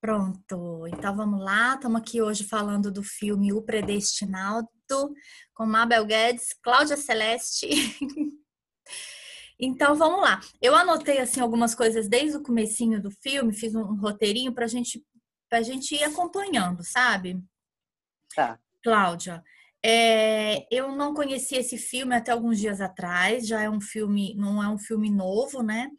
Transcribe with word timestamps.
Pronto, 0.00 0.86
então 0.86 1.16
vamos 1.16 1.40
lá. 1.40 1.74
Estamos 1.74 2.00
aqui 2.00 2.22
hoje 2.22 2.44
falando 2.44 2.90
do 2.90 3.02
filme 3.02 3.52
O 3.52 3.62
Predestinado, 3.62 4.68
com 5.52 5.66
Mabel 5.66 6.06
Guedes, 6.06 6.54
Cláudia 6.62 6.96
Celeste. 6.96 7.68
então 9.58 9.96
vamos 9.96 10.20
lá. 10.20 10.40
Eu 10.62 10.76
anotei 10.76 11.18
assim 11.18 11.40
algumas 11.40 11.74
coisas 11.74 12.08
desde 12.08 12.36
o 12.36 12.42
comecinho 12.42 13.02
do 13.02 13.10
filme, 13.10 13.52
fiz 13.52 13.74
um 13.74 13.96
roteirinho 13.96 14.54
para 14.54 14.68
gente, 14.68 15.04
a 15.52 15.62
gente 15.62 15.96
ir 15.96 16.04
acompanhando, 16.04 16.84
sabe? 16.84 17.42
Tá. 18.36 18.56
Cláudia, 18.84 19.42
é, 19.84 20.66
eu 20.70 20.94
não 20.94 21.12
conhecia 21.12 21.58
esse 21.58 21.76
filme 21.76 22.14
até 22.14 22.30
alguns 22.30 22.60
dias 22.60 22.80
atrás. 22.80 23.48
Já 23.48 23.62
é 23.62 23.68
um 23.68 23.80
filme, 23.80 24.32
não 24.36 24.62
é 24.62 24.68
um 24.68 24.78
filme 24.78 25.10
novo, 25.10 25.60
né? 25.60 25.90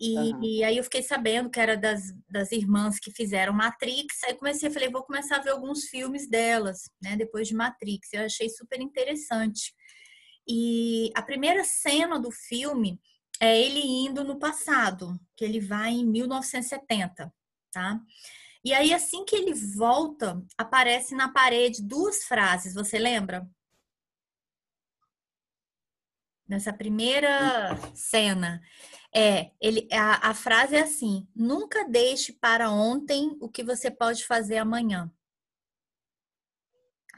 E, 0.00 0.16
uhum. 0.16 0.42
e, 0.44 0.64
aí 0.64 0.76
eu 0.76 0.84
fiquei 0.84 1.02
sabendo 1.02 1.50
que 1.50 1.58
era 1.58 1.76
das, 1.76 2.14
das 2.30 2.52
irmãs 2.52 3.00
que 3.00 3.10
fizeram 3.10 3.52
Matrix. 3.52 4.22
Aí 4.24 4.34
comecei, 4.34 4.70
falei, 4.70 4.88
vou 4.88 5.02
começar 5.02 5.36
a 5.36 5.42
ver 5.42 5.50
alguns 5.50 5.84
filmes 5.84 6.28
delas, 6.28 6.88
né? 7.02 7.16
Depois 7.16 7.48
de 7.48 7.54
Matrix. 7.54 8.12
Eu 8.12 8.24
achei 8.24 8.48
super 8.48 8.80
interessante. 8.80 9.74
E 10.48 11.10
a 11.14 11.22
primeira 11.22 11.64
cena 11.64 12.18
do 12.18 12.30
filme 12.30 13.00
é 13.40 13.60
ele 13.60 13.80
indo 13.80 14.22
no 14.22 14.38
passado, 14.38 15.18
que 15.36 15.44
ele 15.44 15.60
vai 15.60 15.90
em 15.90 16.06
1970, 16.06 17.32
tá? 17.72 18.00
E 18.64 18.72
aí, 18.72 18.92
assim 18.92 19.24
que 19.24 19.36
ele 19.36 19.54
volta, 19.54 20.42
aparece 20.56 21.14
na 21.14 21.32
parede 21.32 21.82
duas 21.82 22.24
frases, 22.24 22.74
você 22.74 22.98
lembra? 22.98 23.48
Nessa 26.48 26.72
primeira 26.72 27.76
cena. 27.94 28.62
É, 29.14 29.50
ele, 29.60 29.86
a, 29.92 30.30
a 30.30 30.34
frase 30.34 30.76
é 30.76 30.80
assim: 30.80 31.28
nunca 31.34 31.86
deixe 31.88 32.32
para 32.32 32.70
ontem 32.70 33.36
o 33.40 33.48
que 33.48 33.62
você 33.62 33.90
pode 33.90 34.24
fazer 34.24 34.58
amanhã. 34.58 35.10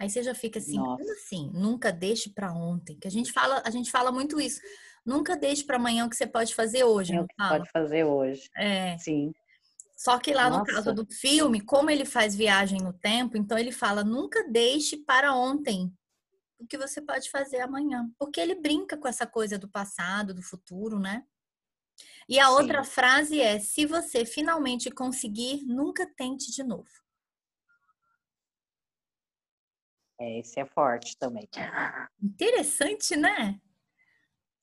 Aí 0.00 0.08
você 0.08 0.22
já 0.22 0.34
fica 0.34 0.58
assim, 0.58 0.78
Nossa. 0.78 0.96
como 0.96 1.12
assim? 1.12 1.50
Nunca 1.52 1.92
deixe 1.92 2.30
para 2.30 2.52
ontem. 2.54 2.98
Que 2.98 3.06
a 3.06 3.10
gente 3.10 3.30
fala, 3.32 3.62
a 3.64 3.70
gente 3.70 3.90
fala 3.90 4.10
muito 4.10 4.40
isso. 4.40 4.60
Nunca 5.04 5.36
deixe 5.36 5.62
para 5.62 5.76
amanhã 5.76 6.06
o 6.06 6.10
que 6.10 6.16
você 6.16 6.26
pode 6.26 6.54
fazer 6.54 6.84
hoje. 6.84 7.14
É 7.14 7.20
o 7.20 7.26
que 7.26 7.34
pode 7.36 7.70
fazer 7.70 8.04
hoje. 8.04 8.48
É. 8.56 8.96
Sim. 8.98 9.32
Só 9.94 10.18
que 10.18 10.32
lá 10.32 10.48
Nossa. 10.48 10.60
no 10.60 10.66
caso 10.66 10.94
do 10.94 11.06
filme, 11.12 11.60
como 11.60 11.90
ele 11.90 12.06
faz 12.06 12.34
viagem 12.34 12.80
no 12.80 12.94
tempo, 12.94 13.36
então 13.36 13.58
ele 13.58 13.70
fala: 13.70 14.02
nunca 14.02 14.48
deixe 14.48 14.96
para 14.96 15.34
ontem 15.34 15.92
o 16.60 16.66
que 16.66 16.78
você 16.78 17.00
pode 17.00 17.30
fazer 17.30 17.60
amanhã. 17.60 18.08
Porque 18.18 18.40
ele 18.40 18.54
brinca 18.54 18.96
com 18.96 19.08
essa 19.08 19.26
coisa 19.26 19.58
do 19.58 19.68
passado, 19.68 20.34
do 20.34 20.42
futuro, 20.42 20.98
né? 20.98 21.26
E 22.28 22.38
a 22.38 22.46
Sim. 22.46 22.52
outra 22.52 22.84
frase 22.84 23.40
é: 23.40 23.58
se 23.58 23.86
você 23.86 24.24
finalmente 24.24 24.90
conseguir, 24.90 25.64
nunca 25.64 26.06
tente 26.06 26.52
de 26.52 26.62
novo. 26.62 26.90
É, 30.20 30.38
esse 30.38 30.60
é 30.60 30.66
forte 30.66 31.16
também. 31.16 31.48
Interessante, 32.22 33.16
né? 33.16 33.58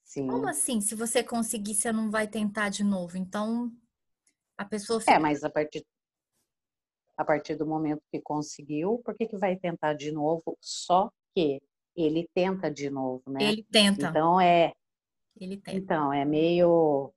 Sim. 0.04 0.28
Como 0.28 0.48
assim? 0.48 0.80
Se 0.80 0.94
você 0.94 1.24
conseguir, 1.24 1.74
você 1.74 1.92
não 1.92 2.12
vai 2.12 2.28
tentar 2.28 2.70
de 2.70 2.84
novo. 2.84 3.18
Então, 3.18 3.72
a 4.56 4.64
pessoa 4.64 4.98
é, 4.98 5.02
fica... 5.02 5.14
É, 5.14 5.20
mas 5.20 5.44
a 5.44 5.50
partir, 5.50 5.84
a 7.18 7.26
partir 7.26 7.56
do 7.56 7.66
momento 7.66 8.04
que 8.12 8.22
conseguiu, 8.22 9.02
por 9.04 9.16
que, 9.16 9.28
que 9.28 9.36
vai 9.36 9.58
tentar 9.58 9.96
de 9.96 10.12
novo? 10.12 10.56
Só 10.62 11.12
que 11.34 11.60
ele 11.98 12.30
tenta 12.34 12.70
de 12.70 12.90
novo, 12.90 13.24
né? 13.28 13.40
Ele 13.42 13.64
tenta. 13.64 14.08
Então 14.08 14.40
é. 14.40 14.74
Ele 15.40 15.58
tenta. 15.58 15.78
Então, 15.78 16.14
é 16.14 16.24
meio 16.24 17.14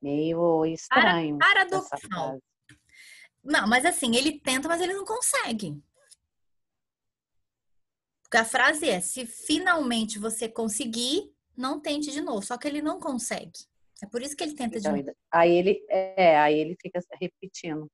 meio 0.00 0.66
estranho. 0.66 1.38
Paradoxal. 1.38 2.38
Não, 3.42 3.66
mas 3.66 3.84
assim, 3.86 4.14
ele 4.14 4.38
tenta, 4.38 4.68
mas 4.68 4.80
ele 4.80 4.92
não 4.92 5.04
consegue. 5.04 5.82
Porque 8.22 8.36
a 8.36 8.44
frase 8.44 8.88
é: 8.88 9.00
se 9.00 9.26
finalmente 9.26 10.18
você 10.18 10.48
conseguir, 10.48 11.32
não 11.56 11.80
tente 11.80 12.10
de 12.10 12.20
novo. 12.20 12.42
Só 12.42 12.58
que 12.58 12.68
ele 12.68 12.82
não 12.82 13.00
consegue. 13.00 13.58
É 14.02 14.06
por 14.06 14.20
isso 14.20 14.36
que 14.36 14.44
ele 14.44 14.54
tenta 14.54 14.78
então, 14.78 14.92
de 14.92 15.02
novo. 15.02 15.16
Aí 15.30 15.52
ele, 15.52 15.84
é, 15.88 16.38
aí 16.38 16.58
ele 16.58 16.76
fica 16.80 17.00
repetindo. 17.20 17.90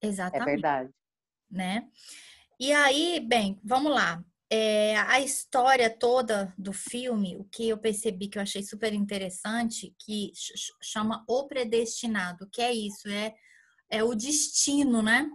É 0.00 0.06
Exatamente. 0.08 0.48
É 0.48 0.52
verdade. 0.52 0.90
Né? 1.50 1.88
E 2.58 2.72
aí, 2.72 3.20
bem, 3.20 3.60
vamos 3.62 3.92
lá. 3.92 4.24
É, 4.54 4.98
a 4.98 5.18
história 5.18 5.88
toda 5.88 6.52
do 6.58 6.74
filme, 6.74 7.38
o 7.38 7.44
que 7.44 7.70
eu 7.70 7.78
percebi 7.78 8.28
que 8.28 8.36
eu 8.36 8.42
achei 8.42 8.62
super 8.62 8.92
interessante, 8.92 9.94
que 9.98 10.30
chama 10.82 11.24
O 11.26 11.48
Predestinado, 11.48 12.46
que 12.50 12.60
é 12.60 12.70
isso, 12.70 13.08
é, 13.08 13.34
é 13.88 14.04
o 14.04 14.14
destino, 14.14 15.00
né? 15.00 15.26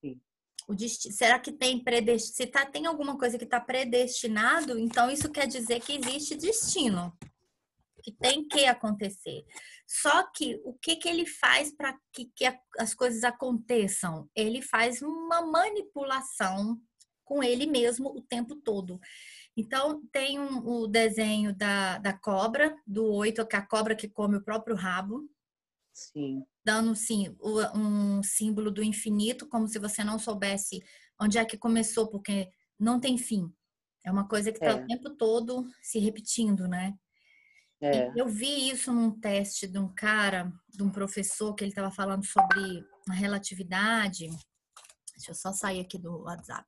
Sim. 0.00 0.20
O 0.68 0.76
destino, 0.76 1.12
será 1.12 1.40
que 1.40 1.50
tem 1.50 1.82
predestinado? 1.82 2.36
Se 2.36 2.46
tá, 2.46 2.64
tem 2.64 2.86
alguma 2.86 3.18
coisa 3.18 3.36
que 3.36 3.42
está 3.42 3.60
predestinado, 3.60 4.78
então 4.78 5.10
isso 5.10 5.28
quer 5.28 5.48
dizer 5.48 5.80
que 5.80 5.94
existe 5.94 6.36
destino, 6.36 7.18
que 8.00 8.12
tem 8.12 8.46
que 8.46 8.64
acontecer. 8.64 9.44
Só 9.88 10.30
que 10.30 10.60
o 10.64 10.72
que, 10.74 10.94
que 10.94 11.08
ele 11.08 11.26
faz 11.26 11.74
para 11.74 11.98
que, 12.12 12.30
que 12.36 12.44
as 12.78 12.94
coisas 12.94 13.24
aconteçam? 13.24 14.30
Ele 14.36 14.62
faz 14.62 15.02
uma 15.02 15.42
manipulação 15.42 16.80
com 17.24 17.42
ele 17.42 17.66
mesmo 17.66 18.08
o 18.08 18.20
tempo 18.20 18.56
todo. 18.56 19.00
Então, 19.56 20.04
tem 20.12 20.38
um, 20.38 20.66
o 20.66 20.86
desenho 20.86 21.54
da, 21.54 21.98
da 21.98 22.12
cobra, 22.12 22.76
do 22.86 23.06
oito, 23.12 23.46
que 23.46 23.56
é 23.56 23.58
a 23.58 23.66
cobra 23.66 23.94
que 23.94 24.08
come 24.08 24.36
o 24.36 24.44
próprio 24.44 24.74
rabo. 24.74 25.28
Sim. 25.92 26.44
Dando, 26.64 26.94
sim, 26.96 27.36
um 27.74 28.22
símbolo 28.22 28.70
do 28.70 28.82
infinito, 28.82 29.48
como 29.48 29.68
se 29.68 29.78
você 29.78 30.02
não 30.02 30.18
soubesse 30.18 30.82
onde 31.20 31.38
é 31.38 31.44
que 31.44 31.56
começou, 31.56 32.08
porque 32.08 32.48
não 32.78 32.98
tem 32.98 33.16
fim. 33.16 33.52
É 34.04 34.10
uma 34.10 34.26
coisa 34.26 34.50
que 34.50 34.58
está 34.58 34.72
é. 34.72 34.82
o 34.82 34.86
tempo 34.86 35.10
todo 35.10 35.66
se 35.80 35.98
repetindo, 35.98 36.66
né? 36.66 36.94
É. 37.80 38.10
Eu 38.16 38.26
vi 38.26 38.70
isso 38.70 38.92
num 38.92 39.10
teste 39.20 39.66
de 39.66 39.78
um 39.78 39.92
cara, 39.94 40.52
de 40.68 40.82
um 40.82 40.90
professor, 40.90 41.54
que 41.54 41.62
ele 41.62 41.70
estava 41.70 41.90
falando 41.90 42.24
sobre 42.24 42.84
a 43.08 43.12
relatividade. 43.12 44.28
Deixa 45.14 45.30
eu 45.30 45.34
só 45.34 45.52
sair 45.52 45.80
aqui 45.80 45.98
do 45.98 46.22
WhatsApp. 46.22 46.66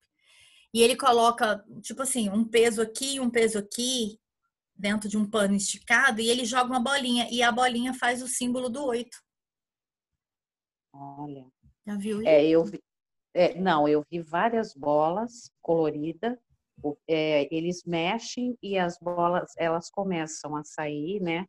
E 0.77 0.83
ele 0.83 0.95
coloca, 0.95 1.65
tipo 1.81 2.03
assim, 2.03 2.29
um 2.29 2.45
peso 2.45 2.83
aqui, 2.83 3.19
um 3.19 3.31
peso 3.31 3.59
aqui, 3.59 4.21
dentro 4.75 5.09
de 5.09 5.17
um 5.17 5.25
pano 5.27 5.55
esticado, 5.55 6.21
e 6.21 6.29
ele 6.29 6.45
joga 6.45 6.67
uma 6.67 6.79
bolinha. 6.79 7.27
E 7.33 7.43
a 7.43 7.51
bolinha 7.51 7.95
faz 7.95 8.21
o 8.21 8.29
símbolo 8.29 8.69
do 8.69 8.85
oito. 8.85 9.17
Olha. 10.93 11.47
Já 11.87 11.97
viu 11.97 12.21
isso? 12.21 12.29
É, 12.29 12.47
eu 12.47 12.63
vi, 12.63 12.79
é, 13.33 13.59
não, 13.59 13.89
eu 13.89 14.05
vi 14.11 14.21
várias 14.21 14.75
bolas 14.75 15.51
coloridas. 15.63 16.37
É, 17.09 17.49
eles 17.51 17.83
mexem 17.87 18.55
e 18.63 18.77
as 18.77 18.99
bolas 18.99 19.55
elas 19.57 19.89
começam 19.89 20.55
a 20.57 20.63
sair, 20.63 21.23
né? 21.23 21.47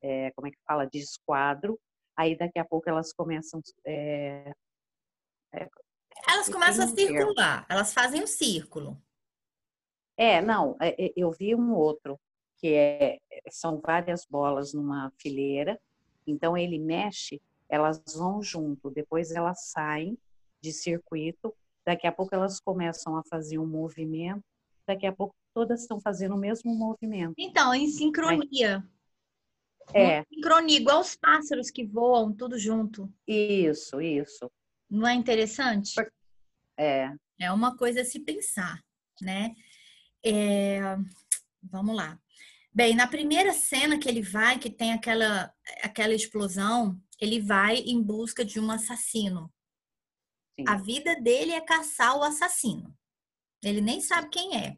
É, 0.00 0.30
como 0.30 0.46
é 0.46 0.52
que 0.52 0.62
fala? 0.64 0.86
De 0.86 1.00
esquadro. 1.00 1.76
Aí 2.16 2.38
daqui 2.38 2.60
a 2.60 2.64
pouco 2.64 2.88
elas 2.88 3.12
começam. 3.12 3.60
É, 6.16 6.30
é 6.30 6.34
elas 6.34 6.48
começam 6.48 6.84
a 6.84 6.88
circular, 6.88 7.66
elas 7.68 7.92
fazem 7.92 8.20
o 8.20 8.24
um 8.24 8.26
círculo. 8.26 9.00
É, 10.16 10.40
não, 10.40 10.76
é, 10.80 11.06
é, 11.06 11.12
eu 11.16 11.30
vi 11.32 11.54
um 11.54 11.74
outro, 11.74 12.18
que 12.58 12.72
é, 12.72 13.18
são 13.50 13.80
várias 13.80 14.24
bolas 14.24 14.72
numa 14.72 15.12
fileira, 15.18 15.80
então 16.26 16.56
ele 16.56 16.78
mexe, 16.78 17.42
elas 17.68 18.02
vão 18.14 18.42
junto, 18.42 18.90
depois 18.90 19.32
elas 19.32 19.66
saem 19.66 20.16
de 20.62 20.72
circuito, 20.72 21.54
daqui 21.84 22.06
a 22.06 22.12
pouco 22.12 22.34
elas 22.34 22.60
começam 22.60 23.16
a 23.16 23.22
fazer 23.24 23.58
um 23.58 23.66
movimento, 23.66 24.42
daqui 24.86 25.06
a 25.06 25.12
pouco 25.12 25.34
todas 25.52 25.82
estão 25.82 26.00
fazendo 26.00 26.34
o 26.34 26.38
mesmo 26.38 26.74
movimento. 26.74 27.34
Então, 27.38 27.74
em 27.74 27.88
sincronia. 27.88 28.84
É. 29.92 30.20
Em 30.20 30.24
sincronia, 30.34 30.78
igual 30.78 31.00
os 31.00 31.16
pássaros 31.16 31.70
que 31.70 31.84
voam, 31.84 32.32
tudo 32.32 32.58
junto. 32.58 33.12
Isso, 33.26 34.00
isso. 34.00 34.50
Não 34.90 35.06
é 35.06 35.14
interessante? 35.14 35.94
É. 36.76 37.10
É 37.38 37.52
uma 37.52 37.76
coisa 37.76 38.02
a 38.02 38.04
se 38.04 38.20
pensar, 38.20 38.82
né? 39.20 39.54
É... 40.24 40.80
Vamos 41.62 41.96
lá. 41.96 42.18
Bem, 42.72 42.94
na 42.94 43.06
primeira 43.06 43.52
cena 43.52 43.98
que 43.98 44.08
ele 44.08 44.22
vai, 44.22 44.58
que 44.58 44.68
tem 44.68 44.92
aquela, 44.92 45.52
aquela 45.82 46.12
explosão, 46.12 47.00
ele 47.20 47.40
vai 47.40 47.76
em 47.76 48.02
busca 48.02 48.44
de 48.44 48.58
um 48.58 48.70
assassino. 48.70 49.52
Sim. 50.58 50.64
A 50.68 50.76
vida 50.76 51.14
dele 51.20 51.52
é 51.52 51.60
caçar 51.60 52.16
o 52.16 52.22
assassino. 52.22 52.96
Ele 53.62 53.80
nem 53.80 54.00
sabe 54.00 54.28
quem 54.28 54.58
é, 54.58 54.76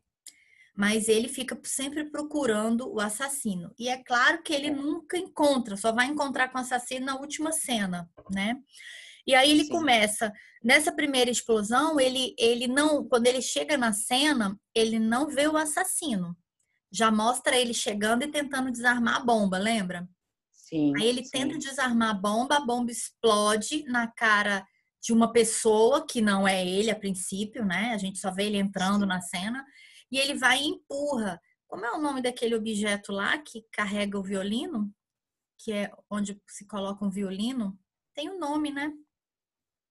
mas 0.77 1.09
ele 1.09 1.29
fica 1.29 1.59
sempre 1.65 2.05
procurando 2.05 2.93
o 2.93 3.01
assassino. 3.01 3.75
E 3.79 3.89
é 3.89 4.03
claro 4.03 4.43
que 4.43 4.53
ele 4.53 4.69
é. 4.69 4.75
nunca 4.75 5.17
encontra, 5.17 5.77
só 5.77 5.91
vai 5.91 6.07
encontrar 6.07 6.49
com 6.49 6.59
o 6.59 6.61
assassino 6.61 7.07
na 7.07 7.17
última 7.17 7.51
cena, 7.51 8.09
né? 8.31 8.57
E 9.27 9.35
aí 9.35 9.51
ele 9.51 9.65
Sim. 9.65 9.71
começa, 9.71 10.33
nessa 10.63 10.93
primeira 10.93 11.31
explosão, 11.31 11.99
ele, 11.99 12.35
ele 12.39 12.69
não, 12.69 13.05
quando 13.05 13.27
ele 13.27 13.43
chega 13.43 13.77
na 13.77 13.93
cena, 13.93 14.59
ele 14.75 14.99
não 14.99 15.27
vê 15.29 15.49
o 15.49 15.57
assassino. 15.57 16.37
Já 16.93 17.11
mostra 17.11 17.57
ele 17.57 17.75
chegando 17.75 18.23
e 18.23 18.29
tentando 18.29 18.71
desarmar 18.71 19.17
a 19.17 19.25
bomba, 19.25 19.59
lembra? 19.59 20.09
Sim, 20.53 20.93
Aí 20.97 21.07
ele 21.07 21.25
sim. 21.25 21.31
tenta 21.31 21.59
desarmar 21.59 22.11
a 22.11 22.15
bomba, 22.15 22.57
a 22.57 22.65
bomba 22.65 22.91
explode 22.91 23.85
na 23.85 24.07
cara 24.07 24.67
de 25.03 25.13
uma 25.13 25.33
pessoa 25.33 26.05
que 26.05 26.21
não 26.21 26.47
é 26.47 26.67
ele 26.67 26.91
a 26.91 26.99
princípio, 26.99 27.65
né? 27.65 27.93
A 27.95 27.99
gente 27.99 28.19
só 28.19 28.33
vê 28.33 28.47
ele 28.47 28.57
entrando 28.57 29.03
Sim. 29.03 29.07
na 29.07 29.21
cena 29.21 29.65
e 30.11 30.19
ele 30.19 30.35
vai 30.35 30.61
e 30.61 30.67
empurra. 30.67 31.41
Como 31.69 31.85
é 31.85 31.93
o 31.93 32.01
nome 32.01 32.21
daquele 32.23 32.55
objeto 32.55 33.13
lá 33.13 33.39
que 33.39 33.65
carrega 33.73 34.19
o 34.19 34.23
violino? 34.23 34.93
Que 35.59 35.73
é 35.73 35.93
onde 36.11 36.41
se 36.49 36.67
coloca 36.67 37.05
um 37.05 37.11
violino? 37.11 37.79
Tem 38.15 38.29
um 38.31 38.39
nome, 38.39 38.73
né? 38.73 38.93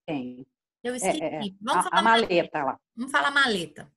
Tem. 0.06 0.46
Eu 0.84 0.94
É, 0.94 0.98
esqueci. 0.98 1.22
é, 1.24 1.36
é. 1.36 1.40
Vamos 1.62 1.86
A, 1.86 1.90
falar 1.90 2.00
a 2.00 2.02
maleta 2.02 2.63
lá. 2.63 2.80
Vamos 2.96 3.12
falar 3.12 3.31
maleta. 3.31 3.92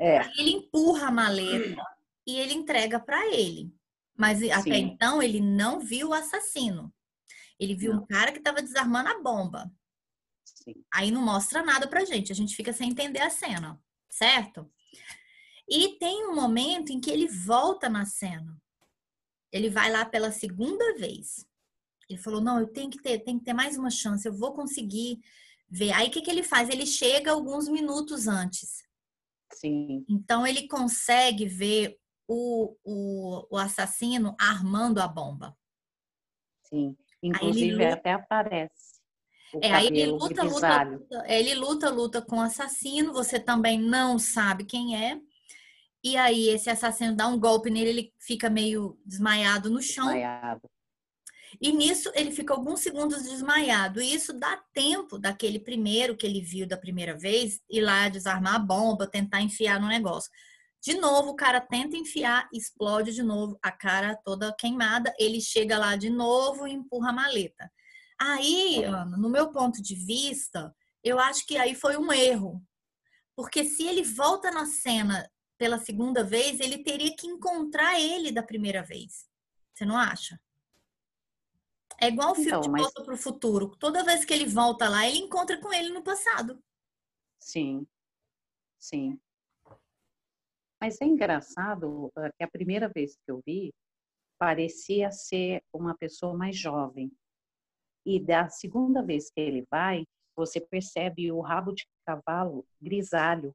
É, 0.00 0.20
Ele 0.40 0.50
empurra 0.52 1.08
a 1.08 1.10
maleta 1.12 1.84
e 2.26 2.38
ele 2.38 2.54
entrega 2.54 2.98
para 2.98 3.26
ele. 3.34 3.72
Mas 4.16 4.42
até 4.50 4.62
Sim. 4.62 4.72
então 4.94 5.22
ele 5.22 5.40
não 5.40 5.78
viu 5.80 6.08
o 6.08 6.14
assassino. 6.14 6.92
Ele 7.58 7.74
viu 7.74 7.92
um 7.92 7.96
Não. 7.96 8.06
cara 8.06 8.32
que 8.32 8.38
estava 8.38 8.62
desarmando 8.62 9.08
a 9.10 9.20
bomba. 9.22 9.70
sim. 10.44 10.74
Aí 10.92 11.10
não 11.10 11.20
mostra 11.22 11.62
nada 11.62 11.86
pra 11.88 12.04
gente, 12.04 12.30
a 12.32 12.34
gente 12.34 12.54
fica 12.56 12.72
sem 12.72 12.90
entender 12.90 13.20
a 13.20 13.30
cena, 13.30 13.80
certo? 14.08 14.70
E 15.68 15.98
tem 15.98 16.26
um 16.26 16.34
momento 16.34 16.90
em 16.92 17.00
que 17.00 17.10
ele 17.10 17.26
volta 17.28 17.88
na 17.88 18.04
cena. 18.04 18.56
Ele 19.52 19.68
vai 19.70 19.90
lá 19.90 20.04
pela 20.04 20.30
segunda 20.32 20.94
vez. 20.96 21.46
Ele 22.08 22.18
falou: 22.18 22.40
"Não, 22.40 22.58
eu 22.60 22.66
tenho 22.68 22.90
que 22.90 23.00
ter, 23.02 23.18
tem 23.20 23.38
que 23.38 23.44
ter 23.44 23.52
mais 23.54 23.76
uma 23.76 23.90
chance, 23.90 24.26
eu 24.26 24.32
vou 24.32 24.52
conseguir 24.52 25.20
ver". 25.72 25.92
Aí 25.92 26.08
o 26.08 26.10
que 26.10 26.22
que 26.22 26.30
ele 26.30 26.42
faz? 26.42 26.68
Ele 26.68 26.86
chega 26.86 27.32
alguns 27.32 27.68
minutos 27.68 28.28
antes. 28.28 28.82
Sim, 29.54 30.04
Então 30.08 30.46
ele 30.46 30.66
consegue 30.68 31.46
ver 31.46 31.98
o, 32.28 32.76
o, 32.84 33.46
o 33.54 33.58
assassino 33.58 34.34
armando 34.38 35.00
a 35.00 35.08
bomba. 35.08 35.56
sim. 36.64 36.96
Inclusive 37.22 37.72
luta- 37.72 37.94
até 37.94 38.12
aparece 38.12 39.00
É, 39.62 39.70
aí 39.72 39.86
ele 39.86 40.06
luta, 40.06 40.42
luta, 40.42 40.82
luta, 40.84 41.24
ele 41.28 41.54
luta, 41.54 41.90
luta 41.90 42.22
com 42.22 42.36
o 42.36 42.40
assassino, 42.40 43.12
você 43.12 43.38
também 43.38 43.78
não 43.78 44.18
sabe 44.18 44.64
quem 44.64 44.96
é. 44.96 45.20
E 46.02 46.16
aí 46.16 46.48
esse 46.48 46.68
assassino 46.68 47.14
dá 47.14 47.28
um 47.28 47.38
golpe 47.38 47.70
nele, 47.70 47.90
ele 47.90 48.14
fica 48.18 48.50
meio 48.50 48.98
desmaiado 49.04 49.70
no 49.70 49.80
chão. 49.80 50.06
desmaiado. 50.06 50.68
E 51.60 51.72
nisso 51.72 52.10
ele 52.14 52.30
fica 52.30 52.54
alguns 52.54 52.80
segundos 52.80 53.22
desmaiado. 53.22 54.00
E 54.00 54.14
isso 54.14 54.32
dá 54.32 54.56
tempo 54.72 55.18
daquele 55.18 55.58
primeiro 55.58 56.16
que 56.16 56.26
ele 56.26 56.40
viu 56.40 56.66
da 56.66 56.76
primeira 56.76 57.16
vez 57.16 57.60
ir 57.70 57.80
lá 57.80 58.08
desarmar 58.08 58.54
a 58.54 58.58
bomba, 58.58 59.06
tentar 59.06 59.40
enfiar 59.40 59.80
no 59.80 59.88
negócio. 59.88 60.30
De 60.82 60.94
novo, 60.94 61.30
o 61.30 61.36
cara 61.36 61.60
tenta 61.60 61.96
enfiar, 61.96 62.48
explode 62.52 63.12
de 63.12 63.22
novo, 63.22 63.56
a 63.62 63.70
cara 63.70 64.16
toda 64.24 64.54
queimada. 64.58 65.14
Ele 65.18 65.40
chega 65.40 65.78
lá 65.78 65.94
de 65.94 66.10
novo 66.10 66.66
e 66.66 66.72
empurra 66.72 67.10
a 67.10 67.12
maleta. 67.12 67.70
Aí, 68.20 68.82
Ana, 68.84 69.16
no 69.16 69.28
meu 69.28 69.52
ponto 69.52 69.80
de 69.80 69.94
vista, 69.94 70.74
eu 71.04 71.18
acho 71.18 71.46
que 71.46 71.56
aí 71.56 71.74
foi 71.74 71.96
um 71.96 72.12
erro. 72.12 72.60
Porque 73.36 73.64
se 73.64 73.84
ele 73.84 74.02
volta 74.02 74.50
na 74.50 74.66
cena 74.66 75.28
pela 75.56 75.78
segunda 75.78 76.24
vez, 76.24 76.58
ele 76.58 76.82
teria 76.82 77.14
que 77.16 77.26
encontrar 77.26 78.00
ele 78.00 78.32
da 78.32 78.42
primeira 78.42 78.82
vez. 78.82 79.26
Você 79.72 79.84
não 79.84 79.96
acha? 79.96 80.38
É 82.00 82.08
igual 82.08 82.32
o 82.32 82.34
filme 82.34 82.48
Então, 82.50 82.60
de 82.60 82.70
mas- 82.70 82.82
Volta 82.82 83.02
para 83.04 83.14
o 83.14 83.18
Futuro. 83.18 83.76
Toda 83.76 84.04
vez 84.04 84.24
que 84.24 84.32
ele 84.34 84.46
volta 84.46 84.88
lá, 84.88 85.06
ele 85.06 85.18
encontra 85.18 85.60
com 85.60 85.72
ele 85.72 85.90
no 85.90 86.02
passado. 86.02 86.58
Sim, 87.38 87.86
sim. 88.78 89.18
Mas 90.80 91.00
é 91.00 91.04
engraçado 91.04 92.10
ah, 92.16 92.30
que 92.36 92.42
a 92.42 92.50
primeira 92.50 92.88
vez 92.88 93.14
que 93.14 93.30
eu 93.30 93.40
vi, 93.46 93.72
parecia 94.38 95.10
ser 95.12 95.62
uma 95.72 95.96
pessoa 95.96 96.34
mais 96.34 96.56
jovem. 96.56 97.12
E 98.04 98.18
da 98.18 98.48
segunda 98.48 99.00
vez 99.02 99.30
que 99.30 99.40
ele 99.40 99.64
vai, 99.70 100.04
você 100.36 100.60
percebe 100.60 101.30
o 101.30 101.40
rabo 101.40 101.72
de 101.72 101.86
cavalo 102.04 102.66
grisalho. 102.80 103.54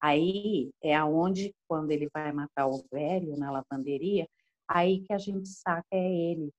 Aí 0.00 0.70
é 0.80 0.94
aonde, 0.94 1.52
quando 1.68 1.90
ele 1.90 2.08
vai 2.14 2.30
matar 2.32 2.68
o 2.68 2.84
velho 2.92 3.36
na 3.36 3.50
lavanderia, 3.50 4.28
aí 4.68 5.00
que 5.04 5.12
a 5.12 5.18
gente 5.18 5.48
saca 5.48 5.88
é 5.90 6.08
ele. 6.32 6.52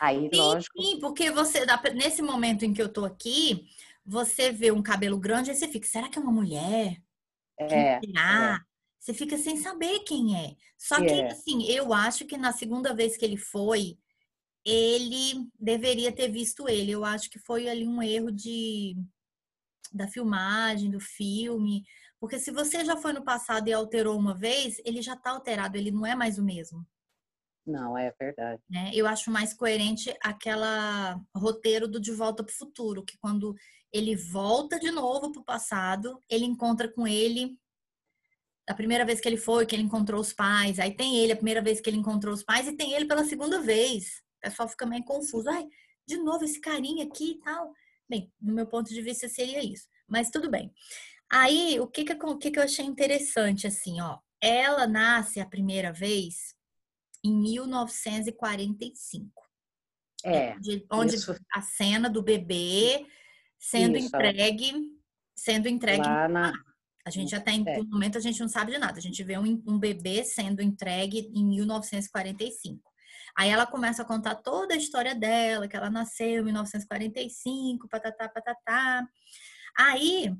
Aí, 0.00 0.28
Sim, 0.32 0.38
lógico, 0.38 0.82
sim, 0.82 1.00
porque 1.00 1.30
você, 1.30 1.64
nesse 1.94 2.22
momento 2.22 2.64
em 2.64 2.72
que 2.72 2.80
eu 2.82 2.92
tô 2.92 3.04
aqui, 3.04 3.68
você 4.04 4.50
vê 4.52 4.70
um 4.72 4.82
cabelo 4.82 5.18
grande, 5.18 5.50
aí 5.50 5.56
você 5.56 5.68
fica, 5.68 5.86
será 5.86 6.08
que 6.08 6.18
é 6.18 6.22
uma 6.22 6.32
mulher? 6.32 7.02
é, 7.58 8.00
será? 8.04 8.60
Você 8.98 9.14
fica 9.14 9.36
sem 9.38 9.56
saber 9.56 10.00
quem 10.00 10.36
é. 10.36 10.56
Só 10.76 11.02
que, 11.04 11.14
É. 11.14 11.28
assim, 11.28 11.64
eu 11.64 11.92
acho 11.92 12.26
que 12.26 12.36
na 12.36 12.52
segunda 12.52 12.94
vez 12.94 13.16
que 13.16 13.24
ele 13.24 13.36
foi, 13.36 13.98
ele 14.64 15.48
deveria 15.58 16.12
ter 16.12 16.28
visto 16.30 16.68
ele. 16.68 16.92
Eu 16.92 17.04
acho 17.04 17.30
que 17.30 17.38
foi 17.38 17.68
ali 17.68 17.86
um 17.86 18.02
erro 18.02 18.30
de 18.32 18.96
da 19.92 20.06
filmagem, 20.08 20.90
do 20.90 21.00
filme. 21.00 21.84
Porque 22.18 22.38
se 22.38 22.50
você 22.52 22.84
já 22.84 22.96
foi 22.96 23.12
no 23.12 23.24
passado 23.24 23.68
e 23.68 23.72
alterou 23.72 24.18
uma 24.18 24.34
vez, 24.34 24.80
ele 24.84 25.02
já 25.02 25.16
tá 25.16 25.30
alterado, 25.30 25.76
ele 25.76 25.90
não 25.90 26.06
é 26.06 26.14
mais 26.14 26.38
o 26.38 26.44
mesmo. 26.44 26.86
Não, 27.66 27.96
é 27.96 28.12
verdade. 28.18 28.62
né? 28.68 28.90
Eu 28.94 29.06
acho 29.06 29.30
mais 29.30 29.52
coerente 29.52 30.14
aquela 30.22 31.20
roteiro 31.34 31.86
do 31.86 32.00
De 32.00 32.12
Volta 32.12 32.42
para 32.42 32.52
o 32.52 32.56
Futuro, 32.56 33.04
que 33.04 33.18
quando 33.18 33.54
ele 33.92 34.16
volta 34.16 34.78
de 34.78 34.90
novo 34.90 35.32
para 35.32 35.40
o 35.40 35.44
passado, 35.44 36.20
ele 36.28 36.44
encontra 36.44 36.88
com 36.88 37.06
ele 37.06 37.58
da 38.66 38.74
primeira 38.74 39.04
vez 39.04 39.20
que 39.20 39.28
ele 39.28 39.36
foi, 39.36 39.66
que 39.66 39.74
ele 39.74 39.82
encontrou 39.82 40.20
os 40.20 40.32
pais, 40.32 40.78
aí 40.78 40.94
tem 40.94 41.16
ele 41.16 41.32
a 41.32 41.36
primeira 41.36 41.60
vez 41.60 41.80
que 41.80 41.90
ele 41.90 41.96
encontrou 41.96 42.32
os 42.32 42.44
pais 42.44 42.68
e 42.68 42.76
tem 42.76 42.92
ele 42.92 43.04
pela 43.04 43.24
segunda 43.24 43.60
vez. 43.60 44.22
O 44.38 44.40
pessoal 44.42 44.68
fica 44.68 44.86
meio 44.86 45.04
confuso. 45.04 45.50
Ai, 45.50 45.66
de 46.06 46.16
novo 46.18 46.44
esse 46.44 46.60
carinha 46.60 47.04
aqui 47.04 47.32
e 47.32 47.40
tal. 47.40 47.72
Bem, 48.08 48.32
no 48.40 48.54
meu 48.54 48.66
ponto 48.66 48.88
de 48.88 49.02
vista 49.02 49.28
seria 49.28 49.62
isso, 49.64 49.88
mas 50.08 50.30
tudo 50.30 50.48
bem. 50.48 50.72
Aí, 51.28 51.78
o 51.80 51.86
que 51.86 52.04
que, 52.04 52.12
o 52.12 52.38
que 52.38 52.50
que 52.50 52.58
eu 52.58 52.62
achei 52.62 52.84
interessante, 52.84 53.66
assim, 53.66 54.00
ó. 54.00 54.18
Ela 54.40 54.86
nasce 54.86 55.38
a 55.40 55.46
primeira 55.46 55.92
vez 55.92 56.54
em 57.24 57.32
1945 57.34 59.30
É, 60.24 60.58
de- 60.58 60.84
onde 60.90 61.14
isso 61.16 61.34
a 61.52 61.62
cena 61.62 62.08
do 62.10 62.22
bebê 62.22 63.06
sendo 63.58 63.96
Isso. 63.96 64.06
entregue, 64.08 64.72
sendo 65.36 65.68
entregue. 65.68 66.02
lá 66.06 66.28
na, 66.28 66.52
A 67.06 67.10
gente 67.10 67.34
até 67.34 67.52
em 67.52 67.66
É. 67.66 67.78
no 67.78 67.84
momento 67.88 68.18
a 68.18 68.20
gente 68.20 68.38
não 68.40 68.48
sabe 68.48 68.72
de 68.72 68.78
nada. 68.78 68.98
A 68.98 69.02
gente 69.02 69.24
vê 69.24 69.38
um, 69.38 69.62
um 69.66 69.78
bebê 69.78 70.22
sendo 70.22 70.60
entregue 70.62 71.30
em 71.34 71.44
1945. 71.46 72.90
Aí 73.36 73.48
ela 73.48 73.66
começa 73.66 74.02
a 74.02 74.04
contar 74.04 74.34
toda 74.36 74.74
a 74.74 74.76
história 74.76 75.14
dela, 75.14 75.66
que 75.66 75.74
ela 75.76 75.88
nasceu 75.88 76.40
em 76.40 76.44
1945, 76.44 77.88
patatá, 77.88 78.28
patatá. 78.28 79.08
Aí 79.78 80.34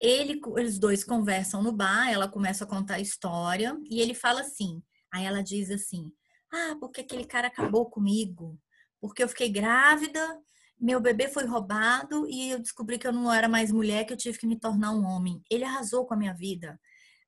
ele, 0.00 0.40
eles 0.56 0.78
dois 0.78 1.04
conversam 1.04 1.62
no 1.62 1.70
bar, 1.72 2.10
ela 2.10 2.28
começa 2.28 2.64
a 2.64 2.66
contar 2.66 2.94
a 2.96 3.00
história 3.00 3.78
e 3.88 4.00
ele 4.00 4.12
fala 4.14 4.40
assim. 4.40 4.82
Aí 5.14 5.24
ela 5.24 5.42
diz 5.42 5.70
assim: 5.70 6.12
Ah, 6.52 6.76
porque 6.80 7.02
aquele 7.02 7.24
cara 7.24 7.46
acabou 7.46 7.88
comigo? 7.88 8.58
Porque 9.00 9.22
eu 9.22 9.28
fiquei 9.28 9.48
grávida, 9.48 10.40
meu 10.80 11.00
bebê 11.00 11.28
foi 11.28 11.46
roubado 11.46 12.26
e 12.28 12.50
eu 12.50 12.58
descobri 12.58 12.98
que 12.98 13.06
eu 13.06 13.12
não 13.12 13.32
era 13.32 13.48
mais 13.48 13.70
mulher, 13.70 14.04
que 14.04 14.12
eu 14.12 14.16
tive 14.16 14.38
que 14.38 14.46
me 14.46 14.58
tornar 14.58 14.90
um 14.90 15.04
homem. 15.04 15.40
Ele 15.48 15.62
arrasou 15.62 16.04
com 16.04 16.14
a 16.14 16.16
minha 16.16 16.34
vida. 16.34 16.80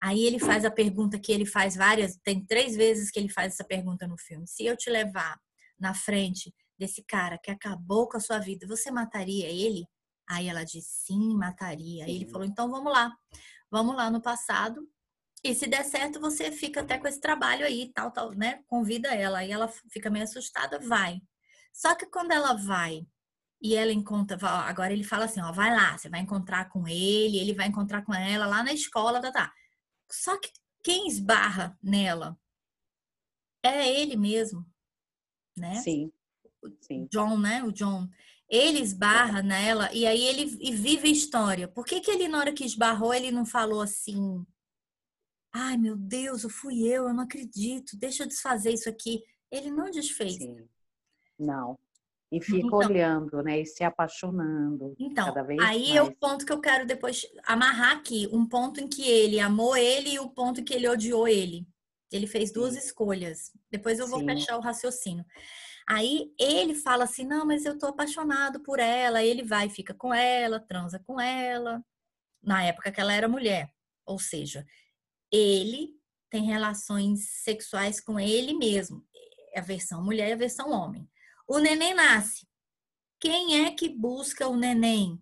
Aí 0.02 0.24
ele 0.24 0.38
faz 0.38 0.64
a 0.64 0.70
pergunta 0.70 1.18
que 1.18 1.32
ele 1.32 1.46
faz 1.46 1.76
várias, 1.76 2.16
tem 2.22 2.44
três 2.44 2.76
vezes 2.76 3.10
que 3.10 3.18
ele 3.18 3.28
faz 3.28 3.54
essa 3.54 3.64
pergunta 3.64 4.06
no 4.06 4.18
filme. 4.18 4.46
Se 4.46 4.66
eu 4.66 4.76
te 4.76 4.90
levar 4.90 5.38
na 5.78 5.94
frente 5.94 6.52
desse 6.78 7.02
cara 7.04 7.38
que 7.38 7.50
acabou 7.50 8.08
com 8.08 8.16
a 8.16 8.20
sua 8.20 8.38
vida, 8.38 8.66
você 8.66 8.90
mataria 8.90 9.48
ele? 9.48 9.86
Aí 10.28 10.48
ela 10.48 10.64
diz 10.64 10.84
sim, 10.86 11.36
mataria. 11.36 12.04
Aí 12.04 12.16
ele 12.16 12.28
falou: 12.28 12.46
então 12.46 12.68
vamos 12.68 12.92
lá, 12.92 13.12
vamos 13.70 13.94
lá 13.94 14.10
no 14.10 14.20
passado. 14.20 14.86
E 15.46 15.54
se 15.54 15.68
der 15.68 15.84
certo, 15.84 16.20
você 16.20 16.50
fica 16.50 16.80
até 16.80 16.98
com 16.98 17.06
esse 17.06 17.20
trabalho 17.20 17.64
aí, 17.64 17.92
tal, 17.94 18.10
tal, 18.10 18.32
né? 18.32 18.62
Convida 18.66 19.14
ela. 19.14 19.38
Aí 19.38 19.52
ela 19.52 19.68
fica 19.90 20.10
meio 20.10 20.24
assustada, 20.24 20.78
vai. 20.80 21.20
Só 21.72 21.94
que 21.94 22.06
quando 22.06 22.32
ela 22.32 22.54
vai 22.54 23.06
e 23.62 23.76
ela 23.76 23.92
encontra, 23.92 24.36
agora 24.66 24.92
ele 24.92 25.04
fala 25.04 25.26
assim, 25.26 25.40
ó, 25.40 25.52
vai 25.52 25.70
lá, 25.70 25.96
você 25.96 26.08
vai 26.08 26.20
encontrar 26.20 26.68
com 26.68 26.88
ele, 26.88 27.38
ele 27.38 27.54
vai 27.54 27.66
encontrar 27.68 28.02
com 28.02 28.14
ela 28.14 28.46
lá 28.46 28.62
na 28.62 28.72
escola, 28.72 29.20
tá, 29.20 29.30
tá. 29.30 29.52
Só 30.10 30.38
que 30.38 30.50
quem 30.82 31.06
esbarra 31.06 31.78
nela 31.82 32.38
é 33.62 33.88
ele 33.88 34.16
mesmo, 34.16 34.64
né? 35.56 35.76
sim, 35.76 36.12
sim, 36.80 37.06
John, 37.10 37.38
né? 37.38 37.62
O 37.62 37.72
John. 37.72 38.08
Ele 38.48 38.78
esbarra 38.78 39.42
nela 39.42 39.92
e 39.92 40.06
aí 40.06 40.24
ele 40.24 40.56
e 40.60 40.72
vive 40.74 41.08
a 41.08 41.10
história. 41.10 41.66
Por 41.66 41.84
que, 41.84 42.00
que 42.00 42.10
ele, 42.10 42.28
na 42.28 42.38
hora 42.38 42.52
que 42.52 42.64
esbarrou, 42.64 43.12
ele 43.12 43.32
não 43.32 43.44
falou 43.44 43.80
assim: 43.82 44.46
Ai, 45.58 45.76
meu 45.78 45.96
Deus, 45.96 46.44
eu 46.44 46.50
fui 46.50 46.82
eu, 46.86 47.08
eu 47.08 47.14
não 47.14 47.22
acredito, 47.24 47.96
deixa 47.96 48.24
eu 48.24 48.28
desfazer 48.28 48.72
isso 48.74 48.88
aqui. 48.90 49.22
Ele 49.50 49.70
não 49.70 49.90
desfez. 49.90 50.34
sim. 50.34 50.68
Não. 51.38 51.78
E 52.30 52.40
fica 52.42 52.58
Então- 52.66 52.78
olhando, 52.78 53.42
né? 53.42 53.60
E 53.60 53.64
se 53.66 53.82
apaixonando 53.84 54.94
Então, 54.98 55.32
aí 55.48 55.56
mais. 55.56 55.90
é 55.94 56.02
o 56.02 56.14
ponto 56.14 56.44
que 56.44 56.52
eu 56.52 56.60
quero 56.60 56.84
depois 56.86 57.24
amarrar 57.44 57.96
aqui. 57.96 58.28
Um 58.32 58.46
ponto 58.46 58.80
em 58.80 58.88
que 58.88 59.02
ele 59.08 59.38
amou 59.40 59.76
ele 59.76 60.10
e 60.14 60.18
o 60.18 60.28
ponto 60.28 60.60
em 60.60 60.64
que 60.64 60.74
ele 60.74 60.88
odiou 60.88 61.26
ele. 61.28 61.66
Ele 62.12 62.26
fez 62.26 62.52
duas 62.52 62.72
Sim. 62.74 62.80
escolhas. 62.80 63.52
Depois 63.70 63.98
eu 63.98 64.08
vou 64.08 64.18
Sim. 64.20 64.26
fechar 64.26 64.58
o 64.58 64.60
raciocínio. 64.60 65.24
Aí 65.88 66.32
ele 66.38 66.74
fala 66.74 67.04
assim: 67.04 67.24
não, 67.24 67.46
mas 67.46 67.64
eu 67.64 67.78
tô 67.78 67.86
apaixonado 67.86 68.60
por 68.60 68.78
ela. 68.80 69.22
Ele 69.22 69.42
vai, 69.44 69.68
fica 69.70 69.94
com 69.94 70.12
ela, 70.12 70.58
transa 70.60 70.98
com 71.06 71.20
ela. 71.20 71.82
Na 72.42 72.62
época 72.64 72.90
que 72.92 73.00
ela 73.00 73.12
era 73.14 73.28
mulher. 73.28 73.72
Ou 74.04 74.18
seja, 74.18 74.66
ele 75.32 75.96
tem 76.30 76.44
relações 76.44 77.28
sexuais 77.42 78.00
com 78.00 78.18
ele 78.18 78.54
mesmo. 78.54 79.04
É 79.54 79.60
a 79.60 79.62
versão 79.62 80.02
mulher 80.02 80.28
e 80.28 80.32
a 80.32 80.36
versão 80.36 80.70
homem. 80.70 81.08
O 81.46 81.58
neném 81.58 81.94
nasce. 81.94 82.46
Quem 83.18 83.64
é 83.64 83.70
que 83.70 83.88
busca 83.88 84.46
o 84.46 84.56
neném? 84.56 85.20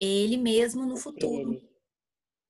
Ele 0.00 0.36
mesmo 0.36 0.84
no 0.84 0.96
futuro. 0.96 1.52
Ele. 1.52 1.70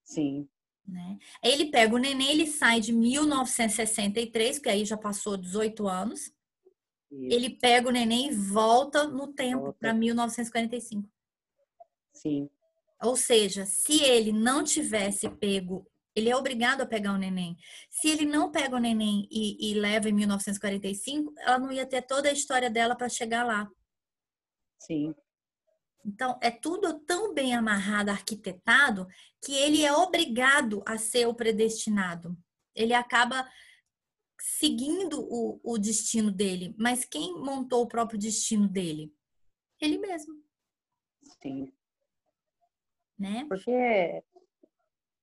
Sim. 0.05 0.49
Né? 0.87 1.19
Ele 1.43 1.71
pega 1.71 1.95
o 1.95 1.99
neném, 1.99 2.31
ele 2.31 2.47
sai 2.47 2.81
de 2.81 2.93
1963, 2.93 4.59
porque 4.59 4.69
aí 4.69 4.85
já 4.85 4.97
passou 4.97 5.37
18 5.37 5.89
anos. 5.89 6.33
Isso. 7.11 7.35
Ele 7.35 7.51
pega 7.51 7.89
o 7.89 7.93
neném 7.93 8.29
e 8.29 8.35
volta 8.35 9.07
no 9.07 9.33
tempo 9.33 9.73
para 9.75 9.95
1945. 9.95 11.09
Sim. 12.13 12.49
Ou 13.03 13.17
seja, 13.17 13.67
se 13.67 14.03
ele 14.03 14.33
não 14.33 14.65
tivesse 14.65 15.29
pego, 15.29 15.87
ele 16.15 16.31
é 16.31 16.37
obrigado 16.37 16.81
a 16.81 16.87
pegar 16.87 17.13
o 17.13 17.19
neném. 17.19 17.57
Se 17.91 18.09
ele 18.09 18.25
não 18.25 18.51
pega 18.51 18.77
o 18.77 18.81
neném 18.81 19.27
e, 19.31 19.71
e 19.71 19.75
leva 19.75 20.09
em 20.09 20.13
1945, 20.13 21.35
ela 21.39 21.59
não 21.59 21.73
ia 21.73 21.85
ter 21.85 22.03
toda 22.03 22.29
a 22.29 22.33
história 22.33 22.71
dela 22.71 22.95
para 22.95 23.09
chegar 23.09 23.45
lá. 23.45 23.69
Sim. 24.79 25.15
Então, 26.05 26.39
é 26.43 26.51
tudo 26.51 27.01
tão 27.01 27.33
bem 27.33 27.55
amarrado, 27.55 28.11
arquitetado, 28.11 29.09
que 29.43 29.55
ele 29.55 29.83
é 29.83 29.93
obrigado 29.93 30.83
a 30.87 30.99
ser 30.99 31.27
o 31.27 31.35
predestinado. 31.35 32.37
Ele 32.75 32.93
acaba 32.93 33.49
seguindo 34.39 35.21
o, 35.21 35.61
o 35.65 35.79
destino 35.79 36.31
dele. 36.31 36.75
Mas 36.79 37.05
quem 37.05 37.35
montou 37.39 37.83
o 37.83 37.89
próprio 37.89 38.19
destino 38.19 38.69
dele? 38.69 39.13
Ele 39.81 39.99
mesmo. 39.99 40.35
Sim. 41.43 41.73
Né? 43.19 43.47
Porque 43.49 44.23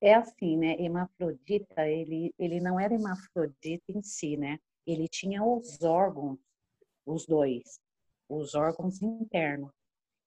é 0.01 0.15
assim, 0.15 0.57
né? 0.57 0.75
Hemafrodita, 0.79 1.87
ele, 1.87 2.33
ele 2.37 2.59
não 2.59 2.79
era 2.79 2.93
hemafrodita 2.93 3.85
em 3.89 4.01
si, 4.01 4.35
né? 4.35 4.59
Ele 4.85 5.07
tinha 5.07 5.43
os 5.43 5.81
órgãos, 5.83 6.39
os 7.05 7.25
dois, 7.25 7.79
os 8.27 8.55
órgãos 8.55 9.01
internos. 9.01 9.71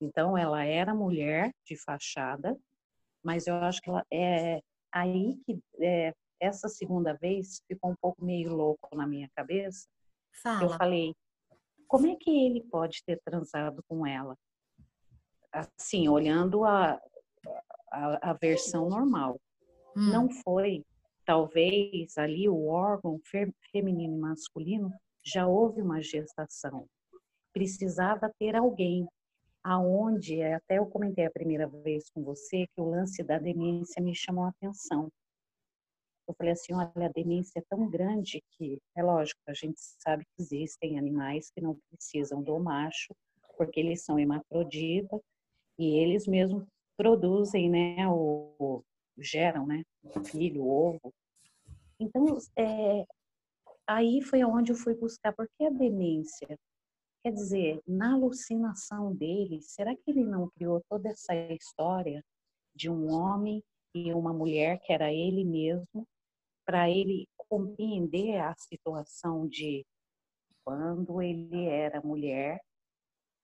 Então, 0.01 0.39
ela 0.39 0.65
era 0.65 0.95
mulher 0.95 1.53
de 1.65 1.77
fachada, 1.77 2.57
mas 3.23 3.47
eu 3.47 3.57
acho 3.57 3.81
que 3.81 3.91
ela, 3.91 4.05
é 4.13 4.61
aí 4.93 5.37
que 5.45 5.59
é, 5.81 6.15
essa 6.41 6.69
segunda 6.69 7.15
vez 7.15 7.61
ficou 7.67 7.91
um 7.91 7.97
pouco 8.01 8.25
meio 8.25 8.55
louco 8.55 8.95
na 8.95 9.07
minha 9.07 9.29
cabeça. 9.35 9.89
Fala. 10.43 10.63
Eu 10.63 10.69
falei, 10.71 11.15
como 11.89 12.07
é 12.07 12.17
que 12.17 12.31
ele 12.31 12.63
pode 12.63 13.03
ter 13.05 13.21
transado 13.25 13.83
com 13.89 14.07
ela? 14.07 14.37
Assim, 15.53 16.09
olhando 16.09 16.65
a, 16.65 17.01
a, 17.91 18.31
a 18.31 18.33
versão 18.35 18.89
normal. 18.89 19.41
Hum. 19.97 20.11
Não 20.11 20.29
foi, 20.31 20.85
talvez, 21.25 22.19
ali 22.19 22.49
o 22.49 22.67
órgão 22.67 23.21
feminino 23.71 24.17
e 24.17 24.21
masculino 24.21 24.93
já 25.25 25.47
houve 25.47 25.81
uma 25.81 26.03
gestação. 26.03 26.87
Precisava 27.53 28.33
ter 28.39 28.57
alguém 28.57 29.07
aonde 29.63 30.41
é, 30.41 30.55
até 30.55 30.79
eu 30.79 30.87
comentei 30.87 31.25
a 31.25 31.31
primeira 31.31 31.67
vez 31.67 32.11
com 32.11 32.23
você 32.23 32.67
que 32.67 32.81
o 32.81 32.91
lance 32.91 33.23
da 33.23 33.39
demência 33.39 34.03
me 34.03 34.15
chamou 34.15 34.45
a 34.45 34.49
atenção. 34.49 35.11
Eu 36.29 36.35
falei 36.35 36.53
assim, 36.53 36.75
olha, 36.75 37.07
a 37.07 37.13
demência 37.13 37.59
é 37.59 37.63
tão 37.69 37.89
grande 37.89 38.43
que, 38.53 38.79
é 38.97 39.03
lógico, 39.03 39.41
a 39.47 39.55
gente 39.55 39.79
sabe 39.79 40.25
que 40.25 40.43
existem 40.43 40.99
animais 40.99 41.51
que 41.51 41.61
não 41.61 41.79
precisam 41.91 42.43
do 42.43 42.59
macho, 42.59 43.15
porque 43.57 43.81
eles 43.81 44.03
são 44.05 44.19
hemafroditas 44.19 45.21
e 45.79 45.99
eles 45.99 46.27
mesmos 46.27 46.65
produzem, 46.97 47.69
né, 47.71 48.09
o, 48.09 48.83
geram, 49.19 49.67
né, 49.67 49.83
filho, 50.27 50.67
ovo. 50.67 51.13
Então, 51.99 52.39
é, 52.57 53.05
aí 53.87 54.23
foi 54.23 54.45
onde 54.45 54.73
eu 54.73 54.77
fui 54.77 54.95
buscar, 54.95 55.33
porque 55.33 55.65
a 55.65 55.71
demência 55.71 56.59
Quer 57.25 57.33
dizer, 57.33 57.81
na 57.87 58.13
alucinação 58.13 59.15
dele, 59.15 59.63
será 59.63 59.97
que 59.97 60.11
ele 60.11 60.23
não 60.23 60.51
criou 60.51 60.85
toda 60.91 61.09
essa 61.09 61.35
história 61.35 62.23
de 62.77 62.91
um 62.91 63.11
homem 63.11 63.65
e 63.95 64.13
uma 64.13 64.31
mulher, 64.31 64.79
que 64.81 64.93
era 64.93 65.11
ele 65.11 65.43
mesmo, 65.43 66.07
para 66.67 66.91
ele 66.91 67.27
compreender 67.49 68.37
a 68.37 68.55
situação 68.59 69.49
de 69.49 69.87
quando 70.63 71.23
ele 71.23 71.65
era 71.65 72.03
mulher, 72.03 72.61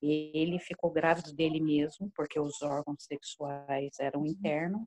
ele 0.03 0.59
ficou 0.59 0.91
grávido 0.91 1.33
dele 1.33 1.59
mesmo, 1.59 2.11
porque 2.15 2.39
os 2.39 2.61
órgãos 2.61 3.03
sexuais 3.05 3.99
eram 3.99 4.27
internos, 4.27 4.87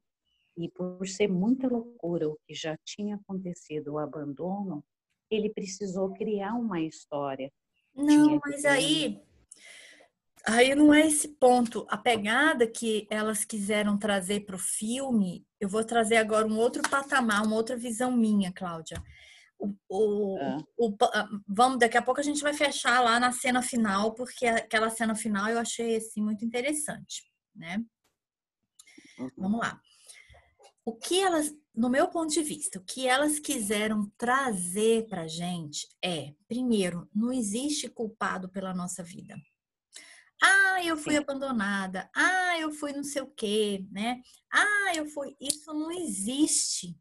e 0.57 0.69
por 0.69 1.07
ser 1.07 1.27
muita 1.27 1.67
loucura 1.67 2.29
o 2.29 2.37
que 2.47 2.53
já 2.53 2.77
tinha 2.85 3.15
acontecido, 3.15 3.93
o 3.93 3.99
abandono, 3.99 4.83
ele 5.29 5.49
precisou 5.49 6.13
criar 6.13 6.53
uma 6.53 6.79
história 6.81 7.51
não, 7.95 8.39
mas 8.43 8.65
aí 8.65 9.21
aí 10.45 10.75
não 10.75 10.93
é 10.93 11.07
esse 11.07 11.27
ponto. 11.27 11.85
A 11.89 11.97
pegada 11.97 12.67
que 12.67 13.07
elas 13.09 13.45
quiseram 13.45 13.97
trazer 13.97 14.41
para 14.41 14.55
o 14.55 14.59
filme, 14.59 15.45
eu 15.59 15.69
vou 15.69 15.83
trazer 15.83 16.17
agora 16.17 16.45
um 16.45 16.57
outro 16.57 16.81
patamar, 16.89 17.45
uma 17.45 17.55
outra 17.55 17.77
visão 17.77 18.11
minha, 18.11 18.51
Cláudia. 18.51 19.01
O, 19.57 19.73
o, 19.87 20.37
é. 20.39 20.57
o, 20.77 20.97
vamos, 21.47 21.79
daqui 21.79 21.97
a 21.97 22.01
pouco 22.01 22.19
a 22.19 22.23
gente 22.23 22.41
vai 22.41 22.53
fechar 22.53 22.99
lá 22.99 23.19
na 23.19 23.31
cena 23.31 23.61
final, 23.61 24.13
porque 24.13 24.45
aquela 24.45 24.89
cena 24.89 25.15
final 25.15 25.47
eu 25.49 25.59
achei 25.59 25.95
assim 25.95 26.21
muito 26.21 26.43
interessante, 26.43 27.31
né? 27.55 27.81
Uhum. 29.17 29.31
Vamos 29.37 29.59
lá. 29.61 29.79
O 30.85 30.95
que 30.95 31.21
elas 31.21 31.53
no 31.75 31.89
meu 31.89 32.07
ponto 32.07 32.31
de 32.31 32.43
vista, 32.43 32.77
o 32.77 32.83
que 32.83 33.07
elas 33.07 33.39
quiseram 33.39 34.11
trazer 34.15 35.07
para 35.07 35.27
gente 35.27 35.87
é, 36.03 36.33
primeiro, 36.47 37.09
não 37.13 37.33
existe 37.33 37.89
culpado 37.89 38.47
pela 38.47 38.73
nossa 38.75 39.01
vida. 39.01 39.35
Ah, 40.41 40.83
eu 40.83 40.95
fui 40.95 41.13
Sim. 41.13 41.19
abandonada. 41.19 42.09
Ah, 42.15 42.59
eu 42.59 42.71
fui 42.71 42.93
não 42.93 43.03
sei 43.03 43.21
o 43.21 43.31
quê, 43.31 43.85
né? 43.89 44.21
Ah, 44.51 44.91
eu 44.95 45.07
fui. 45.07 45.35
Isso 45.39 45.73
não 45.73 45.91
existe. 45.91 46.95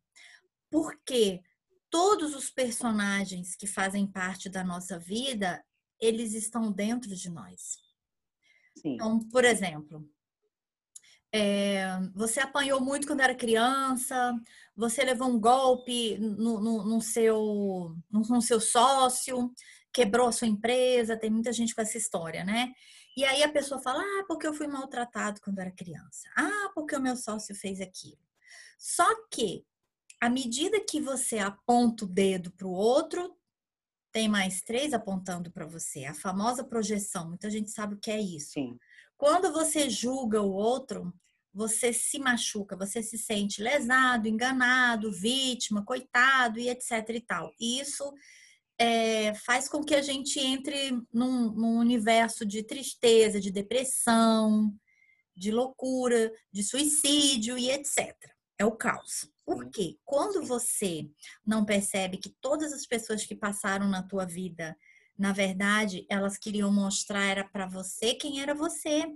Porque 0.70 1.42
todos 1.90 2.34
os 2.34 2.48
personagens 2.50 3.54
que 3.56 3.66
fazem 3.66 4.06
parte 4.06 4.48
da 4.48 4.64
nossa 4.64 4.98
vida, 4.98 5.62
eles 6.00 6.34
estão 6.34 6.72
dentro 6.72 7.14
de 7.14 7.28
nós. 7.28 7.76
Sim. 8.78 8.94
Então, 8.94 9.18
por 9.28 9.44
exemplo, 9.44 10.08
é, 11.32 11.86
você 12.14 12.40
apanhou 12.40 12.80
muito 12.80 13.06
quando 13.06 13.20
era 13.20 13.34
criança, 13.34 14.34
você 14.76 15.02
levou 15.02 15.28
um 15.28 15.40
golpe 15.40 16.18
no, 16.18 16.60
no, 16.60 16.84
no 16.84 17.00
seu, 17.00 17.96
no, 18.10 18.42
seu 18.42 18.60
sócio, 18.60 19.50
quebrou 19.92 20.28
a 20.28 20.32
sua 20.32 20.46
empresa, 20.46 21.16
tem 21.16 21.30
muita 21.30 21.52
gente 21.52 21.74
com 21.74 21.80
essa 21.80 21.96
história, 21.96 22.44
né? 22.44 22.72
E 23.16 23.24
aí 23.24 23.42
a 23.42 23.52
pessoa 23.52 23.80
fala, 23.80 24.00
ah, 24.00 24.24
porque 24.26 24.46
eu 24.46 24.54
fui 24.54 24.66
maltratado 24.66 25.40
quando 25.40 25.58
era 25.58 25.70
criança. 25.70 26.28
Ah, 26.36 26.70
porque 26.74 26.96
o 26.96 27.00
meu 27.00 27.16
sócio 27.16 27.54
fez 27.54 27.80
aquilo. 27.80 28.20
Só 28.78 29.06
que, 29.30 29.64
à 30.20 30.28
medida 30.28 30.80
que 30.80 31.00
você 31.00 31.38
aponta 31.38 32.04
o 32.04 32.08
dedo 32.08 32.50
para 32.52 32.66
o 32.66 32.72
outro, 32.72 33.36
tem 34.10 34.28
mais 34.28 34.62
três 34.62 34.92
apontando 34.92 35.50
para 35.50 35.66
você. 35.66 36.04
A 36.04 36.14
famosa 36.14 36.62
projeção, 36.64 37.28
muita 37.28 37.50
gente 37.50 37.70
sabe 37.70 37.94
o 37.94 37.98
que 37.98 38.10
é 38.10 38.20
isso. 38.20 38.52
Sim. 38.52 38.78
Quando 39.22 39.52
você 39.52 39.88
julga 39.88 40.42
o 40.42 40.52
outro, 40.52 41.14
você 41.54 41.92
se 41.92 42.18
machuca, 42.18 42.76
você 42.76 43.00
se 43.04 43.16
sente 43.16 43.62
lesado, 43.62 44.26
enganado, 44.26 45.12
vítima, 45.12 45.84
coitado 45.84 46.58
e 46.58 46.68
etc 46.68 47.08
e 47.08 47.20
tal. 47.20 47.54
E 47.60 47.78
isso 47.78 48.12
é, 48.76 49.32
faz 49.32 49.68
com 49.68 49.84
que 49.84 49.94
a 49.94 50.02
gente 50.02 50.40
entre 50.40 51.00
num, 51.12 51.52
num 51.52 51.78
universo 51.78 52.44
de 52.44 52.64
tristeza, 52.64 53.40
de 53.40 53.52
depressão, 53.52 54.74
de 55.36 55.52
loucura, 55.52 56.32
de 56.52 56.64
suicídio 56.64 57.56
e 57.56 57.70
etc. 57.70 58.12
É 58.58 58.64
o 58.64 58.72
caos. 58.72 59.30
Porque 59.46 60.00
quando 60.04 60.44
você 60.44 61.08
não 61.46 61.64
percebe 61.64 62.16
que 62.16 62.34
todas 62.40 62.72
as 62.72 62.84
pessoas 62.84 63.24
que 63.24 63.36
passaram 63.36 63.88
na 63.88 64.02
tua 64.02 64.26
vida, 64.26 64.76
na 65.18 65.32
verdade, 65.32 66.06
elas 66.08 66.38
queriam 66.38 66.72
mostrar 66.72 67.24
era 67.24 67.44
para 67.44 67.66
você 67.66 68.14
quem 68.14 68.40
era 68.40 68.54
você. 68.54 69.06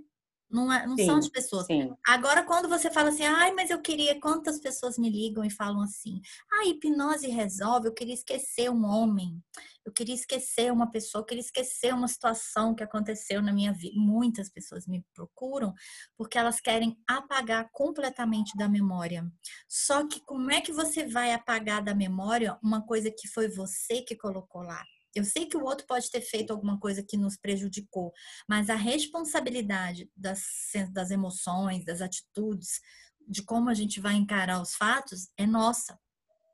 Não, 0.49 0.71
é, 0.71 0.87
não 0.87 0.95
sim, 0.95 1.05
são 1.05 1.17
as 1.17 1.27
pessoas. 1.27 1.65
Sim. 1.65 1.93
Agora, 2.07 2.41
quando 2.43 2.69
você 2.69 2.89
fala 2.89 3.09
assim, 3.09 3.25
ai, 3.25 3.51
mas 3.51 3.69
eu 3.69 3.81
queria. 3.81 4.19
Quantas 4.19 4.59
pessoas 4.59 4.97
me 4.97 5.09
ligam 5.09 5.43
e 5.43 5.49
falam 5.49 5.81
assim, 5.81 6.21
ah, 6.51 6.65
hipnose 6.65 7.27
resolve, 7.27 7.87
eu 7.87 7.93
queria 7.93 8.13
esquecer 8.13 8.69
um 8.69 8.85
homem, 8.85 9.43
eu 9.85 9.91
queria 9.91 10.15
esquecer 10.15 10.71
uma 10.71 10.89
pessoa, 10.89 11.21
eu 11.21 11.25
queria 11.25 11.41
esquecer 11.41 11.93
uma 11.93 12.07
situação 12.07 12.73
que 12.73 12.83
aconteceu 12.83 13.41
na 13.41 13.51
minha 13.51 13.73
vida. 13.73 13.99
Muitas 13.99 14.49
pessoas 14.49 14.87
me 14.87 15.05
procuram 15.13 15.73
porque 16.17 16.37
elas 16.37 16.61
querem 16.61 16.97
apagar 17.05 17.69
completamente 17.73 18.55
da 18.55 18.69
memória. 18.69 19.29
Só 19.67 20.07
que 20.07 20.21
como 20.21 20.49
é 20.49 20.61
que 20.61 20.71
você 20.71 21.05
vai 21.05 21.33
apagar 21.33 21.83
da 21.83 21.93
memória 21.93 22.57
uma 22.63 22.85
coisa 22.85 23.11
que 23.11 23.27
foi 23.27 23.49
você 23.49 24.01
que 24.01 24.15
colocou 24.15 24.61
lá? 24.61 24.81
Eu 25.17 25.23
sei 25.23 25.47
que 25.47 25.57
o 25.57 25.63
outro 25.63 25.83
pode 25.87 26.11
ter 26.11 26.21
feito 26.21 26.51
alguma 26.51 26.79
coisa 26.79 27.01
que 27.01 27.17
nos 27.17 27.35
prejudicou, 27.35 28.13
mas 28.47 28.69
a 28.69 28.75
responsabilidade 28.75 30.07
das, 30.15 30.43
das 30.91 31.09
emoções, 31.09 31.83
das 31.83 32.01
atitudes, 32.01 32.79
de 33.27 33.41
como 33.41 33.67
a 33.67 33.73
gente 33.73 33.99
vai 33.99 34.13
encarar 34.13 34.61
os 34.61 34.75
fatos 34.75 35.29
é 35.35 35.47
nossa. 35.47 35.99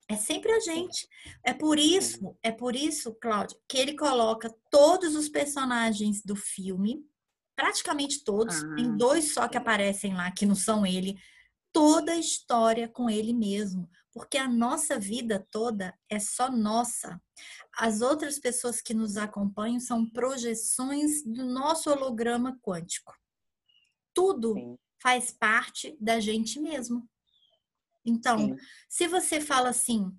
É 0.08 0.16
sempre 0.16 0.50
a 0.54 0.62
gente. 0.62 1.06
É 1.46 1.54
por 1.54 1.78
isso, 1.78 2.38
é 2.42 2.54
por 2.54 2.74
isso, 2.74 3.14
Cláudia, 3.16 3.58
que 3.68 3.78
ele 3.78 3.98
coloca 3.98 4.50
todos 4.72 5.14
os 5.14 5.28
personagens 5.28 6.24
do 6.24 6.36
filme, 6.36 7.06
praticamente 7.58 8.24
todos, 8.24 8.64
ah. 8.64 8.76
tem 8.76 8.96
dois 8.96 9.34
só 9.34 9.50
que 9.50 9.58
aparecem 9.58 10.14
lá 10.14 10.32
que 10.32 10.46
não 10.46 10.56
são 10.56 10.86
ele, 10.86 11.18
toda 11.74 12.14
a 12.14 12.18
história 12.18 12.88
com 12.88 13.10
ele 13.10 13.34
mesmo, 13.34 13.90
porque 14.14 14.38
a 14.38 14.48
nossa 14.48 15.00
vida 15.00 15.46
toda 15.50 15.98
é 16.08 16.20
só 16.20 16.52
nossa. 16.52 17.20
As 17.76 18.02
outras 18.02 18.38
pessoas 18.38 18.80
que 18.80 18.94
nos 18.94 19.18
acompanham 19.18 19.80
são 19.80 20.06
projeções 20.06 21.24
do 21.24 21.44
nosso 21.44 21.90
holograma 21.90 22.58
quântico. 22.62 23.18
Tudo 24.14 24.54
Sim. 24.54 24.78
faz 25.02 25.32
parte 25.32 25.98
da 26.00 26.20
gente 26.20 26.60
mesmo. 26.60 27.10
Então, 28.06 28.38
Sim. 28.38 28.58
se 28.88 29.08
você 29.08 29.42
fala 29.42 29.70
assim, 29.70 30.16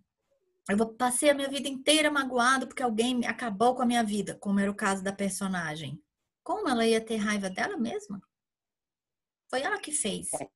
eu 0.68 0.94
passei 0.94 1.30
a 1.30 1.34
minha 1.34 1.48
vida 1.48 1.68
inteira 1.68 2.10
magoado 2.10 2.66
porque 2.66 2.82
alguém 2.82 3.24
acabou 3.26 3.76
com 3.76 3.82
a 3.82 3.86
minha 3.86 4.02
vida, 4.02 4.34
como 4.34 4.58
era 4.58 4.70
o 4.70 4.74
caso 4.74 5.04
da 5.04 5.12
personagem. 5.12 6.02
Como 6.42 6.68
ela 6.68 6.84
ia 6.84 7.00
ter 7.00 7.16
raiva 7.16 7.48
dela 7.48 7.76
mesma? 7.76 8.20
Foi 9.48 9.62
ela 9.62 9.78
que 9.78 9.92
fez. 9.92 10.32
É. 10.34 10.48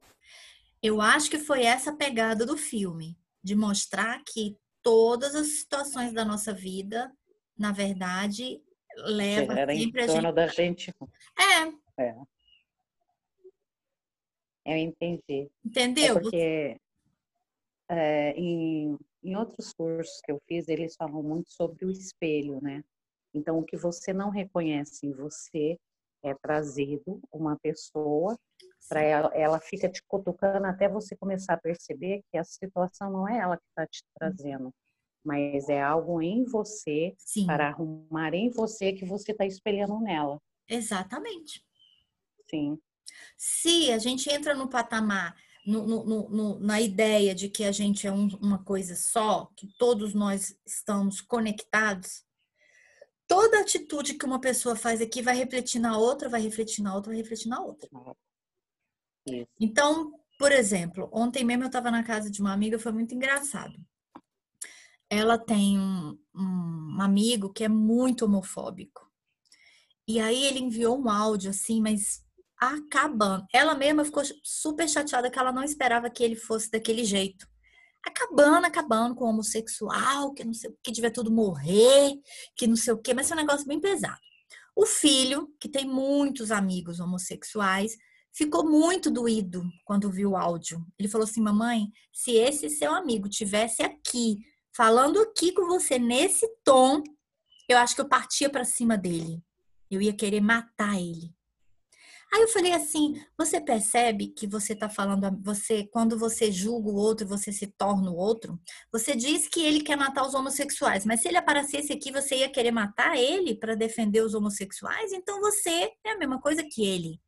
Eu 0.83 1.01
acho 1.01 1.31
que 1.31 1.39
foi 1.39 1.63
essa 1.63 1.95
pegada 1.95 2.45
do 2.45 2.57
filme, 2.57 3.17
de 3.49 3.57
mostrar 3.57 4.23
que 4.27 4.55
todas 4.83 5.35
as 5.35 5.47
situações 5.61 6.13
da 6.13 6.23
nossa 6.23 6.53
vida, 6.53 7.11
na 7.57 7.73
verdade, 7.73 8.63
leva 8.95 9.59
Era 9.59 9.75
sempre 9.75 10.03
em 10.03 10.07
torno 10.07 10.13
a 10.13 10.21
gente... 10.21 10.35
da 10.35 10.47
gente. 10.47 10.95
É. 11.97 12.03
é. 12.03 12.17
Eu 14.67 14.77
entendi. 14.77 15.51
Entendeu? 15.65 16.19
É 16.19 16.21
porque 16.21 16.81
é, 17.89 18.33
em, 18.33 18.99
em 19.23 19.35
outros 19.35 19.73
cursos 19.73 20.21
que 20.23 20.31
eu 20.31 20.39
fiz, 20.47 20.69
eles 20.69 20.95
falam 20.95 21.23
muito 21.23 21.51
sobre 21.51 21.87
o 21.87 21.91
espelho, 21.91 22.61
né? 22.61 22.85
Então, 23.33 23.59
o 23.59 23.65
que 23.65 23.79
você 23.79 24.13
não 24.13 24.29
reconhece 24.29 25.07
em 25.07 25.13
você 25.13 25.79
é 26.23 26.35
trazido 26.35 27.19
uma 27.33 27.59
pessoa 27.59 28.39
para 28.89 29.03
ela, 29.03 29.31
ela 29.35 29.61
fica 29.61 29.89
te 29.89 30.03
cutucando 30.07 30.67
até 30.67 30.89
você 30.89 31.17
começar 31.17 31.55
a 31.55 31.61
perceber 31.61 32.23
que 32.31 32.39
a 32.39 32.45
situação 32.45 33.11
não 33.11 33.29
é 33.29 33.39
ela 33.39 33.57
que 33.57 33.65
está 33.69 33.87
te 33.87 34.03
trazendo, 34.15 34.73
mas 35.25 35.69
é 35.69 35.83
algo 35.83 36.23
em 36.23 36.45
você 36.45 37.15
Sim. 37.19 37.47
para 37.47 37.69
arrumar 37.69 38.33
em 38.35 38.51
você 38.51 38.93
que 38.93 39.05
você 39.05 39.33
está 39.33 39.45
espelhando 39.45 40.01
nela. 40.01 40.41
Exatamente. 40.69 41.65
Sim. 42.51 42.79
Se 43.37 43.93
a 43.93 43.99
gente 43.99 44.33
entra 44.33 44.55
no 44.55 44.69
patamar 44.69 45.35
no, 45.69 45.87
no, 45.87 46.29
no, 46.31 46.61
na 46.61 46.81
ideia 46.81 47.35
de 47.35 47.51
que 47.51 47.63
a 47.63 47.73
gente 47.73 48.07
é 48.07 48.13
um, 48.13 48.29
uma 48.41 48.65
coisa 48.65 48.97
só, 48.97 49.51
que 49.55 49.67
todos 49.79 50.15
nós 50.15 50.57
estamos 50.67 51.21
conectados, 51.21 52.25
toda 53.27 53.61
atitude 53.61 54.15
que 54.15 54.25
uma 54.25 54.41
pessoa 54.41 54.75
faz 54.75 55.03
aqui 55.03 55.21
vai 55.21 55.37
refletir 55.37 55.79
na 55.79 55.99
outra, 55.99 56.29
vai 56.31 56.41
refletir 56.41 56.83
na 56.83 56.95
outra, 56.95 57.11
vai 57.11 57.19
refletir 57.19 57.49
na 57.49 57.61
outra. 57.61 57.87
Então, 59.61 60.13
por 60.39 60.53
exemplo, 60.53 61.09
ontem 61.13 61.45
mesmo 61.45 61.65
eu 61.65 61.69
estava 61.69 61.91
na 61.91 62.03
casa 62.03 62.31
de 62.31 62.41
uma 62.41 62.53
amiga, 62.53 62.79
foi 62.79 62.93
muito 62.93 63.15
engraçado. 63.15 63.75
Ela 65.11 65.39
tem 65.39 65.79
um, 65.79 66.19
um 66.35 67.01
amigo 67.01 67.53
que 67.53 67.65
é 67.65 67.69
muito 67.69 68.25
homofóbico. 68.25 69.09
E 70.07 70.21
aí 70.21 70.45
ele 70.45 70.61
enviou 70.61 70.99
um 70.99 71.09
áudio 71.09 71.51
assim, 71.51 71.81
mas 71.81 72.23
acabando. 72.57 73.47
Ela 73.53 73.75
mesma 73.75 74.05
ficou 74.05 74.23
super 74.43 74.89
chateada 74.89 75.31
que 75.31 75.39
ela 75.39 75.53
não 75.53 75.63
esperava 75.63 76.11
que 76.11 76.23
ele 76.23 76.37
fosse 76.37 76.71
daquele 76.71 77.05
jeito. 77.05 77.47
Acabando, 78.05 78.67
acabando 78.67 79.15
com 79.15 79.25
o 79.25 79.29
homossexual, 79.29 80.33
que 80.33 80.45
não 80.45 80.55
sei 80.55 80.73
que 80.83 80.93
devia 80.93 81.11
tudo 81.11 81.31
morrer, 81.31 82.15
que 82.57 82.67
não 82.67 82.77
sei 82.77 82.93
o 82.93 82.99
quê, 82.99 83.13
mas 83.13 83.31
é 83.31 83.35
um 83.35 83.39
negócio 83.39 83.67
bem 83.67 83.81
pesado. 83.81 84.19
O 84.75 84.87
filho, 84.87 85.53
que 85.61 85.69
tem 85.69 85.87
muitos 85.87 86.51
amigos 86.51 87.01
homossexuais, 87.01 87.97
ficou 88.33 88.69
muito 88.69 89.11
doído 89.11 89.65
quando 89.85 90.11
viu 90.11 90.31
o 90.31 90.37
áudio. 90.37 90.85
Ele 90.99 91.09
falou 91.09 91.27
assim: 91.27 91.41
"Mamãe, 91.41 91.91
se 92.13 92.33
esse 92.33 92.69
seu 92.71 92.93
amigo 92.93 93.29
tivesse 93.29 93.83
aqui, 93.83 94.39
falando 94.75 95.21
aqui 95.21 95.53
com 95.53 95.67
você 95.67 95.99
nesse 95.99 96.47
tom, 96.65 97.03
eu 97.69 97.79
acho 97.79 97.95
que 97.95 98.01
eu 98.01 98.09
partia 98.09 98.49
para 98.51 98.65
cima 98.65 98.97
dele. 98.97 99.43
Eu 99.91 100.01
ia 100.01 100.13
querer 100.13 100.41
matar 100.41 100.97
ele." 100.99 101.37
Aí 102.33 102.43
eu 102.43 102.49
falei 102.49 102.73
assim: 102.73 103.15
você 103.37 103.61
percebe 103.61 104.29
que 104.29 104.47
você 104.47 104.75
está 104.75 104.89
falando, 104.89 105.31
você 105.43 105.87
quando 105.87 106.19
você 106.19 106.53
julga 106.53 106.91
o 106.91 106.97
outro, 106.97 107.27
você 107.27 107.51
se 107.53 107.67
torna 107.67 108.11
o 108.11 108.17
outro? 108.17 108.61
Você 108.93 109.17
diz 109.17 109.49
que 109.49 109.61
ele 109.61 109.81
quer 109.83 109.97
matar 109.97 110.27
os 110.27 110.35
homossexuais, 110.35 111.07
mas 111.07 111.21
se 111.23 111.29
ele 111.29 111.39
aparecesse 111.39 111.93
aqui, 111.93 112.13
você 112.13 112.37
ia 112.37 112.51
querer 112.51 112.71
matar 112.71 113.17
ele 113.17 113.55
para 113.55 113.75
defender 113.75 114.21
os 114.23 114.35
homossexuais? 114.35 115.13
Então 115.13 115.41
você 115.41 115.91
é 116.05 116.13
a 116.13 116.19
mesma 116.19 116.41
coisa 116.41 116.63
que 116.63 116.85
ele. 116.85 117.19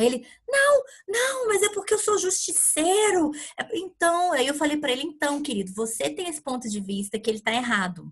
Aí 0.00 0.06
ele, 0.06 0.26
não, 0.48 0.82
não, 1.06 1.46
mas 1.48 1.62
é 1.62 1.68
porque 1.68 1.94
eu 1.94 1.98
sou 1.98 2.18
justiceiro. 2.18 3.30
Então, 3.72 4.32
aí 4.32 4.46
eu 4.46 4.54
falei 4.54 4.78
para 4.78 4.90
ele, 4.90 5.02
então, 5.02 5.42
querido, 5.42 5.72
você 5.74 6.08
tem 6.08 6.26
esse 6.26 6.40
ponto 6.40 6.68
de 6.68 6.80
vista 6.80 7.18
que 7.18 7.28
ele 7.28 7.38
está 7.38 7.52
errado. 7.52 8.10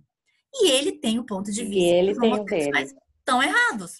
E 0.54 0.70
ele 0.70 0.92
tem 0.92 1.18
o 1.18 1.24
ponto 1.24 1.50
de 1.50 1.64
vista 1.64 1.78
e 1.78 1.98
ele 1.98 2.12
que 2.12 2.18
os 2.18 2.24
homossexuais 2.24 2.94
estão 3.18 3.42
errados. 3.42 3.96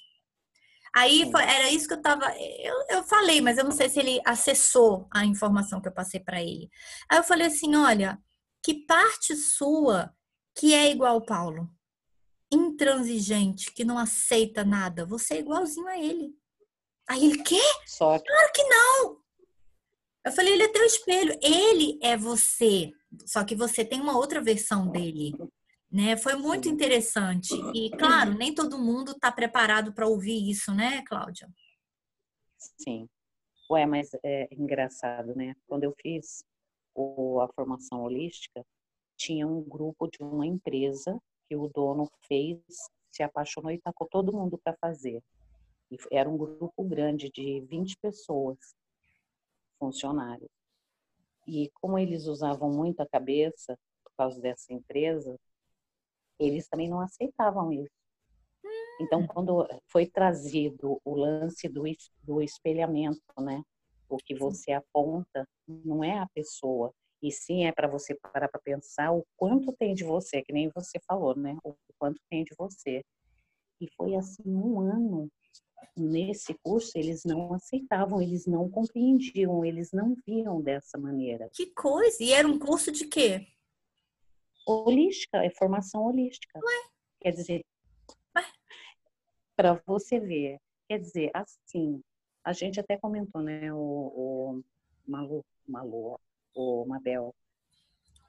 Aí 0.95 1.31
foi, 1.31 1.43
era 1.43 1.71
isso 1.71 1.87
que 1.87 1.95
eu 1.95 2.03
tava. 2.03 2.27
Eu, 2.39 2.75
eu 2.91 3.03
falei, 3.05 3.41
mas 3.41 3.59
eu 3.59 3.65
não 3.65 3.71
sei 3.71 3.89
se 3.89 4.01
ele 4.01 4.21
acessou 4.25 5.07
a 5.13 5.25
informação 5.25 5.81
que 5.81 5.89
eu 5.89 5.93
passei 5.93 6.21
para 6.21 6.43
ele. 6.43 6.69
Aí 7.11 7.19
eu 7.19 7.25
falei 7.25 7.47
assim: 7.47 7.77
olha, 7.77 8.19
que 8.63 8.87
parte 8.87 9.37
sua 9.37 10.13
que 10.57 10.75
é 10.75 10.91
igual 10.91 11.15
ao 11.15 11.25
Paulo? 11.25 11.71
Intransigente, 12.51 13.73
que 13.73 13.85
não 13.85 13.99
aceita 13.99 14.65
nada. 14.65 15.05
Você 15.05 15.35
é 15.35 15.41
igualzinho 15.41 15.87
a 15.87 15.99
ele. 15.99 16.35
Aí 17.09 17.25
ele, 17.25 17.43
quê? 17.43 17.61
Que... 17.87 17.99
Claro 17.99 18.53
que 18.55 18.63
não! 18.65 19.19
Eu 20.27 20.33
falei, 20.33 20.53
ele 20.53 20.65
é 20.65 20.69
teu 20.69 20.85
espelho. 20.85 21.39
Ele 21.43 21.99
é 22.03 22.17
você. 22.17 22.91
Só 23.27 23.45
que 23.45 23.55
você 23.55 23.85
tem 23.85 24.01
uma 24.01 24.17
outra 24.17 24.43
versão 24.43 24.91
dele 24.91 25.33
né? 25.91 26.17
Foi 26.17 26.35
muito 26.37 26.69
interessante. 26.69 27.55
E, 27.75 27.91
claro, 27.91 28.35
nem 28.35 28.55
todo 28.55 28.79
mundo 28.79 29.13
está 29.13 29.33
preparado 29.33 29.93
para 29.93 30.07
ouvir 30.07 30.49
isso, 30.49 30.75
né, 30.75 31.03
Cláudia? 31.07 31.49
Sim. 32.59 33.09
Ué, 33.71 33.87
mas 33.87 34.11
é 34.23 34.49
engraçado, 34.53 35.35
né? 35.35 35.55
Quando 35.67 35.85
eu 35.85 35.95
fiz 36.01 36.45
o, 36.95 37.41
a 37.41 37.49
formação 37.49 38.03
holística, 38.03 38.65
tinha 39.17 39.47
um 39.47 39.63
grupo 39.63 40.09
de 40.09 40.19
uma 40.23 40.47
empresa 40.47 41.19
que 41.47 41.57
o 41.57 41.69
dono 41.69 42.11
fez, 42.27 42.61
se 43.11 43.23
apaixonou 43.23 43.71
e 43.71 43.81
tacou 43.81 44.07
todo 44.09 44.33
mundo 44.33 44.59
para 44.59 44.77
fazer. 44.81 45.23
Era 46.11 46.29
um 46.29 46.37
grupo 46.37 46.85
grande 46.85 47.31
de 47.31 47.61
20 47.63 47.97
pessoas, 47.99 48.59
funcionários. 49.79 50.51
E 51.47 51.71
como 51.81 51.99
eles 51.99 52.27
usavam 52.27 52.71
muito 52.71 53.01
a 53.01 53.09
cabeça 53.09 53.79
por 54.05 54.13
causa 54.17 54.41
dessa 54.41 54.73
empresa, 54.73 55.39
eles 56.39 56.69
também 56.69 56.89
não 56.89 57.01
aceitavam 57.01 57.73
isso. 57.73 57.99
Então, 59.01 59.21
hum. 59.21 59.27
quando 59.27 59.69
foi 59.87 60.07
trazido 60.07 61.01
o 61.05 61.15
lance 61.15 61.69
do, 61.69 61.85
do 62.23 62.43
espelhamento, 62.43 63.21
né? 63.39 63.63
O 64.09 64.17
que 64.17 64.35
você 64.35 64.73
aponta 64.73 65.47
não 65.67 66.03
é 66.03 66.19
a 66.19 66.29
pessoa, 66.35 66.93
e 67.23 67.31
sim 67.31 67.67
é 67.67 67.73
para 67.73 67.89
você 67.89 68.15
parar 68.15 68.49
para 68.49 68.61
pensar 68.61 69.13
o 69.13 69.25
quanto 69.37 69.73
tem 69.73 69.95
de 69.95 70.05
você, 70.05 70.43
que 70.43 70.53
nem 70.53 70.71
você 70.71 70.99
falou, 71.07 71.37
né? 71.37 71.57
O 71.63 71.75
quanto 71.99 72.21
tem 72.31 72.45
de 72.45 72.55
você. 72.57 73.05
E 73.81 73.89
foi 73.97 74.15
assim 74.17 74.43
um 74.47 74.81
ano 74.81 75.29
nesse 75.97 76.55
curso 76.63 76.93
eles 76.97 77.25
não 77.25 77.53
aceitavam, 77.55 78.21
eles 78.21 78.47
não 78.47 78.69
compreendiam, 78.71 79.65
eles 79.65 79.93
não 79.93 80.17
viam 80.27 80.61
dessa 80.61 80.99
maneira. 80.99 81.49
Que 81.53 81.67
coisa! 81.67 82.23
E 82.23 82.33
era 82.33 82.47
um 82.47 82.59
curso 82.59 82.93
de 82.93 83.07
quê? 83.07 83.47
holística, 84.69 85.45
é 85.45 85.51
formação 85.51 86.05
holística. 86.05 86.59
Ué? 86.59 86.91
Quer 87.21 87.33
dizer, 87.33 87.65
para 89.57 89.81
você 89.87 90.21
ver, 90.21 90.61
quer 90.89 90.99
dizer, 90.99 91.31
assim, 91.35 92.03
a 92.45 92.53
gente 92.53 92.79
até 92.79 92.97
comentou, 92.97 93.43
né, 93.43 93.73
o, 93.73 93.79
o 93.79 94.63
Malu, 95.07 95.45
Malu, 95.67 96.21
o 96.55 96.85
Mabel, 96.87 97.35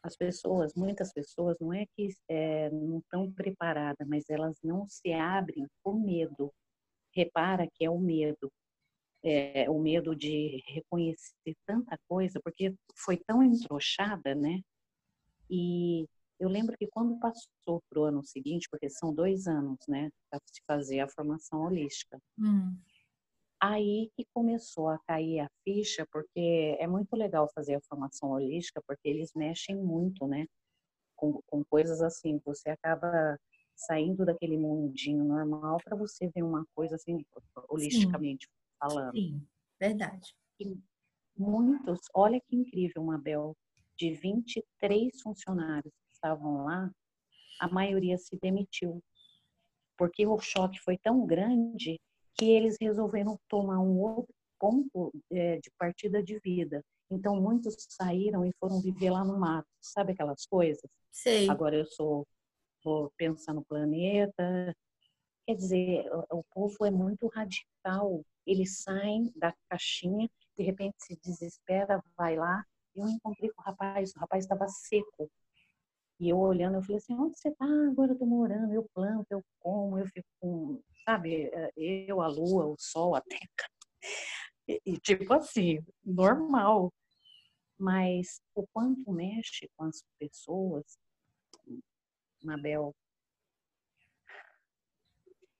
as 0.01 0.15
pessoas, 0.15 0.73
muitas 0.75 1.12
pessoas, 1.12 1.57
não 1.59 1.73
é 1.73 1.85
que 1.95 2.09
é, 2.29 2.69
não 2.71 2.99
estão 2.99 3.31
preparadas, 3.31 4.07
mas 4.07 4.29
elas 4.29 4.57
não 4.63 4.88
se 4.88 5.12
abrem 5.12 5.67
por 5.83 5.99
medo. 5.99 6.51
Repara 7.19 7.67
que 7.73 7.84
é 7.84 7.89
o 7.89 7.99
medo. 7.99 8.51
É, 9.21 9.69
o 9.69 9.77
medo 9.77 10.15
de 10.15 10.63
reconhecer 10.65 11.53
tanta 11.65 11.97
coisa, 12.08 12.39
porque 12.41 12.73
foi 12.95 13.17
tão 13.17 13.43
entrochada, 13.43 14.34
né? 14.34 14.62
E 15.49 16.08
eu 16.39 16.47
lembro 16.47 16.77
que 16.77 16.88
quando 16.88 17.19
passou 17.19 17.82
para 17.89 17.99
o 17.99 18.03
ano 18.03 18.23
seguinte, 18.23 18.69
porque 18.71 18.89
são 18.89 19.13
dois 19.13 19.45
anos, 19.45 19.79
né, 19.89 20.10
para 20.29 20.39
se 20.45 20.62
fazer 20.65 21.01
a 21.01 21.10
formação 21.10 21.63
holística, 21.63 22.17
hum. 22.38 22.77
aí 23.60 24.10
que 24.15 24.25
começou 24.34 24.88
a 24.88 24.99
cair 24.99 25.41
a 25.41 25.49
ficha, 25.65 26.05
porque 26.12 26.77
é 26.79 26.88
muito 26.88 27.13
legal 27.15 27.49
fazer 27.53 27.75
a 27.75 27.82
formação 27.82 28.29
holística, 28.29 28.82
porque 28.88 29.10
eles 29.10 29.32
mexem 29.36 29.75
muito, 29.75 30.25
né, 30.27 30.45
com, 31.13 31.41
com 31.45 31.62
coisas 31.65 32.01
assim, 32.01 32.39
você 32.45 32.69
acaba 32.69 33.38
saindo 33.80 34.26
daquele 34.26 34.58
mundinho 34.58 35.24
normal 35.24 35.78
para 35.84 35.96
você 35.96 36.30
ver 36.30 36.44
uma 36.44 36.65
coisa 36.76 36.96
assim, 36.96 37.26
holisticamente 37.70 38.46
Sim. 38.46 38.52
falando. 38.80 39.15
Sim, 39.15 39.48
verdade. 39.80 40.36
E 40.60 40.78
muitos, 41.38 42.00
olha 42.13 42.39
que 42.42 42.56
incrível, 42.56 43.04
Mabel, 43.04 43.56
de 43.98 44.13
23 44.13 45.22
funcionários 45.22 45.94
estavam 46.12 46.65
lá, 46.65 46.92
a 47.60 47.68
maioria 47.70 48.18
se 48.18 48.38
demitiu. 48.42 49.02
Porque 49.98 50.26
o 50.26 50.39
choque 50.39 50.80
foi 50.80 50.98
tão 50.98 51.26
grande 51.26 52.00
que 52.36 52.46
eles 52.50 52.78
resolveram 52.80 53.38
tomar 53.50 53.80
um 53.80 54.00
outro 54.00 54.34
ponto 54.58 55.12
é, 55.32 55.58
de 55.58 55.70
partida 55.78 56.22
de 56.22 56.39
vida. 56.39 56.84
Então, 57.10 57.42
muitos 57.42 57.76
saíram 57.89 58.46
e 58.46 58.54
foram 58.60 58.82
viver 58.82 59.10
lá 59.10 59.26
no 59.26 59.38
mato. 59.39 59.68
Sabe 59.82 60.13
aquelas 60.13 60.46
coisas? 60.46 60.89
Sei. 61.12 61.50
Agora 61.50 61.76
eu 61.76 61.86
sou, 61.86 62.26
vou 62.84 63.12
pensar 63.18 63.54
no 63.54 63.63
planeta. 63.63 64.76
Quer 65.46 65.56
dizer, 65.56 66.06
o, 66.32 66.44
povo 66.54 66.86
é 66.86 66.92
muito 66.92 67.28
radical. 67.28 68.24
Eles 68.46 68.82
saem 68.82 69.32
da 69.36 69.54
caixinha, 69.70 70.30
de 70.58 70.63
repente 70.63 70.96
se 71.00 71.20
desespera, 71.24 72.04
vai 72.18 72.36
lá. 72.36 72.63
Eu 72.96 73.08
encontrei 73.08 73.50
com 73.52 73.62
o 73.62 73.65
rapaz, 73.65 74.13
o 74.15 74.20
rapaz 74.20 74.44
estava 74.44 74.68
seco. 74.68 75.30
E 76.20 76.30
eu 76.30 76.38
olhando, 76.38 76.76
eu 76.76 76.82
falei 76.82 76.98
assim, 76.98 77.13
onde 77.13 77.38
você 77.38 77.50
está? 77.50 77.65
agora 77.65 78.12
eu 78.12 78.18
tô 78.18 78.26
morando, 78.26 78.74
eu 78.74 78.88
planto, 78.94 79.26
eu 79.32 79.42
como, 79.60 79.98
eu 79.98 80.06
fico 80.08 80.28
com, 80.39 80.82
sabe, 81.06 81.46
eh, 81.46 81.72
eu, 81.78 82.22
a 82.22 82.28
lua, 82.28 82.65
o 82.65 82.76
sol, 82.78 83.15
a 83.15 83.22
terra. 83.22 83.70
E, 84.68 84.82
e 84.86 84.98
tipo 85.00 85.34
assim, 85.34 85.80
normal. 86.06 86.94
Mas 87.78 88.42
o 88.54 88.68
quanto 88.74 89.12
mexe 89.12 89.70
com 89.78 89.86
as 89.86 90.04
pessoas, 90.20 90.98
Mabel, 92.43 92.95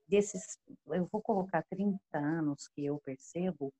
desses, 0.08 0.58
eu 0.88 1.06
vou 1.06 1.22
colocar 1.22 1.63
30 1.70 2.00
anos 2.18 2.68
que 2.68 2.86
eu 2.86 3.00
percebo, 3.00 3.72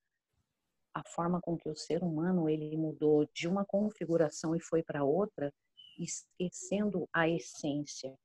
a 0.94 1.04
forma 1.04 1.42
com 1.42 1.58
que 1.58 1.70
o 1.70 1.76
ser 1.76 2.04
humano 2.04 2.50
ele 2.50 2.76
mudou 2.78 3.28
de 3.34 3.48
uma 3.48 3.66
configuração 3.66 4.56
e 4.56 4.60
foi 4.60 4.84
para 4.84 5.04
outra, 5.04 5.54
esquecendo 5.98 7.08
a 7.14 7.28
essência. 7.28 8.18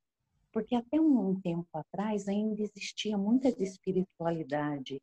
Porque 0.53 0.75
até 0.75 1.01
um 1.01 1.41
tempo 1.41 1.69
atrás 1.73 2.29
ainda 2.29 2.63
existia 2.63 3.19
muita 3.19 3.53
de 3.53 3.63
espiritualidade. 3.63 5.01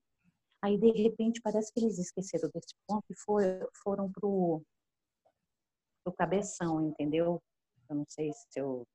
Aí, 0.62 0.78
de 0.78 0.92
repente, 0.92 1.42
parece 1.42 1.74
que 1.74 1.80
eles 1.80 1.98
esqueceram 1.98 2.50
desse 2.54 2.76
ponto 2.88 3.06
e 3.10 3.16
foi, 3.16 3.44
foram 3.84 4.12
para 4.12 4.28
o 4.28 4.64
cabeção, 6.16 6.88
entendeu? 6.88 7.42
Eu 7.90 7.96
não 7.96 8.06
sei 8.08 8.32
se 8.32 8.60
eu 8.60 8.88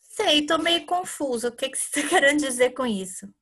Sei, 0.00 0.44
tô 0.44 0.58
meio 0.58 0.84
confusa. 0.86 1.48
O 1.48 1.52
que, 1.56 1.68
que 1.68 1.78
você 1.78 2.00
está 2.00 2.08
querendo 2.20 2.40
dizer 2.40 2.70
com 2.70 2.86
isso? 2.86 3.32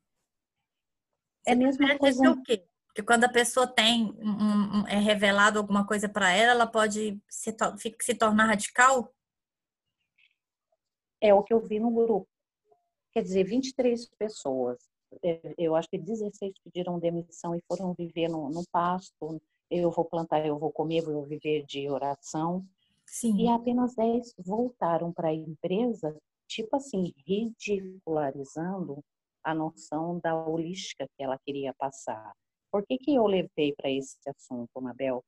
É 1.46 1.52
a 1.52 1.56
mesma 1.56 1.98
coisa. 1.98 2.30
O 2.30 2.42
quê? 2.42 2.66
que 2.96 3.02
quando 3.02 3.24
a 3.24 3.28
pessoa 3.28 3.66
tem 3.66 4.06
um, 4.18 4.80
um, 4.80 4.88
é 4.88 4.96
revelado 4.96 5.58
alguma 5.58 5.86
coisa 5.86 6.08
para 6.08 6.32
ela, 6.32 6.52
ela 6.52 6.66
pode 6.66 7.20
se, 7.28 7.54
se 8.00 8.14
tornar 8.14 8.46
radical? 8.46 9.14
É 11.20 11.34
o 11.34 11.42
que 11.42 11.52
eu 11.52 11.60
vi 11.60 11.78
no 11.78 11.90
grupo. 11.90 12.26
Quer 13.12 13.22
dizer, 13.22 13.44
23 13.44 14.08
pessoas. 14.18 14.78
É, 15.22 15.38
eu 15.58 15.76
acho 15.76 15.90
que 15.90 15.98
16 15.98 16.54
pediram 16.64 16.98
demissão 16.98 17.54
e 17.54 17.62
foram 17.68 17.92
viver 17.92 18.28
no, 18.28 18.48
no 18.48 18.64
pasto. 18.72 19.38
Eu 19.70 19.90
vou 19.90 20.06
plantar, 20.06 20.46
eu 20.46 20.58
vou 20.58 20.72
comer, 20.72 21.02
eu 21.02 21.12
vou 21.12 21.26
viver 21.26 21.66
de 21.66 21.90
oração. 21.90 22.66
Sim. 23.06 23.36
E 23.38 23.48
apenas 23.48 23.94
10 23.94 24.34
voltaram 24.38 25.12
para 25.12 25.28
a 25.28 25.34
empresa, 25.34 26.16
tipo 26.48 26.76
assim, 26.76 27.12
ridicularizando 27.26 29.02
a 29.44 29.54
noção 29.54 30.18
da 30.18 30.34
holística 30.34 31.06
que 31.16 31.22
ela 31.22 31.38
queria 31.38 31.72
passar. 31.74 32.32
Por 32.70 32.84
que, 32.84 32.98
que 32.98 33.14
eu 33.14 33.26
levei 33.26 33.72
para 33.76 33.90
esse 33.90 34.18
assunto, 34.28 34.80
Mabel? 34.80 35.22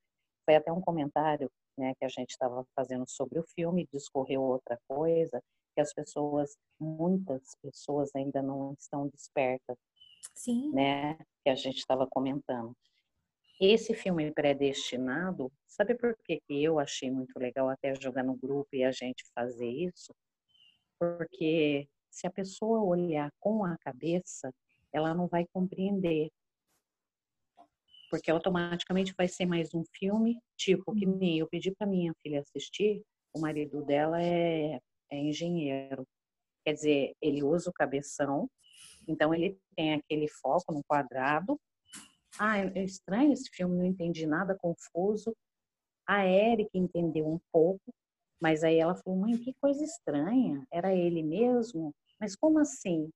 Foi 0.44 0.56
até 0.56 0.72
um 0.72 0.80
comentário 0.80 1.48
né, 1.78 1.94
que 1.98 2.04
a 2.04 2.08
gente 2.08 2.30
estava 2.30 2.64
fazendo 2.74 3.04
sobre 3.06 3.38
o 3.38 3.44
filme, 3.54 3.88
discorreu 3.92 4.42
outra 4.42 4.78
coisa, 4.88 5.40
que 5.74 5.80
as 5.80 5.94
pessoas, 5.94 6.56
muitas 6.80 7.42
pessoas 7.62 8.10
ainda 8.14 8.42
não 8.42 8.74
estão 8.78 9.06
despertas. 9.08 9.76
Sim. 10.34 10.72
Né, 10.72 11.16
que 11.44 11.50
a 11.50 11.54
gente 11.54 11.78
estava 11.78 12.06
comentando. 12.10 12.74
Esse 13.60 13.94
filme 13.94 14.32
predestinado, 14.32 15.50
sabe 15.66 15.94
por 15.94 16.16
que, 16.24 16.40
que 16.46 16.62
eu 16.62 16.78
achei 16.78 17.10
muito 17.10 17.38
legal 17.38 17.68
até 17.68 17.94
jogar 17.94 18.22
no 18.22 18.36
grupo 18.36 18.68
e 18.72 18.84
a 18.84 18.92
gente 18.92 19.24
fazer 19.34 19.68
isso? 19.68 20.14
Porque 20.98 21.88
se 22.10 22.26
a 22.26 22.30
pessoa 22.30 22.82
olhar 22.82 23.30
com 23.40 23.64
a 23.64 23.76
cabeça, 23.78 24.52
ela 24.92 25.14
não 25.14 25.26
vai 25.26 25.44
compreender 25.52 26.30
porque 28.10 28.30
automaticamente 28.30 29.14
vai 29.16 29.28
ser 29.28 29.46
mais 29.46 29.74
um 29.74 29.84
filme, 29.94 30.38
tipo, 30.56 30.94
que 30.94 31.06
uhum. 31.06 31.18
nem 31.18 31.38
eu 31.38 31.48
pedi 31.48 31.70
para 31.70 31.86
minha 31.86 32.12
filha 32.22 32.40
assistir, 32.40 33.02
o 33.34 33.40
marido 33.40 33.84
dela 33.84 34.22
é, 34.22 34.80
é 35.10 35.16
engenheiro. 35.16 36.06
Quer 36.64 36.74
dizer, 36.74 37.12
ele 37.20 37.42
usa 37.42 37.70
o 37.70 37.72
cabeção, 37.72 38.48
então 39.06 39.34
ele 39.34 39.58
tem 39.76 39.94
aquele 39.94 40.28
foco 40.28 40.72
no 40.72 40.82
quadrado. 40.84 41.58
Ah, 42.38 42.58
é 42.58 42.84
estranho 42.84 43.32
esse 43.32 43.48
filme, 43.52 43.76
não 43.76 43.84
entendi 43.84 44.26
nada, 44.26 44.56
confuso. 44.56 45.34
A 46.06 46.24
Erika 46.26 46.70
entendeu 46.74 47.26
um 47.26 47.38
pouco, 47.52 47.92
mas 48.40 48.64
aí 48.64 48.78
ela 48.78 48.94
falou, 48.94 49.20
mãe, 49.20 49.36
que 49.36 49.52
coisa 49.60 49.84
estranha, 49.84 50.64
era 50.72 50.94
ele 50.94 51.22
mesmo? 51.22 51.94
Mas 52.20 52.34
como 52.36 52.58
assim? 52.58 53.10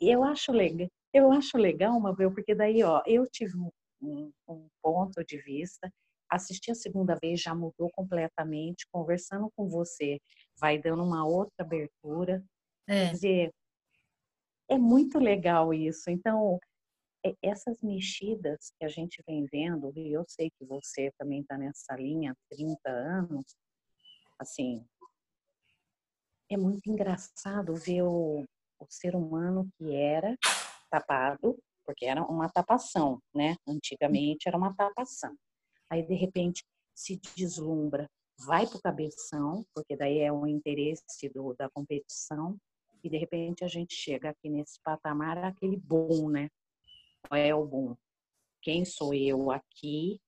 Eu 0.00 0.24
acho 0.24 0.52
legal, 0.52 0.88
eu 1.12 1.32
acho 1.32 1.56
legal, 1.56 1.98
Mabel, 2.00 2.32
porque 2.32 2.54
daí, 2.54 2.82
ó, 2.82 3.02
eu 3.06 3.26
tive 3.30 3.56
um, 4.02 4.32
um 4.48 4.68
ponto 4.82 5.24
de 5.24 5.38
vista, 5.40 5.90
assistir 6.30 6.72
a 6.72 6.74
segunda 6.74 7.16
vez 7.20 7.40
já 7.40 7.54
mudou 7.54 7.90
completamente, 7.94 8.86
conversando 8.90 9.50
com 9.56 9.68
você 9.68 10.18
vai 10.58 10.78
dando 10.78 11.02
uma 11.02 11.26
outra 11.26 11.64
abertura. 11.64 12.44
É. 12.88 13.06
Quer 13.06 13.12
dizer, 13.12 13.54
é 14.68 14.78
muito 14.78 15.18
legal 15.18 15.72
isso. 15.72 16.10
Então, 16.10 16.58
essas 17.42 17.80
mexidas 17.82 18.72
que 18.78 18.84
a 18.84 18.88
gente 18.88 19.22
vem 19.26 19.46
vendo, 19.46 19.92
e 19.96 20.12
eu 20.12 20.24
sei 20.28 20.50
que 20.50 20.64
você 20.64 21.12
também 21.18 21.40
está 21.40 21.56
nessa 21.56 21.96
linha 21.96 22.32
há 22.32 22.54
30 22.54 22.90
anos, 22.90 23.56
assim, 24.38 24.84
é 26.50 26.56
muito 26.56 26.88
engraçado 26.88 27.74
ver 27.74 28.02
o, 28.02 28.44
o 28.78 28.86
ser 28.88 29.16
humano 29.16 29.68
que 29.76 29.94
era 29.94 30.36
tapado, 30.90 31.58
porque 31.84 32.06
era 32.06 32.22
uma 32.22 32.48
tapação, 32.48 33.20
né? 33.34 33.56
Antigamente 33.66 34.48
era 34.48 34.56
uma 34.56 34.74
tapação. 34.74 35.34
Aí, 35.90 36.02
de 36.02 36.14
repente, 36.14 36.64
se 36.94 37.20
deslumbra, 37.36 38.08
vai 38.38 38.66
para 38.66 38.76
o 38.76 38.82
cabeção, 38.82 39.64
porque 39.74 39.96
daí 39.96 40.18
é 40.18 40.32
o 40.32 40.46
interesse 40.46 41.28
do, 41.28 41.54
da 41.54 41.68
competição, 41.70 42.56
e 43.02 43.08
de 43.08 43.16
repente 43.18 43.64
a 43.64 43.68
gente 43.68 43.94
chega 43.94 44.30
aqui 44.30 44.48
nesse 44.48 44.80
patamar, 44.82 45.38
aquele 45.38 45.76
bom, 45.76 46.28
né? 46.28 46.48
Qual 47.28 47.40
é 47.40 47.54
o 47.54 47.64
bom? 47.64 47.96
Quem 48.62 48.84
sou 48.84 49.14
eu 49.14 49.50
aqui? 49.50 50.20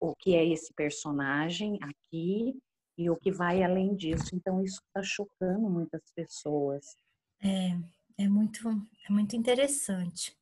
O, 0.00 0.14
que 0.14 0.36
é 0.36 0.46
esse 0.46 0.72
personagem 0.74 1.78
aqui? 1.82 2.56
E 2.96 3.10
o 3.10 3.16
que 3.16 3.32
vai 3.32 3.62
além 3.62 3.96
disso. 3.96 4.34
Então, 4.34 4.62
isso 4.62 4.80
está 4.86 5.02
chocando 5.02 5.68
muitas 5.68 6.02
pessoas. 6.14 6.94
É, 7.42 7.76
é 8.24 8.28
muito, 8.28 8.68
é 9.08 9.12
muito 9.12 9.34
interessante. 9.34 10.36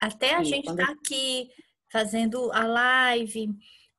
Até 0.00 0.34
a 0.34 0.44
gente 0.44 0.68
está 0.70 0.92
aqui 0.92 1.50
fazendo 1.90 2.52
a 2.52 2.64
live, 2.66 3.48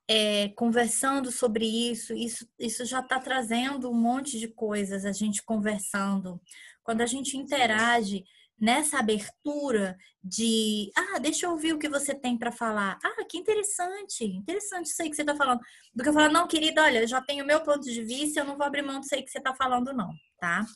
é, 0.08 0.48
conversando 0.50 1.30
sobre 1.30 1.66
isso, 1.66 2.14
isso, 2.14 2.48
isso 2.58 2.84
já 2.84 3.00
está 3.00 3.20
trazendo 3.20 3.90
um 3.90 3.94
monte 3.94 4.38
de 4.38 4.48
coisas, 4.48 5.04
a 5.04 5.12
gente 5.12 5.42
conversando. 5.42 6.40
Quando 6.82 7.02
a 7.02 7.06
gente 7.06 7.36
interage 7.36 8.24
nessa 8.60 8.98
abertura 8.98 9.96
de, 10.22 10.92
ah, 10.94 11.18
deixa 11.18 11.46
eu 11.46 11.52
ouvir 11.52 11.72
o 11.72 11.78
que 11.78 11.88
você 11.88 12.14
tem 12.14 12.36
para 12.36 12.52
falar. 12.52 12.98
Ah, 13.02 13.24
que 13.24 13.38
interessante, 13.38 14.24
interessante 14.24 14.86
isso 14.86 15.02
aí 15.02 15.08
que 15.08 15.16
você 15.16 15.22
está 15.22 15.34
falando. 15.34 15.60
Do 15.94 16.02
que 16.02 16.08
eu 16.08 16.12
falar, 16.12 16.28
não, 16.28 16.46
querida, 16.46 16.82
olha, 16.82 17.06
já 17.06 17.22
tenho 17.22 17.42
o 17.42 17.46
meu 17.46 17.62
ponto 17.62 17.80
de 17.80 18.02
vista, 18.02 18.40
eu 18.40 18.44
não 18.44 18.58
vou 18.58 18.66
abrir 18.66 18.82
mão 18.82 19.00
disso 19.00 19.14
aí 19.14 19.22
que 19.22 19.30
você 19.30 19.38
está 19.38 19.54
falando, 19.54 19.94
não, 19.94 20.12
tá? 20.38 20.66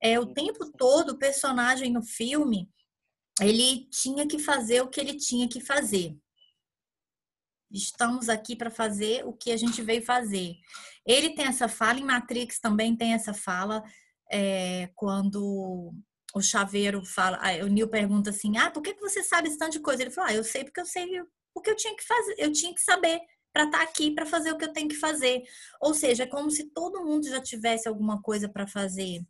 É, 0.00 0.20
o 0.20 0.26
tempo 0.26 0.70
todo, 0.72 1.10
o 1.10 1.18
personagem 1.18 1.92
no 1.92 2.02
filme, 2.02 2.70
ele 3.40 3.88
tinha 3.90 4.26
que 4.26 4.38
fazer 4.38 4.82
o 4.82 4.88
que 4.88 5.00
ele 5.00 5.16
tinha 5.16 5.48
que 5.48 5.60
fazer. 5.60 6.16
Estamos 7.72 8.28
aqui 8.28 8.54
para 8.54 8.70
fazer 8.70 9.26
o 9.26 9.32
que 9.32 9.50
a 9.50 9.56
gente 9.56 9.82
veio 9.82 10.02
fazer. 10.02 10.54
Ele 11.04 11.30
tem 11.30 11.46
essa 11.46 11.66
fala, 11.66 11.98
em 11.98 12.04
Matrix 12.04 12.60
também 12.60 12.96
tem 12.96 13.14
essa 13.14 13.34
fala, 13.34 13.82
é, 14.30 14.90
quando 14.94 15.92
o 16.36 16.42
chaveiro 16.42 17.02
fala, 17.02 17.40
o 17.64 17.66
Neil 17.66 17.88
pergunta 17.88 18.28
assim: 18.28 18.58
Ah, 18.58 18.70
por 18.70 18.82
que 18.82 18.92
você 19.00 19.22
sabe 19.22 19.48
esse 19.48 19.56
tanto 19.56 19.72
de 19.72 19.80
coisa? 19.80 20.02
Ele 20.02 20.10
fala: 20.10 20.28
Ah, 20.28 20.34
eu 20.34 20.44
sei 20.44 20.64
porque 20.64 20.80
eu 20.80 20.84
sei 20.84 21.08
porque 21.54 21.70
eu 21.70 21.76
tinha 21.76 21.96
que 21.96 22.04
fazer, 22.04 22.34
eu 22.36 22.52
tinha 22.52 22.74
que 22.74 22.82
saber 22.82 23.18
para 23.54 23.64
estar 23.64 23.78
tá 23.78 23.84
aqui 23.84 24.10
para 24.10 24.26
fazer 24.26 24.52
o 24.52 24.58
que 24.58 24.66
eu 24.66 24.72
tenho 24.72 24.86
que 24.86 24.96
fazer. 24.96 25.42
Ou 25.80 25.94
seja, 25.94 26.24
é 26.24 26.26
como 26.26 26.50
se 26.50 26.70
todo 26.74 27.02
mundo 27.02 27.26
já 27.26 27.40
tivesse 27.40 27.88
alguma 27.88 28.20
coisa 28.20 28.50
para 28.50 28.66
fazer. 28.66 29.22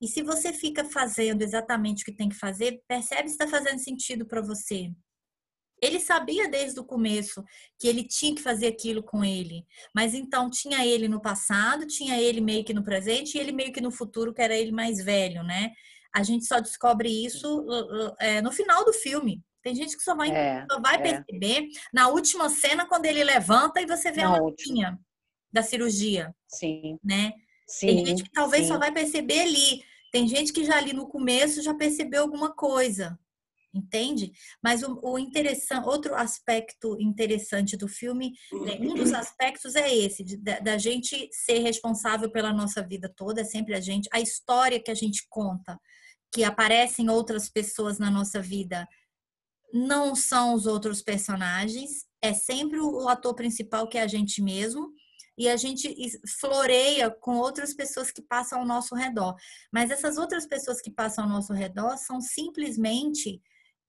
E 0.00 0.06
se 0.06 0.22
você 0.22 0.52
fica 0.52 0.84
fazendo 0.84 1.42
exatamente 1.42 2.02
o 2.02 2.04
que 2.04 2.14
tem 2.14 2.28
que 2.28 2.36
fazer, 2.36 2.80
percebe 2.86 3.28
se 3.28 3.34
está 3.34 3.48
fazendo 3.48 3.80
sentido 3.80 4.24
para 4.24 4.40
você. 4.40 4.92
Ele 5.82 5.98
sabia 5.98 6.48
desde 6.48 6.78
o 6.78 6.84
começo 6.84 7.42
que 7.76 7.88
ele 7.88 8.04
tinha 8.06 8.36
que 8.36 8.40
fazer 8.40 8.68
aquilo 8.68 9.02
com 9.02 9.24
ele. 9.24 9.66
Mas 9.92 10.14
então 10.14 10.48
tinha 10.48 10.86
ele 10.86 11.08
no 11.08 11.20
passado, 11.20 11.88
tinha 11.88 12.20
ele 12.20 12.40
meio 12.40 12.64
que 12.64 12.72
no 12.72 12.84
presente 12.84 13.36
e 13.36 13.40
ele 13.40 13.50
meio 13.50 13.72
que 13.72 13.80
no 13.80 13.90
futuro, 13.90 14.32
que 14.32 14.40
era 14.40 14.56
ele 14.56 14.70
mais 14.70 14.98
velho, 15.02 15.42
né? 15.42 15.72
A 16.16 16.22
gente 16.22 16.46
só 16.46 16.60
descobre 16.60 17.10
isso 17.10 17.66
é, 18.18 18.40
no 18.40 18.50
final 18.50 18.86
do 18.86 18.92
filme. 18.94 19.44
Tem 19.62 19.74
gente 19.74 19.94
que 19.94 20.02
só 20.02 20.14
vai, 20.16 20.30
é, 20.30 20.64
só 20.70 20.80
vai 20.80 20.94
é. 20.94 20.98
perceber 20.98 21.68
na 21.92 22.08
última 22.08 22.48
cena 22.48 22.86
quando 22.86 23.04
ele 23.04 23.22
levanta 23.22 23.82
e 23.82 23.86
você 23.86 24.10
vê 24.10 24.22
na 24.22 24.34
a 24.34 24.40
latinha 24.40 24.98
da 25.52 25.62
cirurgia. 25.62 26.34
Sim. 26.48 26.98
Né? 27.04 27.34
Sim, 27.68 27.88
Tem 27.88 28.06
gente 28.06 28.22
que 28.22 28.30
talvez 28.30 28.62
sim. 28.62 28.72
só 28.72 28.78
vai 28.78 28.90
perceber 28.90 29.40
ali. 29.40 29.82
Tem 30.10 30.26
gente 30.26 30.54
que 30.54 30.64
já 30.64 30.78
ali 30.78 30.94
no 30.94 31.06
começo 31.06 31.60
já 31.60 31.74
percebeu 31.74 32.22
alguma 32.22 32.54
coisa 32.54 33.18
entende? 33.74 34.32
Mas 34.62 34.82
o, 34.82 34.98
o 35.02 35.18
interessante, 35.18 35.86
outro 35.86 36.14
aspecto 36.14 36.96
interessante 36.98 37.76
do 37.76 37.86
filme, 37.86 38.32
né, 38.64 38.78
um 38.80 38.94
dos 38.94 39.12
aspectos 39.12 39.74
é 39.76 39.94
esse, 39.94 40.24
de, 40.24 40.38
da, 40.38 40.58
da, 40.60 40.78
gente 40.78 41.28
ser 41.30 41.58
responsável 41.58 42.30
pela 42.30 42.54
nossa 42.54 42.82
vida 42.82 43.12
toda, 43.14 43.42
é 43.42 43.44
sempre 43.44 43.74
a 43.74 43.80
gente, 43.80 44.08
a 44.12 44.18
história 44.18 44.80
que 44.82 44.90
a 44.90 44.94
gente 44.94 45.26
conta, 45.28 45.78
que 46.32 46.44
aparecem 46.44 47.08
outras 47.08 47.48
pessoas 47.48 47.98
na 47.98 48.10
nossa 48.10 48.40
vida, 48.40 48.86
não 49.72 50.14
são 50.14 50.54
os 50.54 50.66
outros 50.66 51.02
personagens, 51.02 52.06
é 52.22 52.32
sempre 52.32 52.80
o 52.80 53.08
ator 53.08 53.34
principal 53.34 53.88
que 53.88 53.98
é 53.98 54.02
a 54.02 54.06
gente 54.06 54.42
mesmo 54.42 54.92
e 55.38 55.48
a 55.48 55.56
gente 55.56 55.94
floreia 56.40 57.10
com 57.10 57.36
outras 57.36 57.74
pessoas 57.74 58.10
que 58.10 58.22
passam 58.22 58.60
ao 58.60 58.66
nosso 58.66 58.94
redor. 58.94 59.36
Mas 59.70 59.90
essas 59.90 60.16
outras 60.16 60.46
pessoas 60.46 60.80
que 60.80 60.90
passam 60.90 61.24
ao 61.24 61.30
nosso 61.30 61.52
redor 61.52 61.96
são 61.98 62.20
simplesmente 62.20 63.42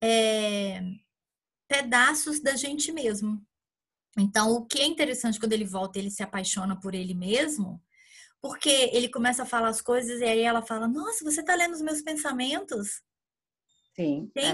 é, 0.04 0.82
pedaços 1.68 2.42
da 2.42 2.56
gente 2.56 2.92
mesmo. 2.92 3.42
Então, 4.18 4.52
o 4.52 4.66
que 4.66 4.80
é 4.80 4.86
interessante 4.86 5.40
quando 5.40 5.54
ele 5.54 5.66
volta, 5.66 6.00
ele 6.00 6.10
se 6.10 6.24
apaixona 6.24 6.78
por 6.80 6.94
ele 6.94 7.14
mesmo, 7.14 7.82
porque 8.42 8.70
ele 8.94 9.10
começa 9.10 9.44
a 9.44 9.46
falar 9.46 9.70
as 9.70 9.82
coisas 9.82 10.22
e 10.22 10.24
aí 10.24 10.42
ela 10.42 10.62
fala: 10.62 10.88
Nossa, 10.88 11.24
você 11.24 11.42
está 11.42 11.56
lendo 11.56 11.74
os 11.74 11.82
meus 11.82 12.02
pensamentos? 12.02 13.02
Sim. 13.96 14.32
É. 14.36 14.52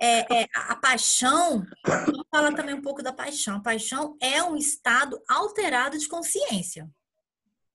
É, 0.00 0.42
é, 0.42 0.48
a 0.54 0.74
paixão, 0.76 1.62
vamos 1.84 2.26
falar 2.30 2.54
também 2.54 2.74
um 2.74 2.80
pouco 2.80 3.02
da 3.02 3.12
paixão. 3.12 3.56
A 3.56 3.62
paixão 3.62 4.16
é 4.20 4.42
um 4.42 4.56
estado 4.56 5.22
alterado 5.28 5.98
de 5.98 6.08
consciência. 6.08 6.88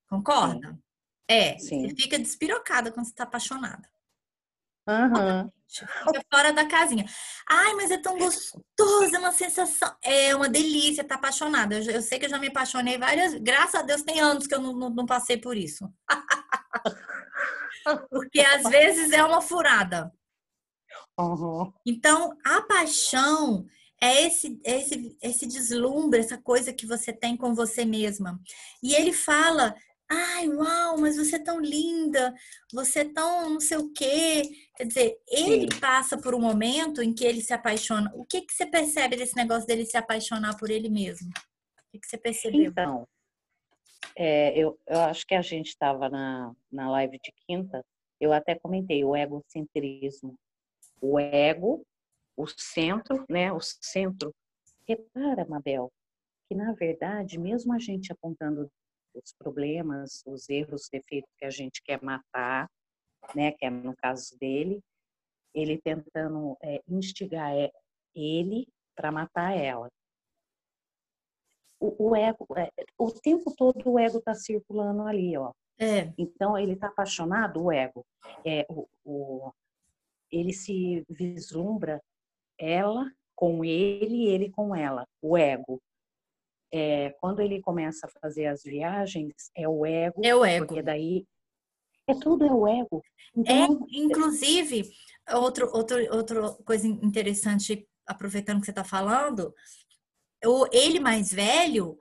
Concorda? 0.08 0.72
Sim. 0.72 0.82
É. 1.28 1.58
Sim. 1.58 1.88
Você 1.88 1.94
fica 1.94 2.18
despirocada 2.18 2.90
quando 2.90 3.06
você 3.06 3.12
está 3.12 3.22
apaixonada. 3.22 3.88
Uhum. 4.88 5.50
Fica 5.68 6.22
fora 6.32 6.52
da 6.52 6.66
casinha. 6.66 7.04
Ai, 7.48 7.74
mas 7.74 7.90
é 7.90 7.98
tão 7.98 8.16
gostoso, 8.16 9.14
é 9.14 9.18
uma 9.18 9.32
sensação. 9.32 9.94
É 10.02 10.34
uma 10.34 10.48
delícia, 10.48 11.04
tá 11.04 11.16
apaixonada. 11.16 11.76
Eu, 11.76 11.90
eu 11.90 12.02
sei 12.02 12.18
que 12.18 12.26
eu 12.26 12.30
já 12.30 12.38
me 12.38 12.48
apaixonei 12.48 12.98
várias. 12.98 13.34
Graças 13.34 13.74
a 13.74 13.82
Deus, 13.82 14.02
tem 14.02 14.20
anos 14.20 14.46
que 14.46 14.54
eu 14.54 14.60
não, 14.60 14.72
não, 14.72 14.90
não 14.90 15.06
passei 15.06 15.36
por 15.36 15.56
isso. 15.56 15.90
Porque 18.10 18.40
às 18.40 18.62
vezes 18.62 19.12
é 19.12 19.22
uma 19.24 19.40
furada. 19.40 20.12
Uhum. 21.18 21.72
Então, 21.86 22.36
a 22.44 22.62
paixão 22.62 23.66
é 24.00 24.26
esse, 24.26 24.60
esse, 24.64 25.16
esse 25.22 25.46
deslumbre, 25.46 26.20
essa 26.20 26.38
coisa 26.38 26.72
que 26.72 26.86
você 26.86 27.12
tem 27.12 27.36
com 27.36 27.54
você 27.54 27.84
mesma. 27.84 28.40
E 28.82 28.94
ele 28.94 29.12
fala 29.12 29.74
Ai, 30.10 30.48
uau, 30.48 30.98
mas 30.98 31.16
você 31.16 31.36
é 31.36 31.38
tão 31.38 31.60
linda, 31.60 32.34
você 32.72 33.00
é 33.00 33.12
tão 33.12 33.50
não 33.50 33.60
sei 33.60 33.78
o 33.78 33.90
quê. 33.92 34.42
Quer 34.76 34.86
dizer, 34.86 35.18
ele 35.28 35.72
Sim. 35.72 35.80
passa 35.80 36.20
por 36.20 36.34
um 36.34 36.40
momento 36.40 37.00
em 37.00 37.14
que 37.14 37.24
ele 37.24 37.40
se 37.40 37.52
apaixona. 37.52 38.10
O 38.14 38.24
que, 38.24 38.42
que 38.42 38.52
você 38.52 38.66
percebe 38.66 39.16
desse 39.16 39.36
negócio 39.36 39.66
dele 39.66 39.86
se 39.86 39.96
apaixonar 39.96 40.58
por 40.58 40.68
ele 40.68 40.88
mesmo? 40.88 41.28
O 41.28 41.90
que, 41.92 42.00
que 42.00 42.06
você 42.08 42.18
percebeu? 42.18 42.64
Então, 42.64 43.06
é, 44.16 44.56
eu, 44.58 44.78
eu 44.86 45.00
acho 45.00 45.24
que 45.26 45.34
a 45.34 45.42
gente 45.42 45.68
estava 45.68 46.08
na, 46.08 46.52
na 46.70 46.90
live 46.90 47.18
de 47.22 47.32
quinta, 47.46 47.84
eu 48.20 48.32
até 48.32 48.54
comentei 48.56 49.04
o 49.04 49.16
egocentrismo. 49.16 50.34
O 51.00 51.20
ego, 51.20 51.84
o 52.36 52.46
centro, 52.46 53.24
né? 53.28 53.52
O 53.52 53.60
centro. 53.60 54.34
Repara, 54.88 55.46
Mabel, 55.46 55.90
que 56.48 56.54
na 56.54 56.72
verdade, 56.72 57.38
mesmo 57.38 57.72
a 57.72 57.78
gente 57.78 58.12
apontando 58.12 58.70
os 59.14 59.32
problemas, 59.38 60.22
os 60.26 60.48
erros, 60.48 60.82
os 60.82 60.88
defeitos 60.90 61.30
que 61.38 61.44
a 61.44 61.50
gente 61.50 61.82
quer 61.82 62.02
matar, 62.02 62.68
né, 63.34 63.52
que 63.52 63.64
é 63.64 63.70
no 63.70 63.94
caso 63.96 64.36
dele, 64.38 64.80
ele 65.54 65.80
tentando 65.80 66.56
é, 66.62 66.82
instigar 66.88 67.54
é, 67.54 67.70
ele 68.14 68.66
para 68.96 69.12
matar 69.12 69.56
ela. 69.56 69.88
O, 71.80 72.10
o 72.10 72.16
ego, 72.16 72.46
é, 72.56 72.70
o 72.98 73.10
tempo 73.10 73.54
todo 73.56 73.90
o 73.90 73.98
ego 73.98 74.18
está 74.18 74.34
circulando 74.34 75.02
ali, 75.02 75.36
ó. 75.36 75.52
É. 75.78 76.12
Então 76.16 76.56
ele 76.56 76.72
está 76.72 76.88
apaixonado, 76.88 77.62
o 77.62 77.72
ego. 77.72 78.04
É, 78.44 78.64
o, 78.68 78.88
o, 79.04 79.52
ele 80.30 80.52
se 80.52 81.04
vislumbra 81.08 82.00
ela 82.58 83.10
com 83.36 83.64
ele 83.64 84.24
e 84.24 84.28
ele 84.28 84.50
com 84.50 84.74
ela, 84.74 85.04
o 85.20 85.36
ego 85.36 85.80
é, 86.76 87.10
quando 87.20 87.38
ele 87.38 87.62
começa 87.62 88.04
a 88.04 88.10
fazer 88.20 88.46
as 88.46 88.64
viagens, 88.64 89.32
é 89.54 89.68
o 89.68 89.86
ego. 89.86 90.20
É 90.24 90.34
o 90.34 90.44
ego. 90.44 90.66
Porque 90.66 90.82
daí 90.82 91.24
é 92.08 92.14
tudo 92.14 92.44
é 92.44 92.52
o 92.52 92.66
ego. 92.66 93.02
Então, 93.36 93.86
é, 93.90 93.96
inclusive, 93.96 94.90
outro, 95.32 95.70
outro, 95.72 95.96
outra 96.14 96.50
coisa 96.64 96.86
interessante, 96.86 97.86
aproveitando 98.06 98.60
que 98.60 98.66
você 98.66 98.72
está 98.72 98.84
falando, 98.84 99.54
o, 100.44 100.66
ele 100.72 101.00
mais 101.00 101.32
velho, 101.32 101.96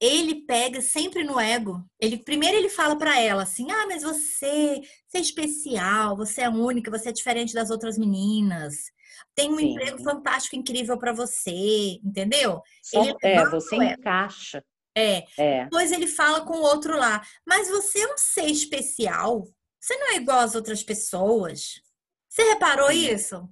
ele 0.00 0.46
pega 0.46 0.80
sempre 0.80 1.24
no 1.24 1.38
ego. 1.38 1.84
Ele 2.00 2.18
primeiro 2.18 2.56
ele 2.56 2.68
fala 2.68 2.96
para 2.96 3.20
ela 3.20 3.42
assim: 3.42 3.70
"Ah, 3.70 3.86
mas 3.86 4.02
você, 4.02 4.80
você 5.06 5.18
é 5.18 5.20
especial, 5.20 6.16
você 6.16 6.42
é 6.42 6.48
única, 6.48 6.90
você 6.90 7.08
é 7.08 7.12
diferente 7.12 7.52
das 7.52 7.70
outras 7.70 7.98
meninas 7.98 8.92
tem 9.34 9.52
um 9.52 9.58
Sim. 9.58 9.70
emprego 9.70 10.02
fantástico, 10.02 10.56
incrível 10.56 10.98
para 10.98 11.12
você, 11.12 12.00
entendeu? 12.04 12.60
Só, 12.82 13.02
ele 13.02 13.14
é, 13.22 13.44
você 13.48 13.76
encaixa. 13.76 14.64
É. 14.98 15.26
é. 15.38 15.64
Depois 15.64 15.92
ele 15.92 16.06
fala 16.06 16.40
com 16.42 16.54
o 16.54 16.62
outro 16.62 16.96
lá, 16.96 17.22
mas 17.46 17.68
você 17.68 18.00
é 18.00 18.12
um 18.12 18.18
ser 18.18 18.46
especial. 18.46 19.46
Você 19.80 19.96
não 19.96 20.12
é 20.12 20.16
igual 20.16 20.40
às 20.40 20.54
outras 20.54 20.82
pessoas. 20.82 21.80
Você 22.28 22.42
reparou 22.42 22.90
sim. 22.90 23.14
isso? 23.14 23.48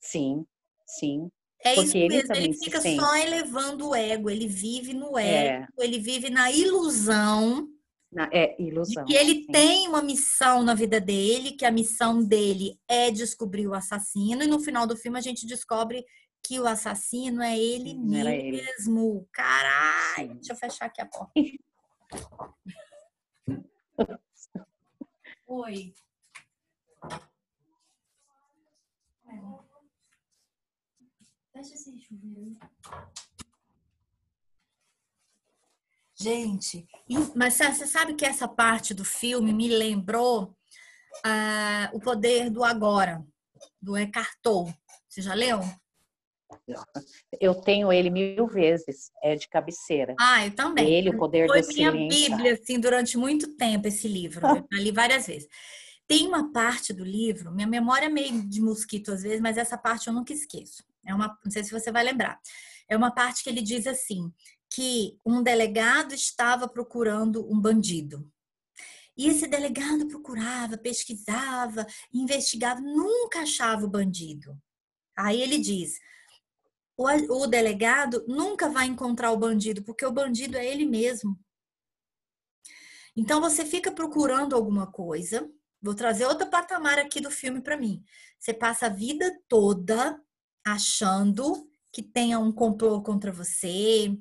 Sim, 0.00 0.46
sim. 0.86 1.28
É 1.64 1.74
Porque 1.74 1.98
isso 1.98 2.08
mesmo, 2.08 2.34
ele, 2.34 2.44
ele 2.46 2.54
fica 2.54 2.80
só 2.80 3.16
elevando 3.16 3.90
o 3.90 3.94
ego, 3.94 4.28
ele 4.28 4.48
vive 4.48 4.92
no 4.92 5.16
é. 5.16 5.46
ego, 5.46 5.66
é. 5.78 5.84
ele 5.84 6.00
vive 6.00 6.28
na 6.28 6.50
ilusão 6.50 7.68
na, 8.12 8.28
é 8.30 8.54
ilusão. 8.60 9.04
Que 9.06 9.14
ele 9.14 9.34
sim. 9.36 9.46
tem 9.46 9.88
uma 9.88 10.02
missão 10.02 10.62
na 10.62 10.74
vida 10.74 11.00
dele, 11.00 11.52
que 11.52 11.64
a 11.64 11.70
missão 11.70 12.22
dele 12.22 12.78
é 12.86 13.10
descobrir 13.10 13.66
o 13.66 13.74
assassino, 13.74 14.42
e 14.42 14.46
no 14.46 14.60
final 14.60 14.86
do 14.86 14.96
filme 14.96 15.18
a 15.18 15.22
gente 15.22 15.46
descobre 15.46 16.04
que 16.52 16.60
o 16.60 16.66
assassino 16.66 17.42
é 17.42 17.58
ele 17.58 17.94
mesmo. 17.94 19.26
Caralho! 19.32 20.34
Deixa 20.34 20.52
eu 20.52 20.56
fechar 20.56 20.84
aqui 20.84 21.00
a 21.00 21.06
porta. 21.06 21.32
Oi. 25.46 25.94
Fecha 31.54 31.74
esse 31.74 31.98
chuveiro. 32.02 32.58
Gente, 36.14 36.86
mas 37.34 37.54
você 37.54 37.86
sabe 37.86 38.14
que 38.14 38.26
essa 38.26 38.46
parte 38.46 38.92
do 38.92 39.06
filme 39.06 39.54
me 39.54 39.68
lembrou 39.68 40.54
uh, 41.24 41.96
O 41.96 42.00
Poder 42.00 42.50
do 42.50 42.62
Agora, 42.62 43.26
do 43.80 43.96
Eckhart 43.96 44.34
Tolle. 44.42 44.78
Você 45.08 45.22
já 45.22 45.32
leu? 45.32 45.62
Eu 47.40 47.54
tenho 47.54 47.92
ele 47.92 48.10
mil 48.10 48.46
vezes, 48.46 49.10
é 49.22 49.34
de 49.34 49.48
cabeceira. 49.48 50.14
Ah, 50.18 50.44
eu 50.46 50.54
também. 50.54 50.88
Ele, 50.92 51.10
o 51.10 51.18
poder 51.18 51.48
Foi 51.48 51.60
do 51.60 51.68
minha 51.68 51.90
silêncio. 51.90 52.30
bíblia, 52.30 52.52
assim, 52.54 52.78
durante 52.78 53.16
muito 53.16 53.56
tempo, 53.56 53.88
esse 53.88 54.08
livro. 54.08 54.46
Eu 54.70 54.78
li 54.78 54.90
várias 54.90 55.26
vezes. 55.26 55.48
Tem 56.06 56.26
uma 56.26 56.52
parte 56.52 56.92
do 56.92 57.04
livro, 57.04 57.52
minha 57.52 57.66
memória 57.66 58.06
é 58.06 58.08
meio 58.08 58.42
de 58.48 58.60
mosquito 58.60 59.12
às 59.12 59.22
vezes, 59.22 59.40
mas 59.40 59.56
essa 59.56 59.78
parte 59.78 60.08
eu 60.08 60.12
nunca 60.12 60.32
esqueço. 60.32 60.84
É 61.06 61.14
uma, 61.14 61.38
não 61.44 61.50
sei 61.50 61.64
se 61.64 61.70
você 61.70 61.90
vai 61.90 62.04
lembrar. 62.04 62.38
é 62.88 62.96
uma 62.96 63.10
parte 63.10 63.42
que 63.42 63.50
ele 63.50 63.62
diz 63.62 63.86
assim: 63.86 64.30
que 64.74 65.18
um 65.24 65.42
delegado 65.42 66.14
estava 66.14 66.68
procurando 66.68 67.50
um 67.50 67.60
bandido. 67.60 68.28
E 69.16 69.28
esse 69.28 69.46
delegado 69.46 70.08
procurava, 70.08 70.78
pesquisava, 70.78 71.86
investigava, 72.12 72.80
nunca 72.80 73.40
achava 73.40 73.84
o 73.84 73.90
bandido. 73.90 74.58
Aí 75.16 75.40
ele 75.40 75.58
diz: 75.58 75.98
o, 76.96 77.46
delegado 77.46 78.24
nunca 78.26 78.68
vai 78.68 78.86
encontrar 78.86 79.30
o 79.32 79.36
bandido, 79.36 79.82
porque 79.82 80.04
o 80.04 80.12
bandido 80.12 80.56
é 80.56 80.66
ele 80.66 80.84
mesmo. 80.84 81.38
Então 83.16 83.40
você 83.40 83.64
fica 83.64 83.90
procurando 83.92 84.54
alguma 84.54 84.86
coisa. 84.86 85.48
Vou 85.80 85.94
trazer 85.94 86.26
outro 86.26 86.48
patamar 86.48 86.98
aqui 86.98 87.20
do 87.20 87.30
filme 87.30 87.60
para 87.60 87.76
mim. 87.76 88.02
Você 88.38 88.54
passa 88.54 88.86
a 88.86 88.90
vida 88.90 89.36
toda 89.48 90.20
achando 90.64 91.68
que 91.92 92.02
tenha 92.02 92.38
um 92.38 92.52
complô 92.52 93.02
contra 93.02 93.32
você, 93.32 94.16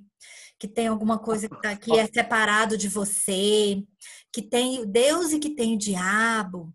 que 0.60 0.68
tem 0.68 0.88
alguma 0.88 1.18
coisa 1.18 1.48
que, 1.48 1.62
tá, 1.62 1.76
que 1.76 1.98
é 1.98 2.06
separado 2.08 2.78
de 2.78 2.88
você, 2.88 3.82
que 4.32 4.42
tem 4.42 4.86
Deus 4.86 5.32
e 5.32 5.40
que 5.40 5.56
tem 5.56 5.76
o 5.76 5.78
diabo, 5.78 6.74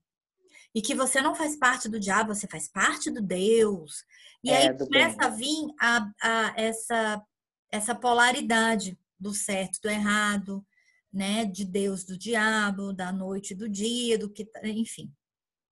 e 0.74 0.82
que 0.82 0.94
você 0.94 1.20
não 1.20 1.35
faz 1.35 1.56
parte 1.56 1.88
do 1.88 2.00
diabo, 2.00 2.35
você 2.35 2.46
faz 2.46 2.68
parte 2.68 3.11
do 3.11 3.22
Deus. 3.22 4.04
E 4.46 4.50
é, 4.50 4.68
aí 4.68 4.78
começa 4.78 5.16
bem. 5.16 5.26
a 5.26 5.28
vir 5.28 5.74
a, 5.80 6.11
a, 6.22 6.54
essa, 6.56 7.22
essa 7.70 7.94
polaridade 7.94 8.98
do 9.18 9.35
certo, 9.35 9.80
do 9.82 9.88
errado, 9.88 10.64
né? 11.12 11.44
De 11.44 11.64
Deus, 11.64 12.04
do 12.04 12.16
diabo, 12.16 12.92
da 12.92 13.11
noite, 13.12 13.54
do 13.54 13.68
dia, 13.68 14.18
do 14.18 14.30
que, 14.30 14.48
enfim. 14.64 15.12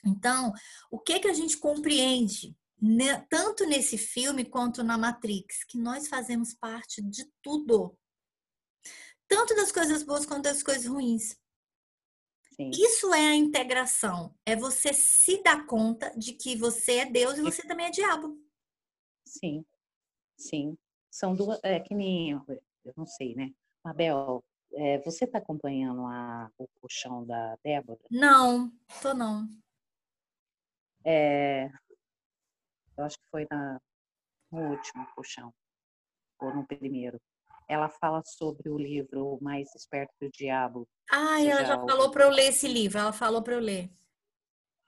Então, 0.04 0.52
o 0.90 0.98
que 0.98 1.20
que 1.20 1.28
a 1.28 1.34
gente 1.34 1.56
compreende 1.56 2.56
né, 2.80 3.24
tanto 3.30 3.64
nesse 3.64 3.96
filme 3.96 4.44
quanto 4.44 4.82
na 4.82 4.98
Matrix, 4.98 5.64
que 5.64 5.78
nós 5.78 6.08
fazemos 6.08 6.52
parte 6.52 7.00
de 7.00 7.24
tudo 7.40 7.96
tanto 9.28 9.54
das 9.56 9.72
coisas 9.72 10.02
boas 10.02 10.26
quanto 10.26 10.44
das 10.44 10.62
coisas 10.62 10.87
ruins. 10.87 11.37
Sim. 12.54 12.70
Isso 12.70 13.12
é 13.12 13.28
a 13.28 13.34
integração. 13.34 14.37
É 14.46 14.54
você 14.54 14.92
se 14.92 15.42
dar 15.42 15.66
conta 15.66 16.12
de 16.16 16.34
que 16.34 16.56
você 16.56 16.98
é 16.98 17.06
Deus 17.06 17.37
e 17.37 17.42
você 17.42 17.62
também 17.62 17.87
é 17.87 17.90
diabo. 17.90 18.38
Sim, 19.38 19.64
sim. 20.36 20.76
São 21.10 21.34
duas. 21.34 21.58
É 21.62 21.80
que 21.80 21.94
nem. 21.94 22.32
Eu 22.32 22.92
não 22.96 23.06
sei, 23.06 23.34
né? 23.34 23.50
Mabel, 23.84 24.44
é, 24.72 24.98
você 24.98 25.24
está 25.24 25.38
acompanhando 25.38 26.04
a, 26.06 26.50
o 26.58 26.68
puxão 26.80 27.24
da 27.24 27.56
Débora? 27.62 28.00
Não, 28.10 28.72
tô 29.02 29.12
não. 29.14 29.48
É, 31.04 31.70
eu 32.96 33.04
acho 33.04 33.18
que 33.18 33.26
foi 33.30 33.46
na, 33.50 33.80
no 34.50 34.70
último 34.70 35.06
puxão, 35.14 35.52
ou 36.40 36.54
no 36.54 36.66
primeiro 36.66 37.20
ela 37.68 37.88
fala 37.88 38.22
sobre 38.24 38.68
o 38.68 38.78
livro 38.78 39.38
Mais 39.40 39.74
Esperto 39.74 40.12
que 40.18 40.26
o 40.26 40.30
Diabo. 40.30 40.88
Ah, 41.10 41.42
ela 41.42 41.64
já, 41.64 41.76
falou 41.78 42.10
para 42.10 42.24
eu 42.24 42.30
ler 42.30 42.48
esse 42.48 42.68
livro, 42.68 42.98
ela 42.98 43.12
falou 43.12 43.42
para 43.42 43.54
eu 43.54 43.60
ler. 43.60 43.90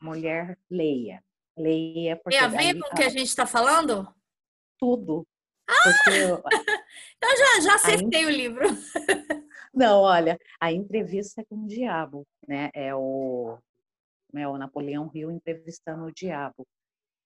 Mulher, 0.01 0.59
leia. 0.71 1.25
Leia. 1.57 2.17
Porque 2.17 2.37
Tem 2.37 2.47
a 2.47 2.51
ver 2.51 2.79
com 2.79 2.87
o 2.87 2.95
que 2.95 3.03
a 3.03 3.09
gente 3.09 3.29
está 3.29 3.47
falando? 3.47 4.15
Tudo. 4.79 5.27
Ah! 5.69 6.11
Eu... 6.11 6.43
então 7.17 7.37
já, 7.37 7.61
já 7.61 7.75
acertei 7.75 8.25
o 8.25 8.31
livro. 8.31 8.65
Não, 9.75 10.01
olha, 10.01 10.39
a 10.61 10.73
entrevista 10.73 11.45
com 11.45 11.65
o 11.65 11.67
diabo, 11.67 12.27
né? 12.49 12.71
É 12.73 12.95
o, 12.95 13.59
é 14.35 14.49
o 14.49 14.57
Napoleão 14.57 15.09
Rio 15.09 15.31
entrevistando 15.31 16.05
o 16.05 16.13
diabo. 16.13 16.67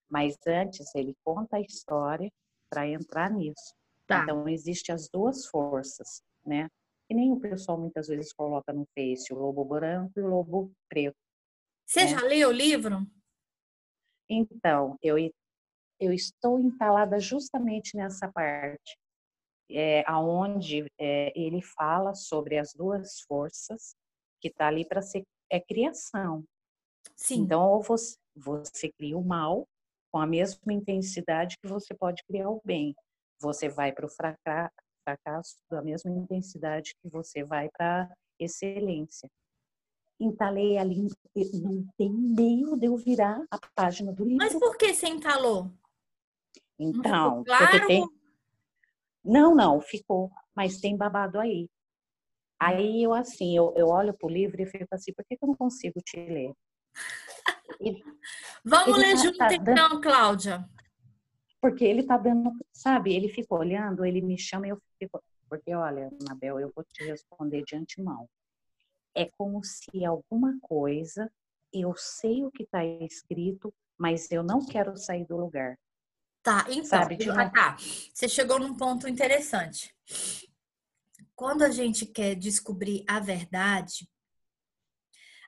Mas 0.09 0.37
antes 0.47 0.93
ele 0.95 1.15
conta 1.25 1.59
a 1.59 1.61
história 1.61 2.29
para 2.69 2.89
entrar 2.89 3.31
nisso. 3.31 3.75
Tá. 4.07 4.23
Então, 4.23 4.49
existe 4.49 4.91
as 4.91 5.09
duas 5.09 5.47
forças, 5.47 6.23
né? 6.45 6.69
E 7.09 7.15
nem 7.15 7.33
o 7.33 7.39
pessoal 7.39 7.79
muitas 7.79 8.09
vezes 8.09 8.33
coloca 8.33 8.73
no 8.73 8.87
Face 8.95 9.33
o 9.33 9.39
lobo 9.39 9.65
branco 9.65 10.13
e 10.17 10.23
o 10.23 10.27
lobo 10.27 10.73
preto. 10.89 11.17
Você 11.87 12.01
né? 12.03 12.09
já 12.09 12.21
leu 12.23 12.49
o 12.49 12.53
livro? 12.53 13.07
Então, 14.29 14.97
eu, 15.03 15.17
eu 16.01 16.13
estou 16.13 16.59
entalada 16.59 17.19
justamente 17.19 17.97
nessa 17.97 18.31
parte, 18.33 18.97
é, 19.71 20.03
aonde 20.07 20.87
é, 20.99 21.33
ele 21.39 21.63
fala 21.63 22.15
sobre 22.15 22.59
as 22.59 22.73
duas 22.73 23.21
forças 23.21 23.95
que 24.41 24.49
está 24.49 24.69
ali 24.69 24.85
para 24.85 25.03
ser 25.03 25.23
é 25.53 25.61
criação. 25.61 26.45
Sim. 27.17 27.41
Então, 27.41 27.69
ou 27.69 27.83
você, 27.83 28.17
você 28.37 28.91
cria 28.93 29.19
o 29.19 29.25
mal 29.25 29.67
com 30.13 30.19
a 30.19 30.27
mesma 30.27 30.73
intensidade 30.73 31.57
que 31.61 31.69
você 31.69 31.95
pode 31.95 32.23
criar 32.25 32.51
o 32.51 32.61
bem 32.65 32.95
você 33.41 33.69
vai 33.69 33.91
para 33.91 34.07
o 34.07 34.09
fracasso 34.09 35.57
da 35.71 35.83
mesma 35.83 36.11
intensidade 36.11 36.95
que 37.03 37.09
você 37.09 37.43
vai 37.43 37.69
para 37.71 38.03
a 38.03 38.15
excelência. 38.39 39.29
Entalei 40.21 40.77
ali, 40.77 41.09
não 41.35 41.87
tem 41.97 42.13
meio 42.13 42.77
de 42.77 42.87
eu 42.87 42.97
virar 42.97 43.43
a 43.51 43.59
página 43.75 44.13
do 44.13 44.23
livro. 44.23 44.37
Mas 44.37 44.53
por 44.53 44.77
que 44.77 44.93
você 44.93 45.09
entalou? 45.09 45.71
Então, 46.81 47.45
claro? 47.45 47.87
tem... 47.87 48.09
Não, 49.23 49.55
não, 49.55 49.81
ficou, 49.83 50.31
mas 50.57 50.81
tem 50.81 50.97
babado 50.97 51.39
aí. 51.39 51.69
Aí 52.59 53.03
eu 53.03 53.13
assim, 53.13 53.55
eu, 53.57 53.75
eu 53.77 53.89
olho 53.89 54.15
pro 54.15 54.29
livro 54.29 54.61
e 54.61 54.67
fico 54.67 54.87
assim, 54.93 55.13
por 55.13 55.25
que, 55.27 55.37
que 55.37 55.45
eu 55.45 55.49
não 55.49 55.57
consigo 55.57 56.01
te 56.01 56.17
ler? 56.17 56.55
Ele, 57.79 58.03
Vamos 58.65 58.99
ele 58.99 59.07
ler 59.07 59.15
tá, 59.15 59.23
junto 59.23 59.39
tá 59.39 59.55
então, 59.55 59.75
dando... 59.75 60.01
Cláudia. 60.01 60.69
Porque 61.61 61.85
ele 61.85 62.03
tá 62.03 62.17
dando, 62.17 62.53
sabe, 62.73 63.15
ele 63.15 63.29
fica 63.29 63.55
olhando, 63.55 64.05
ele 64.05 64.21
me 64.23 64.39
chama 64.39 64.67
e 64.67 64.71
eu 64.71 64.79
fico. 64.99 65.23
Porque, 65.49 65.75
olha, 65.75 66.11
Anabel, 66.21 66.61
eu 66.61 66.73
vou 66.75 66.85
te 66.85 67.05
responder 67.05 67.63
de 67.65 67.77
antemão. 67.77 68.29
É 69.15 69.29
como 69.37 69.63
se 69.65 70.05
alguma 70.05 70.59
coisa, 70.61 71.31
eu 71.73 71.95
sei 71.97 72.45
o 72.45 72.51
que 72.51 72.63
está 72.63 72.85
escrito, 72.85 73.73
mas 73.99 74.31
eu 74.31 74.43
não 74.43 74.65
quero 74.65 74.97
sair 74.97 75.27
do 75.27 75.37
lugar. 75.37 75.77
Tá, 76.43 76.65
então, 76.69 76.85
sabe, 76.85 77.17
de 77.17 77.31
uma... 77.31 77.51
tá. 77.51 77.77
Você 78.13 78.29
chegou 78.29 78.59
num 78.59 78.75
ponto 78.75 79.09
interessante. 79.09 79.95
Quando 81.35 81.63
a 81.63 81.71
gente 81.71 82.07
quer 82.07 82.35
descobrir 82.35 83.05
a 83.07 83.21
verdade, 83.21 84.09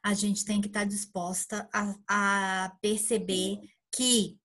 a 0.02 0.14
gente 0.14 0.44
tem 0.44 0.60
que 0.60 0.66
estar 0.66 0.80
tá 0.80 0.86
disposta 0.86 1.68
a, 1.72 1.94
a 2.08 2.76
perceber 2.80 3.58
que 3.94 4.38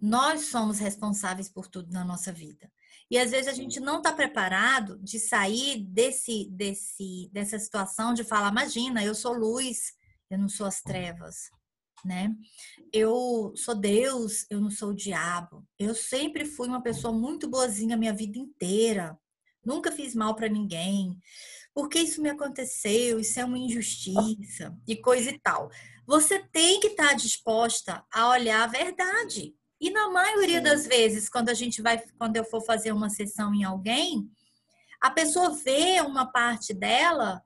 nós 0.00 0.46
somos 0.46 0.78
responsáveis 0.78 1.48
por 1.48 1.66
tudo 1.68 1.92
na 1.92 2.04
nossa 2.04 2.32
vida. 2.32 2.70
E 3.10 3.18
às 3.18 3.30
vezes 3.30 3.46
a 3.46 3.52
gente 3.52 3.78
não 3.78 3.98
está 3.98 4.12
preparado 4.12 4.98
de 4.98 5.18
sair 5.18 5.84
desse, 5.84 6.48
desse, 6.50 7.30
dessa 7.32 7.58
situação 7.58 8.12
de 8.12 8.24
falar, 8.24 8.50
imagina, 8.50 9.04
eu 9.04 9.14
sou 9.14 9.32
luz, 9.32 9.94
eu 10.28 10.38
não 10.38 10.48
sou 10.48 10.66
as 10.66 10.82
trevas, 10.82 11.50
né? 12.06 12.34
Eu 12.92 13.52
sou 13.56 13.74
Deus, 13.74 14.46
eu 14.48 14.60
não 14.60 14.70
sou 14.70 14.90
o 14.90 14.94
diabo. 14.94 15.66
Eu 15.78 15.94
sempre 15.94 16.44
fui 16.44 16.68
uma 16.68 16.82
pessoa 16.82 17.12
muito 17.12 17.48
boazinha 17.48 17.96
a 17.96 17.98
minha 17.98 18.14
vida 18.14 18.38
inteira. 18.38 19.18
Nunca 19.64 19.90
fiz 19.90 20.14
mal 20.14 20.34
para 20.34 20.48
ninguém. 20.48 21.18
Porque 21.74 21.98
isso 21.98 22.22
me 22.22 22.30
aconteceu, 22.30 23.20
isso 23.20 23.38
é 23.38 23.44
uma 23.44 23.58
injustiça 23.58 24.74
e 24.88 24.96
coisa 24.96 25.30
e 25.30 25.38
tal. 25.38 25.68
Você 26.06 26.38
tem 26.38 26.80
que 26.80 26.86
estar 26.86 27.08
tá 27.08 27.14
disposta 27.14 28.02
a 28.10 28.30
olhar 28.30 28.62
a 28.62 28.66
verdade. 28.66 29.54
E 29.78 29.90
na 29.90 30.08
maioria 30.08 30.60
das 30.60 30.86
vezes, 30.86 31.28
quando 31.28 31.50
a 31.50 31.54
gente 31.54 31.82
vai, 31.82 32.02
quando 32.18 32.36
eu 32.36 32.44
for 32.44 32.62
fazer 32.64 32.92
uma 32.92 33.10
sessão 33.10 33.54
em 33.54 33.64
alguém, 33.64 34.26
a 35.00 35.10
pessoa 35.10 35.50
vê 35.50 36.00
uma 36.00 36.32
parte 36.32 36.72
dela 36.72 37.42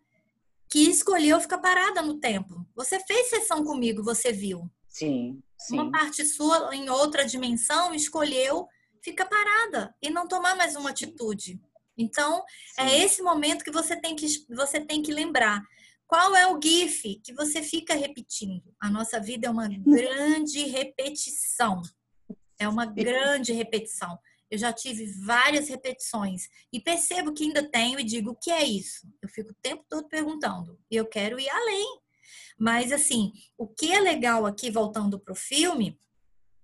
que 0.70 0.88
escolheu 0.88 1.40
ficar 1.40 1.58
parada 1.58 2.00
no 2.00 2.20
tempo. 2.20 2.64
Você 2.76 3.00
fez 3.00 3.28
sessão 3.28 3.64
comigo, 3.64 4.04
você 4.04 4.32
viu. 4.32 4.70
Sim, 4.88 5.42
sim. 5.58 5.74
Uma 5.74 5.90
parte 5.90 6.24
sua 6.24 6.74
em 6.74 6.88
outra 6.88 7.24
dimensão 7.24 7.92
escolheu 7.92 8.68
ficar 9.02 9.26
parada 9.26 9.94
e 10.00 10.10
não 10.10 10.28
tomar 10.28 10.54
mais 10.54 10.76
uma 10.76 10.90
atitude. 10.90 11.60
Então, 11.98 12.44
é 12.78 12.88
sim. 12.88 12.94
é 12.94 13.04
esse 13.04 13.22
momento 13.22 13.64
que 13.64 13.70
você 13.70 13.96
tem 13.96 14.14
que 14.14 14.26
você 14.48 14.80
tem 14.80 15.02
que 15.02 15.12
lembrar. 15.12 15.62
Qual 16.06 16.34
é 16.34 16.46
o 16.46 16.60
GIF 16.60 17.20
que 17.22 17.32
você 17.32 17.62
fica 17.62 17.94
repetindo? 17.94 18.74
A 18.80 18.90
nossa 18.90 19.20
vida 19.20 19.48
é 19.48 19.50
uma 19.50 19.68
grande 19.86 20.64
repetição. 20.64 21.82
É 22.58 22.68
uma 22.68 22.86
grande 22.86 23.52
repetição. 23.52 24.18
Eu 24.50 24.58
já 24.58 24.72
tive 24.72 25.06
várias 25.24 25.68
repetições 25.68 26.48
e 26.72 26.80
percebo 26.80 27.32
que 27.32 27.44
ainda 27.44 27.62
tenho 27.62 28.00
e 28.00 28.04
digo: 28.04 28.30
o 28.30 28.36
que 28.36 28.50
é 28.50 28.64
isso? 28.64 29.06
Eu 29.22 29.28
fico 29.28 29.50
o 29.50 29.56
tempo 29.62 29.84
todo 29.88 30.08
perguntando 30.08 30.78
e 30.90 30.96
eu 30.96 31.06
quero 31.06 31.38
ir 31.38 31.48
além. 31.48 32.00
Mas, 32.58 32.92
assim, 32.92 33.32
o 33.56 33.66
que 33.66 33.90
é 33.90 34.00
legal 34.00 34.44
aqui, 34.44 34.70
voltando 34.70 35.18
para 35.18 35.32
o 35.32 35.36
filme, 35.36 35.98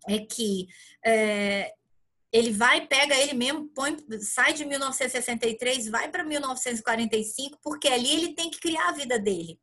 é 0.07 0.19
que 0.19 0.67
é, 1.05 1.73
ele 2.33 2.53
vai, 2.53 2.87
pega 2.87 3.15
ele 3.17 3.33
mesmo, 3.33 3.69
põe, 3.69 3.97
sai 4.21 4.53
de 4.53 4.65
1963, 4.65 5.89
vai 5.89 6.11
para 6.11 6.23
1945, 6.23 7.59
porque 7.63 7.89
ali 7.89 8.13
ele 8.13 8.35
tem 8.35 8.51
que 8.51 8.61
criar 8.61 8.89
a 8.89 8.93
vida 8.93 9.19
dele. 9.19 9.59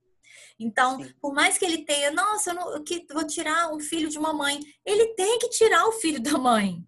Então, 0.60 0.98
por 1.22 1.34
mais 1.34 1.58
que 1.58 1.66
ele 1.66 1.86
tenha, 1.86 2.12
nossa, 2.12 2.52
eu, 2.52 2.56
não, 2.56 2.76
eu 2.76 2.84
vou 3.12 3.28
tirar 3.28 3.74
um 3.74 3.80
filho 3.80 4.10
de 4.10 4.18
uma 4.18 4.34
mãe, 4.34 4.60
ele 4.86 5.14
tem 5.14 5.38
que 5.40 5.50
tirar 5.50 5.86
o 5.88 5.94
filho 5.94 6.20
da 6.20 6.38
mãe. 6.38 6.84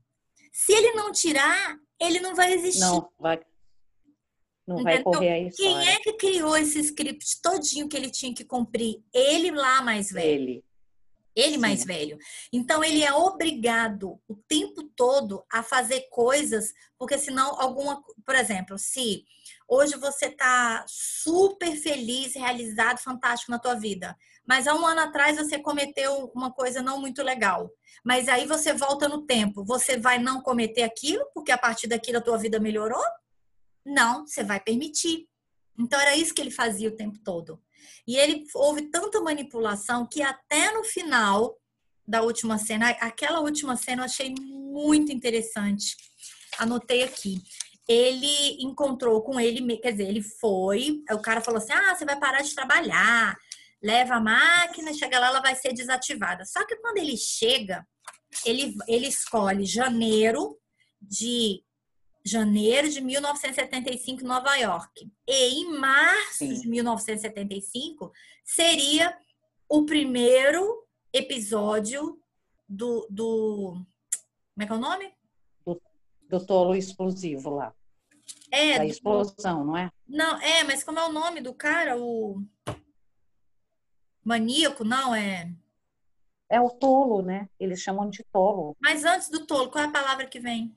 Se 0.58 0.72
ele 0.72 0.94
não 0.94 1.12
tirar, 1.12 1.78
ele 2.00 2.22
não 2.22 2.34
vai 2.34 2.54
existir. 2.54 2.80
Não 2.80 3.12
vai, 3.20 3.42
não 4.66 4.82
vai 4.82 5.04
correr 5.04 5.30
a 5.30 5.40
história. 5.40 5.76
Quem 5.76 5.90
é 5.90 6.00
que 6.00 6.14
criou 6.14 6.56
esse 6.56 6.80
script 6.80 7.42
todinho 7.42 7.90
que 7.90 7.98
ele 7.98 8.10
tinha 8.10 8.34
que 8.34 8.46
cumprir? 8.46 9.04
Ele 9.14 9.52
lá 9.52 9.82
mais 9.82 10.10
velho. 10.10 10.30
Ele. 10.30 10.66
Ele 11.36 11.58
mais 11.58 11.82
Sim. 11.82 11.88
velho. 11.88 12.18
Então 12.54 12.82
ele 12.82 13.04
é 13.04 13.14
obrigado 13.14 14.18
o 14.30 14.36
tempo 14.48 14.82
todo 14.96 15.44
a 15.52 15.62
fazer 15.62 16.08
coisas, 16.10 16.74
porque 16.98 17.18
senão 17.18 17.60
alguma, 17.60 18.02
por 18.26 18.34
exemplo, 18.34 18.78
se 18.78 19.26
hoje 19.68 19.98
você 19.98 20.32
tá 20.32 20.86
super 20.88 21.76
feliz, 21.76 22.34
realizado, 22.34 23.00
fantástico 23.00 23.52
na 23.52 23.60
tua 23.60 23.76
vida, 23.76 24.18
mas 24.48 24.68
há 24.68 24.76
um 24.76 24.86
ano 24.86 25.02
atrás 25.02 25.38
você 25.38 25.58
cometeu 25.58 26.32
uma 26.36 26.52
coisa 26.52 26.82
não 26.82 27.00
muito 27.00 27.24
legal. 27.24 27.72
Mas 28.04 28.28
aí 28.28 28.46
você 28.46 28.74
volta 28.74 29.08
no 29.08 29.26
tempo, 29.26 29.64
você 29.64 29.98
vai 29.98 30.20
não 30.20 30.42
cometer 30.42 30.84
aquilo 30.84 31.26
porque 31.34 31.52
a 31.52 31.58
partir 31.58 31.88
daquilo 31.88 32.20
a 32.20 32.22
tua 32.22 32.38
vida 32.38 32.60
melhorou? 32.60 33.04
Não, 33.86 34.28
você 34.28 34.44
vai 34.44 34.60
permitir. 34.60 35.28
Então 35.78 36.00
era 36.00 36.16
isso 36.16 36.34
que 36.34 36.42
ele 36.42 36.52
fazia 36.52 36.90
o 36.90 36.96
tempo 36.96 37.18
todo. 37.24 37.60
E 38.08 38.18
ele 38.18 38.44
houve 38.54 38.84
tanta 38.90 39.20
manipulação 39.22 40.08
que 40.08 40.22
até 40.22 40.72
no 40.72 40.84
final 40.84 41.58
da 42.08 42.22
última 42.22 42.58
cena, 42.58 42.90
aquela 42.90 43.40
última 43.40 43.76
cena 43.76 44.02
eu 44.02 44.06
achei 44.06 44.34
muito 44.40 45.12
interessante. 45.12 45.96
Anotei 46.58 47.04
aqui. 47.04 47.42
Ele 47.88 48.64
encontrou 48.64 49.22
com 49.22 49.40
ele, 49.40 49.78
quer 49.78 49.92
dizer, 49.92 50.08
ele 50.08 50.22
foi, 50.22 51.04
o 51.12 51.20
cara 51.20 51.42
falou 51.42 51.60
assim: 51.60 51.74
"Ah, 51.74 51.96
você 51.96 52.06
vai 52.06 52.18
parar 52.18 52.42
de 52.42 52.54
trabalhar, 52.54 53.36
leva 53.86 54.16
a 54.16 54.20
máquina, 54.20 54.94
chega 54.94 55.20
lá, 55.20 55.28
ela 55.28 55.42
vai 55.42 55.56
ser 55.56 55.74
desativada". 55.74 56.44
Só 56.46 56.66
que 56.66 56.76
quando 56.78 56.98
ele 56.98 57.16
chega, 57.16 57.86
ele, 58.46 58.74
ele 58.88 59.08
escolhe 59.08 59.66
janeiro 59.66 60.58
de 61.02 61.64
janeiro 62.26 62.90
de 62.90 63.02
1975 63.02 64.22
em 64.22 64.26
Nova 64.26 64.56
York. 64.56 65.12
E 65.28 65.62
em 65.62 65.78
março 65.78 66.40
Sim. 66.40 66.60
de 66.60 66.68
1975 66.68 68.12
seria 68.44 69.16
o 69.70 69.86
primeiro 69.86 70.84
episódio 71.14 72.20
do, 72.68 73.08
do 73.10 73.86
como 74.56 74.64
é 74.64 74.66
que 74.66 74.72
é 74.72 74.76
o 74.76 74.80
nome? 74.80 75.14
Do, 75.66 75.82
do 76.30 76.46
tolo 76.46 76.76
explosivo 76.76 77.52
lá. 77.52 77.74
É, 78.52 78.78
da 78.78 78.86
explosão, 78.86 79.60
do, 79.60 79.66
não 79.66 79.78
é? 79.78 79.92
Não, 80.08 80.42
é, 80.42 80.64
mas 80.64 80.84
como 80.84 80.98
é 80.98 81.06
o 81.06 81.12
nome 81.12 81.42
do 81.42 81.54
cara? 81.54 81.98
O 81.98 82.42
maníaco, 84.26 84.84
não 84.84 85.14
é? 85.14 85.50
É 86.50 86.60
o 86.60 86.70
tolo, 86.70 87.22
né? 87.22 87.48
Eles 87.60 87.80
chamam 87.80 88.10
de 88.10 88.24
tolo. 88.32 88.76
Mas 88.82 89.06
antes 89.06 89.30
do 89.30 89.46
tolo, 89.46 89.70
qual 89.70 89.84
é 89.84 89.88
a 89.88 89.92
palavra 89.92 90.26
que 90.28 90.40
vem? 90.40 90.76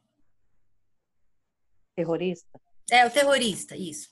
terrorista? 1.98 2.60
É, 2.90 3.04
o 3.06 3.10
terrorista, 3.10 3.76
isso. 3.76 4.08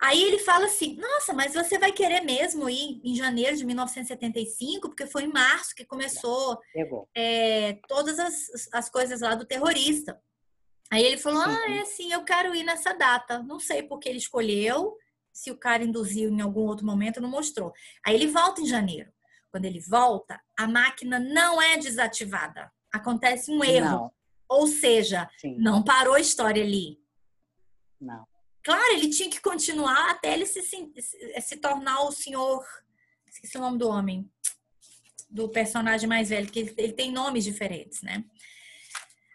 Aí 0.00 0.22
ele 0.22 0.38
fala 0.38 0.66
assim: 0.66 0.96
Nossa, 0.96 1.32
mas 1.32 1.54
você 1.54 1.78
vai 1.78 1.92
querer 1.92 2.20
mesmo 2.20 2.68
ir 2.70 3.00
em 3.04 3.14
janeiro 3.14 3.56
de 3.56 3.64
1975, 3.64 4.88
porque 4.88 5.06
foi 5.06 5.24
em 5.24 5.32
março 5.32 5.74
que 5.74 5.84
começou 5.84 6.58
é, 7.14 7.78
todas 7.88 8.18
as, 8.18 8.68
as 8.72 8.88
coisas 8.88 9.20
lá 9.20 9.34
do 9.34 9.44
terrorista. 9.46 10.20
Aí 10.90 11.04
ele 11.04 11.18
falou: 11.18 11.42
Ah, 11.42 11.70
é 11.70 11.80
assim, 11.80 12.12
eu 12.12 12.24
quero 12.24 12.54
ir 12.54 12.64
nessa 12.64 12.92
data. 12.92 13.42
Não 13.42 13.58
sei 13.58 13.82
porque 13.82 14.08
ele 14.08 14.18
escolheu, 14.18 14.96
se 15.32 15.50
o 15.50 15.56
cara 15.56 15.82
induziu 15.82 16.30
em 16.30 16.40
algum 16.40 16.62
outro 16.62 16.84
momento, 16.84 17.20
não 17.20 17.30
mostrou. 17.30 17.72
Aí 18.04 18.14
ele 18.14 18.26
volta 18.26 18.60
em 18.60 18.66
janeiro. 18.66 19.10
Quando 19.50 19.64
ele 19.64 19.80
volta, 19.80 20.40
a 20.56 20.66
máquina 20.66 21.18
não 21.18 21.60
é 21.60 21.76
desativada. 21.76 22.70
Acontece 22.92 23.50
um 23.50 23.62
erro. 23.62 23.90
Não. 23.90 24.12
Ou 24.48 24.66
seja, 24.66 25.28
Sim. 25.38 25.56
não 25.58 25.82
parou 25.82 26.14
a 26.14 26.20
história 26.20 26.62
ali. 26.62 26.98
Não. 28.00 28.26
Claro, 28.64 28.92
ele 28.92 29.10
tinha 29.10 29.28
que 29.28 29.40
continuar 29.40 30.10
até 30.10 30.34
ele 30.34 30.46
se, 30.46 30.62
se, 30.62 30.92
se 31.40 31.56
tornar 31.56 32.02
o 32.02 32.12
senhor. 32.12 32.64
Esqueci 33.26 33.56
o 33.56 33.60
nome 33.60 33.78
do 33.78 33.88
homem. 33.88 34.30
Do 35.28 35.48
personagem 35.48 36.08
mais 36.08 36.28
velho, 36.28 36.50
que 36.50 36.58
ele, 36.60 36.74
ele 36.76 36.92
tem 36.92 37.10
nomes 37.10 37.44
diferentes, 37.44 38.02
né? 38.02 38.24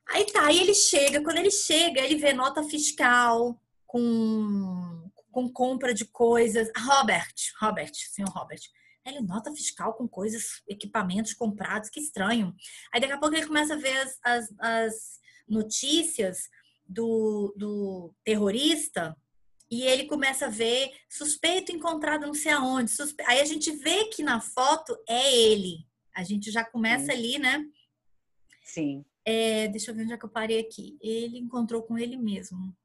Aí 0.10 0.26
tá, 0.32 0.46
aí 0.46 0.60
ele 0.60 0.74
chega, 0.74 1.22
quando 1.22 1.38
ele 1.38 1.52
chega, 1.52 2.00
ele 2.00 2.16
vê 2.16 2.32
nota 2.32 2.64
fiscal 2.64 3.60
com, 3.86 5.07
com 5.38 5.48
compra 5.48 5.94
de 5.94 6.04
coisas. 6.04 6.68
Robert, 6.76 7.36
Robert, 7.62 7.92
senhor 7.94 8.32
Robert. 8.32 8.60
Ele 9.06 9.22
nota 9.22 9.54
fiscal 9.54 9.94
com 9.94 10.08
coisas, 10.08 10.64
equipamentos 10.68 11.36
comprados, 11.36 11.92
que 11.92 12.00
estranho. 12.00 12.56
Aí 12.92 13.00
daqui 13.00 13.14
a 13.14 13.20
pouco 13.20 13.36
ele 13.36 13.46
começa 13.46 13.76
a 13.76 13.78
ver 13.78 13.96
as, 14.00 14.18
as, 14.24 14.56
as 14.60 14.94
notícias 15.48 16.50
do, 16.88 17.54
do 17.56 18.16
terrorista 18.24 19.16
e 19.70 19.84
ele 19.84 20.06
começa 20.06 20.48
a 20.48 20.50
ver 20.50 20.92
suspeito 21.08 21.72
encontrado 21.72 22.26
não 22.26 22.34
sei 22.34 22.54
aonde. 22.54 22.90
Suspe... 22.90 23.24
Aí 23.28 23.40
a 23.40 23.46
gente 23.46 23.70
vê 23.70 24.06
que 24.06 24.24
na 24.24 24.42
foto 24.42 24.98
é 25.08 25.36
ele. 25.36 25.86
A 26.16 26.24
gente 26.24 26.50
já 26.50 26.66
começa 26.66 27.06
Sim. 27.06 27.12
ali, 27.12 27.38
né? 27.38 27.64
Sim. 28.64 29.06
É, 29.24 29.68
deixa 29.68 29.92
eu 29.92 29.96
ver 29.96 30.02
onde 30.02 30.14
é 30.14 30.18
que 30.18 30.26
eu 30.26 30.30
parei 30.30 30.60
aqui. 30.60 30.98
Ele 31.00 31.38
encontrou 31.38 31.84
com 31.84 31.96
ele 31.96 32.18
mesmo. 32.18 32.76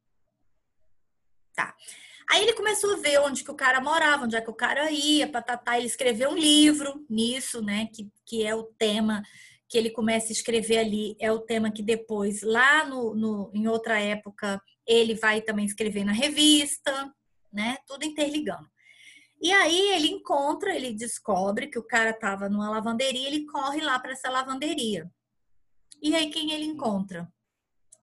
Tá. 1.54 1.74
Aí 2.30 2.42
ele 2.42 2.54
começou 2.54 2.94
a 2.94 2.98
ver 2.98 3.20
onde 3.20 3.44
que 3.44 3.50
o 3.50 3.56
cara 3.56 3.80
morava, 3.80 4.24
onde 4.24 4.36
é 4.36 4.40
que 4.40 4.50
o 4.50 4.54
cara 4.54 4.90
ia, 4.90 5.30
patatá. 5.30 5.76
Ele 5.76 5.86
escreveu 5.86 6.30
um 6.30 6.36
livro 6.36 7.04
nisso, 7.08 7.62
né? 7.62 7.88
Que, 7.92 8.10
que 8.24 8.44
é 8.44 8.54
o 8.54 8.64
tema 8.64 9.22
que 9.68 9.78
ele 9.78 9.90
começa 9.90 10.28
a 10.28 10.32
escrever 10.32 10.78
ali. 10.78 11.16
É 11.18 11.32
o 11.32 11.40
tema 11.40 11.70
que 11.70 11.82
depois, 11.82 12.42
lá 12.42 12.84
no, 12.84 13.14
no 13.14 13.50
em 13.54 13.66
outra 13.66 14.00
época, 14.00 14.60
ele 14.86 15.14
vai 15.14 15.40
também 15.40 15.64
escrever 15.64 16.04
na 16.04 16.12
revista, 16.12 17.12
né? 17.52 17.76
Tudo 17.86 18.04
interligando. 18.04 18.70
E 19.40 19.52
aí 19.52 19.94
ele 19.94 20.08
encontra, 20.08 20.74
ele 20.74 20.92
descobre 20.92 21.66
que 21.66 21.78
o 21.78 21.82
cara 21.82 22.10
estava 22.10 22.48
numa 22.48 22.70
lavanderia, 22.70 23.26
ele 23.26 23.44
corre 23.46 23.80
lá 23.80 23.98
para 23.98 24.12
essa 24.12 24.30
lavanderia. 24.30 25.10
E 26.00 26.14
aí 26.14 26.30
quem 26.30 26.52
ele 26.52 26.64
encontra? 26.64 27.28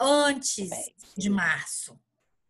Antes 0.00 0.68
de 1.16 1.30
março. 1.30 1.98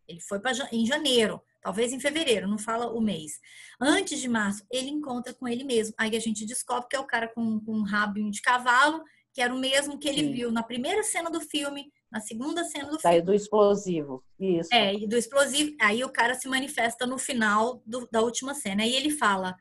Ele 0.07 0.19
foi 0.19 0.39
para 0.39 0.53
em 0.71 0.85
janeiro 0.87 1.39
talvez 1.61 1.91
em 1.91 1.99
fevereiro, 1.99 2.47
não 2.47 2.57
fala 2.57 2.91
o 2.91 3.01
mês. 3.01 3.39
Antes 3.79 4.19
de 4.19 4.27
março, 4.27 4.63
ele 4.71 4.89
encontra 4.89 5.33
com 5.33 5.47
ele 5.47 5.63
mesmo. 5.63 5.93
Aí 5.97 6.15
a 6.15 6.19
gente 6.19 6.45
descobre 6.45 6.87
que 6.89 6.95
é 6.95 6.99
o 6.99 7.07
cara 7.07 7.27
com, 7.27 7.59
com 7.59 7.73
um 7.73 7.83
rabinho 7.83 8.31
de 8.31 8.41
cavalo, 8.41 9.03
que 9.33 9.41
era 9.41 9.53
o 9.53 9.59
mesmo 9.59 9.97
que 9.97 10.07
ele 10.07 10.21
Sim. 10.21 10.31
viu 10.31 10.51
na 10.51 10.63
primeira 10.63 11.03
cena 11.03 11.29
do 11.29 11.41
filme, 11.41 11.91
na 12.11 12.19
segunda 12.19 12.63
cena 12.63 12.89
do 12.89 12.99
filme. 12.99 13.21
do 13.21 13.33
explosivo, 13.33 14.23
isso. 14.39 14.69
É, 14.73 14.93
e 14.93 15.07
do 15.07 15.17
explosivo. 15.17 15.75
Aí 15.79 16.03
o 16.03 16.09
cara 16.09 16.33
se 16.33 16.47
manifesta 16.47 17.05
no 17.05 17.17
final 17.17 17.81
do, 17.85 18.07
da 18.11 18.21
última 18.21 18.53
cena. 18.55 18.83
Aí 18.83 18.95
ele 18.95 19.11
fala: 19.11 19.55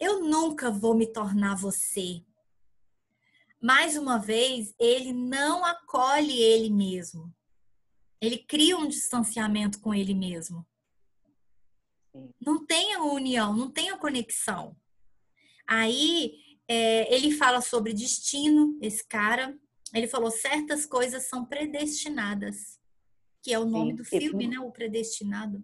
Eu 0.00 0.20
nunca 0.20 0.70
vou 0.70 0.94
me 0.94 1.06
tornar 1.06 1.54
você. 1.56 2.22
Mais 3.60 3.96
uma 3.96 4.18
vez, 4.18 4.74
ele 4.78 5.12
não 5.12 5.64
acolhe 5.64 6.40
ele 6.40 6.70
mesmo. 6.70 7.32
Ele 8.20 8.38
cria 8.38 8.76
um 8.76 8.88
distanciamento 8.88 9.80
com 9.80 9.94
ele 9.94 10.14
mesmo. 10.14 10.66
Não 12.40 12.64
tem 12.66 12.94
a 12.94 13.02
união, 13.02 13.56
não 13.56 13.70
tem 13.70 13.90
a 13.90 13.96
conexão. 13.96 14.76
Aí 15.66 16.34
é, 16.68 17.14
ele 17.14 17.32
fala 17.32 17.60
sobre 17.60 17.92
destino, 17.92 18.78
esse 18.80 19.06
cara. 19.06 19.56
Ele 19.94 20.08
falou 20.08 20.30
certas 20.30 20.86
coisas 20.86 21.28
são 21.28 21.44
predestinadas, 21.44 22.78
que 23.42 23.52
é 23.52 23.58
o 23.58 23.64
nome 23.64 23.90
Sim. 23.90 23.96
do 23.96 24.04
filme, 24.04 24.48
né? 24.48 24.58
O 24.58 24.70
predestinado. 24.70 25.62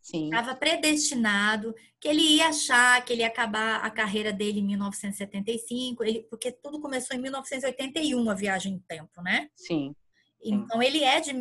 Sim. 0.00 0.24
Estava 0.24 0.54
predestinado, 0.54 1.74
que 2.00 2.08
ele 2.08 2.22
ia 2.22 2.48
achar 2.48 3.04
que 3.04 3.12
ele 3.12 3.20
ia 3.20 3.28
acabar 3.28 3.84
a 3.84 3.90
carreira 3.90 4.32
dele 4.32 4.60
em 4.60 4.66
1975, 4.66 6.02
ele, 6.02 6.22
porque 6.30 6.50
tudo 6.50 6.80
começou 6.80 7.14
em 7.14 7.20
1981, 7.20 8.30
a 8.30 8.34
viagem 8.34 8.74
no 8.74 8.80
tempo, 8.80 9.20
né? 9.20 9.50
Sim. 9.54 9.94
Então 10.42 10.82
ele 10.82 11.02
é 11.04 11.20
de 11.20 11.32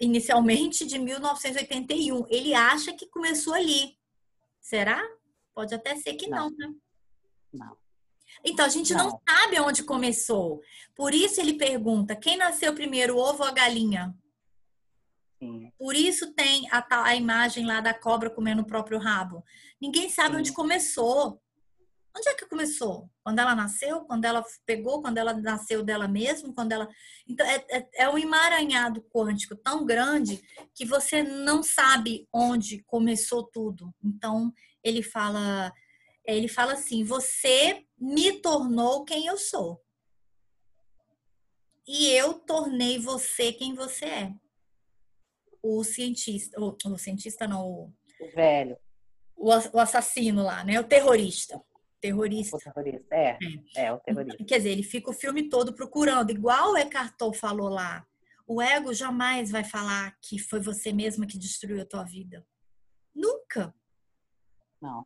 inicialmente 0.00 0.84
de 0.86 0.98
1981. 0.98 2.26
Ele 2.28 2.54
acha 2.54 2.92
que 2.92 3.08
começou 3.08 3.54
ali. 3.54 3.96
Será? 4.60 5.02
Pode 5.54 5.74
até 5.74 5.96
ser 5.96 6.14
que 6.14 6.28
não, 6.28 6.50
não 6.50 6.56
né? 6.56 6.74
Não. 7.52 7.76
Então, 8.44 8.66
a 8.66 8.68
gente 8.68 8.92
não. 8.92 9.10
não. 9.10 9.20
sabe 9.28 9.60
onde 9.60 9.82
começou. 9.82 10.60
Por 10.94 11.14
isso 11.14 11.40
ele 11.40 11.54
pergunta: 11.54 12.14
quem 12.14 12.36
nasceu 12.36 12.74
primeiro, 12.74 13.16
o 13.16 13.18
ovo 13.18 13.42
ou 13.42 13.48
a 13.48 13.52
galinha? 13.52 14.14
Sim. 15.38 15.72
Por 15.78 15.94
isso 15.94 16.32
tem 16.32 16.66
a, 16.70 16.84
a 17.04 17.14
imagem 17.14 17.66
lá 17.66 17.80
da 17.80 17.94
cobra 17.94 18.30
comendo 18.30 18.62
o 18.62 18.66
próprio 18.66 18.98
rabo. 18.98 19.44
Ninguém 19.80 20.08
sabe 20.08 20.34
Sim. 20.34 20.40
onde 20.40 20.52
começou. 20.52 21.40
Onde 22.16 22.30
é 22.30 22.34
que 22.34 22.46
começou? 22.46 23.10
Quando 23.22 23.40
ela 23.40 23.54
nasceu? 23.54 24.00
Quando 24.06 24.24
ela 24.24 24.42
pegou? 24.64 25.02
Quando 25.02 25.18
ela 25.18 25.34
nasceu 25.34 25.82
dela 25.82 26.08
mesma? 26.08 26.52
Quando 26.54 26.72
ela. 26.72 26.88
Então, 27.28 27.46
é, 27.46 27.62
é, 27.70 27.88
é 28.04 28.08
um 28.08 28.16
emaranhado 28.16 29.02
quântico 29.12 29.54
tão 29.54 29.84
grande 29.84 30.42
que 30.74 30.86
você 30.86 31.22
não 31.22 31.62
sabe 31.62 32.26
onde 32.32 32.82
começou 32.84 33.44
tudo. 33.44 33.94
Então, 34.02 34.50
ele 34.82 35.02
fala. 35.02 35.70
Ele 36.24 36.48
fala 36.48 36.72
assim: 36.72 37.04
você 37.04 37.84
me 37.98 38.40
tornou 38.40 39.04
quem 39.04 39.26
eu 39.26 39.36
sou. 39.36 39.82
E 41.86 42.08
eu 42.08 42.34
tornei 42.34 42.98
você 42.98 43.52
quem 43.52 43.74
você 43.74 44.06
é. 44.06 44.32
o 45.62 45.84
cientista, 45.84 46.58
o, 46.60 46.74
o 46.84 46.98
cientista 46.98 47.46
não, 47.46 47.64
o, 47.64 47.94
o 48.20 48.30
velho, 48.34 48.76
o, 49.36 49.50
o, 49.50 49.78
assassino 49.78 50.42
lá, 50.42 50.64
né? 50.64 50.80
O 50.80 50.84
terrorista. 50.84 51.62
Terrorista. 52.06 52.56
O 52.56 52.60
terrorista, 52.60 53.14
é, 53.14 53.38
é, 53.76 53.84
é 53.86 53.92
o 53.92 53.98
terrorista. 53.98 54.44
Quer 54.44 54.58
dizer, 54.58 54.70
ele 54.70 54.82
fica 54.82 55.10
o 55.10 55.14
filme 55.14 55.48
todo 55.48 55.74
procurando, 55.74 56.30
igual 56.30 56.72
o 56.72 56.76
Eckhart 56.76 57.16
Tolle 57.16 57.36
falou 57.36 57.68
lá. 57.68 58.06
O 58.46 58.62
ego 58.62 58.94
jamais 58.94 59.50
vai 59.50 59.64
falar 59.64 60.16
que 60.20 60.38
foi 60.38 60.60
você 60.60 60.92
mesma 60.92 61.26
que 61.26 61.36
destruiu 61.36 61.82
a 61.82 61.84
tua 61.84 62.04
vida. 62.04 62.46
Nunca. 63.12 63.74
Não. 64.80 65.04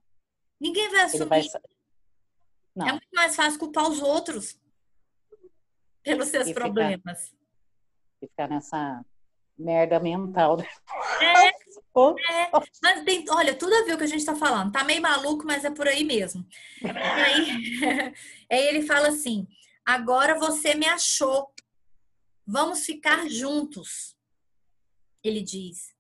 Ninguém 0.61 0.91
vai 0.91 1.03
assumir. 1.03 1.27
Vai... 1.27 2.89
É 2.89 2.93
muito 2.93 3.09
mais 3.15 3.35
fácil 3.35 3.59
culpar 3.59 3.89
os 3.89 4.03
outros 4.03 4.61
pelos 6.03 6.29
seus 6.29 6.49
e 6.49 6.55
problemas. 6.55 7.29
Ficar, 7.29 7.37
e 8.21 8.27
ficar 8.27 8.49
nessa 8.49 9.05
merda 9.59 9.99
mental. 9.99 10.59
É, 10.61 11.53
é, 12.18 12.51
mas 12.82 13.05
bem, 13.05 13.24
olha, 13.28 13.55
tudo 13.55 13.74
a 13.74 13.82
ver 13.82 13.95
o 13.95 13.99
que 13.99 14.05
a 14.05 14.07
gente 14.07 14.20
está 14.20 14.36
falando. 14.36 14.70
Tá 14.70 14.84
meio 14.84 15.03
maluco, 15.03 15.45
mas 15.45 15.64
é 15.64 15.70
por 15.70 15.88
aí 15.88 16.05
mesmo. 16.05 16.47
Aí, 16.84 18.14
aí 18.51 18.66
ele 18.68 18.82
fala 18.82 19.09
assim: 19.09 19.47
agora 19.84 20.38
você 20.38 20.74
me 20.74 20.86
achou. 20.86 21.53
Vamos 22.47 22.84
ficar 22.84 23.28
juntos. 23.28 24.16
Ele 25.22 25.43
diz. 25.43 25.95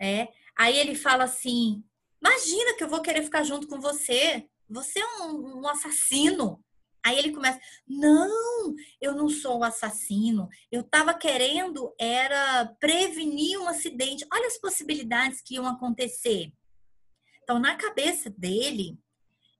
É. 0.00 0.28
Aí 0.58 0.76
ele 0.76 0.94
fala 0.94 1.24
assim: 1.24 1.84
imagina 2.20 2.74
que 2.76 2.82
eu 2.82 2.88
vou 2.88 3.00
querer 3.00 3.22
ficar 3.22 3.44
junto 3.44 3.68
com 3.68 3.80
você. 3.80 4.48
Você 4.68 4.98
é 4.98 5.06
um, 5.22 5.60
um 5.60 5.68
assassino. 5.68 6.62
Aí 7.04 7.18
ele 7.18 7.32
começa: 7.32 7.60
não, 7.86 8.74
eu 9.00 9.14
não 9.14 9.28
sou 9.28 9.58
o 9.58 9.64
assassino. 9.64 10.48
Eu 10.70 10.82
estava 10.82 11.14
querendo 11.14 11.94
era 11.98 12.66
prevenir 12.78 13.58
um 13.58 13.68
acidente. 13.68 14.26
Olha 14.32 14.46
as 14.46 14.58
possibilidades 14.58 15.40
que 15.40 15.54
iam 15.54 15.66
acontecer. 15.66 16.52
Então, 17.42 17.58
na 17.58 17.76
cabeça 17.76 18.30
dele, 18.30 18.98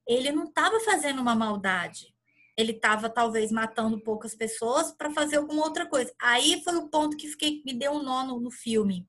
ele 0.07 0.30
não 0.30 0.45
estava 0.45 0.80
fazendo 0.80 1.20
uma 1.20 1.34
maldade. 1.34 2.14
Ele 2.57 2.72
estava 2.72 3.09
talvez 3.09 3.51
matando 3.51 4.01
poucas 4.03 4.34
pessoas 4.34 4.93
para 4.93 5.11
fazer 5.11 5.36
alguma 5.36 5.64
outra 5.64 5.86
coisa. 5.86 6.12
Aí 6.20 6.62
foi 6.62 6.76
o 6.76 6.88
ponto 6.88 7.16
que 7.16 7.28
fiquei, 7.28 7.62
me 7.64 7.72
deu 7.72 7.93
um 7.93 8.03
nó 8.03 8.24
no, 8.24 8.38
no 8.38 8.51
filme 8.51 9.09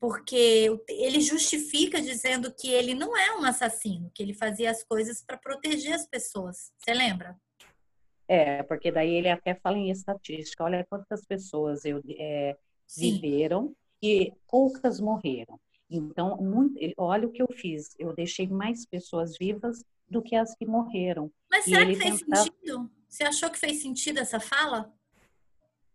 porque 0.00 0.78
ele 0.88 1.20
justifica 1.20 2.00
dizendo 2.00 2.52
que 2.54 2.68
ele 2.68 2.94
não 2.94 3.16
é 3.16 3.36
um 3.36 3.44
assassino, 3.44 4.10
que 4.14 4.22
ele 4.22 4.32
fazia 4.32 4.70
as 4.70 4.84
coisas 4.84 5.22
para 5.22 5.36
proteger 5.36 5.92
as 5.92 6.06
pessoas. 6.06 6.72
Você 6.78 6.94
lembra? 6.94 7.36
É, 8.28 8.62
porque 8.62 8.92
daí 8.92 9.14
ele 9.14 9.28
até 9.28 9.54
fala 9.54 9.78
em 9.78 9.90
estatística, 9.90 10.62
olha 10.62 10.86
quantas 10.88 11.24
pessoas 11.24 11.84
eu, 11.84 12.02
é, 12.18 12.56
viveram 12.96 13.74
e 14.02 14.32
poucas 14.46 15.00
morreram. 15.00 15.58
Então, 15.90 16.36
muito, 16.36 16.78
olha 16.98 17.26
o 17.26 17.32
que 17.32 17.42
eu 17.42 17.48
fiz, 17.50 17.94
eu 17.98 18.14
deixei 18.14 18.46
mais 18.46 18.84
pessoas 18.84 19.36
vivas 19.38 19.82
do 20.08 20.22
que 20.22 20.36
as 20.36 20.54
que 20.54 20.66
morreram. 20.66 21.32
Mas 21.50 21.64
será 21.64 21.86
que 21.86 21.96
fez 21.96 22.20
tentava... 22.20 22.42
sentido? 22.42 22.90
Você 23.08 23.24
achou 23.24 23.50
que 23.50 23.58
fez 23.58 23.80
sentido 23.80 24.18
essa 24.18 24.38
fala? 24.38 24.92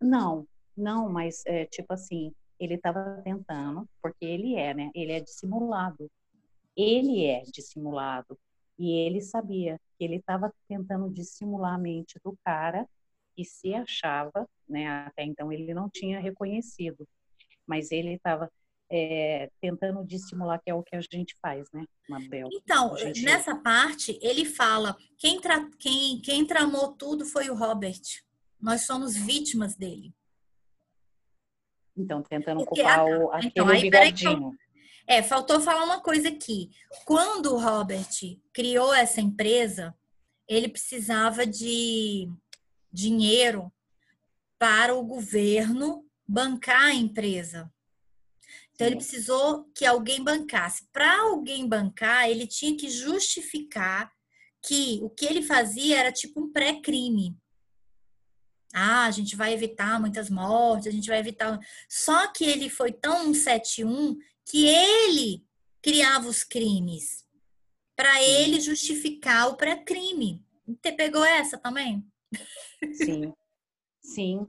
Não, 0.02 0.48
não, 0.76 1.08
mas 1.10 1.44
é, 1.46 1.66
tipo 1.66 1.94
assim, 1.94 2.34
ele 2.60 2.76
estava 2.76 3.22
tentando, 3.24 3.88
porque 4.02 4.26
ele 4.26 4.56
é, 4.56 4.74
né? 4.74 4.92
Ele 4.94 5.12
é 5.12 5.20
dissimulado. 5.20 6.10
Ele 6.76 7.26
é 7.26 7.42
dissimulado. 7.44 8.38
E 8.78 8.92
ele 8.92 9.22
sabia 9.22 9.80
que 9.98 10.04
ele 10.04 10.16
estava 10.16 10.52
tentando 10.68 11.10
dissimular 11.10 11.76
a 11.76 11.78
mente 11.78 12.20
do 12.24 12.38
cara 12.44 12.88
e 13.38 13.46
se 13.46 13.74
achava, 13.74 14.48
né? 14.68 14.88
Até 14.88 15.24
então 15.24 15.52
ele 15.52 15.74
não 15.74 15.90
tinha 15.90 16.20
reconhecido, 16.20 17.08
mas 17.68 17.92
ele 17.92 18.14
estava 18.14 18.52
é, 18.90 19.50
tentando 19.60 20.06
dissimular 20.06 20.62
que 20.62 20.70
é 20.70 20.74
o 20.74 20.84
que 20.84 20.96
a 20.96 21.02
gente 21.02 21.36
faz, 21.42 21.68
né, 21.72 21.86
Mabel? 22.08 22.48
Então, 22.52 22.96
gente... 22.98 23.24
nessa 23.24 23.56
parte 23.56 24.20
ele 24.22 24.46
fala 24.46 24.96
quem, 25.18 25.40
tra... 25.40 25.68
quem, 25.80 26.22
quem 26.22 26.46
tramou 26.46 26.94
tudo 26.94 27.26
foi 27.26 27.50
o 27.50 27.56
Robert. 27.56 28.02
Nós 28.62 28.86
somos 28.86 29.16
vítimas 29.16 29.76
dele. 29.76 30.14
Então, 31.96 32.24
tentando 32.24 32.62
ocupar 32.62 33.06
o, 33.06 33.32
aquele 33.32 33.48
então, 33.48 33.68
aí, 33.68 33.82
bigodinho. 33.82 34.58
É, 35.08 35.22
faltou 35.22 35.60
falar 35.60 35.84
uma 35.84 36.02
coisa 36.02 36.30
aqui. 36.30 36.72
Quando 37.06 37.54
o 37.54 37.60
Robert 37.60 38.08
criou 38.52 38.94
essa 38.94 39.22
empresa, 39.22 39.94
ele 40.48 40.68
precisava 40.68 41.46
de 41.46 42.30
dinheiro 42.92 43.72
para 44.58 44.96
o 44.96 45.04
governo 45.04 46.06
bancar 46.28 46.84
a 46.84 46.94
empresa. 46.94 47.72
Então, 48.74 48.88
ele 48.88 48.96
precisou 48.96 49.66
que 49.76 49.86
alguém 49.86 50.24
bancasse. 50.24 50.88
Para 50.92 51.22
alguém 51.22 51.68
bancar, 51.68 52.30
ele 52.30 52.48
tinha 52.48 52.76
que 52.76 52.90
justificar 52.90 54.12
que 54.66 55.00
o 55.04 55.10
que 55.10 55.26
ele 55.26 55.42
fazia 55.42 56.00
era 56.00 56.12
tipo 56.12 56.40
um 56.40 56.52
pré-crime 56.52 57.38
ah, 58.74 59.06
a 59.06 59.12
gente 59.12 59.36
vai 59.36 59.54
evitar 59.54 60.00
muitas 60.00 60.30
mortes, 60.30 60.88
a 60.88 60.92
gente 60.92 61.08
vai 61.08 61.20
evitar. 61.20 61.60
Só 61.88 62.28
que 62.32 62.44
ele 62.44 62.70
foi 62.70 62.92
tão 62.92 63.34
71 63.34 64.18
que 64.46 64.66
ele 64.68 65.46
criava 65.82 66.28
os 66.28 66.44
crimes 66.44 67.24
para 67.96 68.22
ele 68.24 68.60
justificar 68.60 69.50
o 69.50 69.56
pré-crime. 69.56 70.44
Você 70.66 70.92
pegou 70.92 71.24
essa 71.24 71.58
também? 71.58 72.04
Sim, 72.94 73.34
sim. 74.02 74.48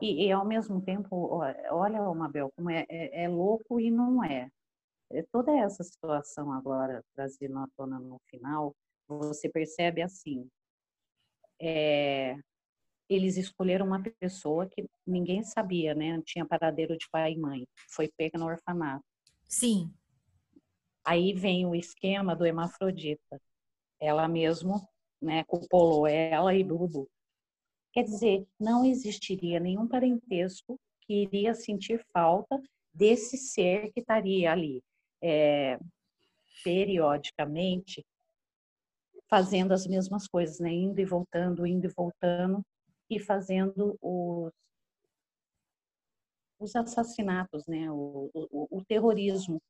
E, 0.00 0.26
e, 0.26 0.32
ao 0.32 0.44
mesmo 0.44 0.80
tempo, 0.82 1.40
olha, 1.70 2.02
Mabel, 2.14 2.52
como 2.54 2.70
é, 2.70 2.84
é, 2.88 3.24
é 3.24 3.28
louco 3.28 3.80
e 3.80 3.90
não 3.90 4.22
é. 4.22 4.50
é. 5.10 5.22
Toda 5.32 5.50
essa 5.56 5.82
situação 5.82 6.52
agora, 6.52 7.02
trazendo 7.14 7.58
à 7.58 7.66
tona 7.76 7.98
no 7.98 8.20
final, 8.28 8.76
você 9.08 9.48
percebe 9.48 10.02
assim, 10.02 10.46
é, 11.60 12.36
eles 13.08 13.36
escolheram 13.36 13.86
uma 13.86 14.02
pessoa 14.20 14.66
que 14.66 14.88
ninguém 15.06 15.42
sabia, 15.42 15.94
né? 15.94 16.16
Não 16.16 16.22
tinha 16.22 16.44
paradeiro 16.44 16.96
de 16.96 17.08
pai 17.10 17.32
e 17.32 17.38
mãe. 17.38 17.66
Foi 17.90 18.10
pega 18.16 18.38
no 18.38 18.46
orfanato. 18.46 19.04
Sim. 19.48 19.92
Aí 21.04 21.32
vem 21.32 21.66
o 21.66 21.74
esquema 21.74 22.34
do 22.34 22.44
hermafrodita. 22.44 23.40
Ela 24.00 24.26
mesmo, 24.26 24.86
né, 25.22 25.44
copolou 25.44 26.06
ela 26.06 26.54
e 26.54 26.64
Bubu. 26.64 27.08
Quer 27.92 28.02
dizer, 28.02 28.46
não 28.58 28.84
existiria 28.84 29.60
nenhum 29.60 29.86
parentesco 29.86 30.78
que 31.02 31.22
iria 31.22 31.54
sentir 31.54 32.04
falta 32.12 32.60
desse 32.92 33.38
ser 33.38 33.92
que 33.92 34.00
estaria 34.00 34.50
ali 34.50 34.82
é, 35.22 35.78
periodicamente 36.64 38.04
fazendo 39.28 39.72
as 39.72 39.86
mesmas 39.86 40.26
coisas, 40.26 40.58
né? 40.60 40.72
Indo 40.72 41.00
e 41.00 41.04
voltando, 41.04 41.66
indo 41.66 41.86
e 41.86 41.92
voltando 41.96 42.62
e 43.08 43.20
fazendo 43.20 43.96
os, 44.00 44.52
os 46.58 46.76
assassinatos, 46.76 47.66
né? 47.66 47.90
o, 47.90 48.30
o, 48.34 48.78
o 48.78 48.84
terrorismo 48.84 49.60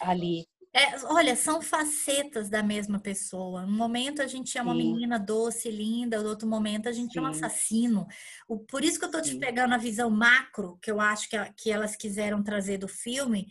ali. 0.00 0.46
É, 0.74 1.04
olha, 1.04 1.36
são 1.36 1.60
facetas 1.60 2.48
da 2.48 2.62
mesma 2.62 2.98
pessoa. 2.98 3.66
No 3.66 3.72
momento 3.72 4.22
a 4.22 4.26
gente 4.26 4.56
é 4.56 4.62
uma 4.62 4.72
Sim. 4.72 4.78
menina 4.78 5.18
doce, 5.18 5.70
linda, 5.70 6.22
no 6.22 6.30
outro 6.30 6.48
momento 6.48 6.88
a 6.88 6.92
gente 6.92 7.12
Sim. 7.12 7.18
é 7.18 7.22
um 7.22 7.26
assassino. 7.26 8.06
O, 8.48 8.58
por 8.58 8.82
isso 8.82 8.98
que 8.98 9.04
eu 9.04 9.08
estou 9.08 9.20
te 9.20 9.36
pegando 9.36 9.74
a 9.74 9.78
visão 9.78 10.08
macro, 10.08 10.78
que 10.80 10.90
eu 10.90 10.98
acho 10.98 11.28
que, 11.28 11.36
que 11.58 11.70
elas 11.70 11.94
quiseram 11.94 12.42
trazer 12.42 12.78
do 12.78 12.88
filme. 12.88 13.48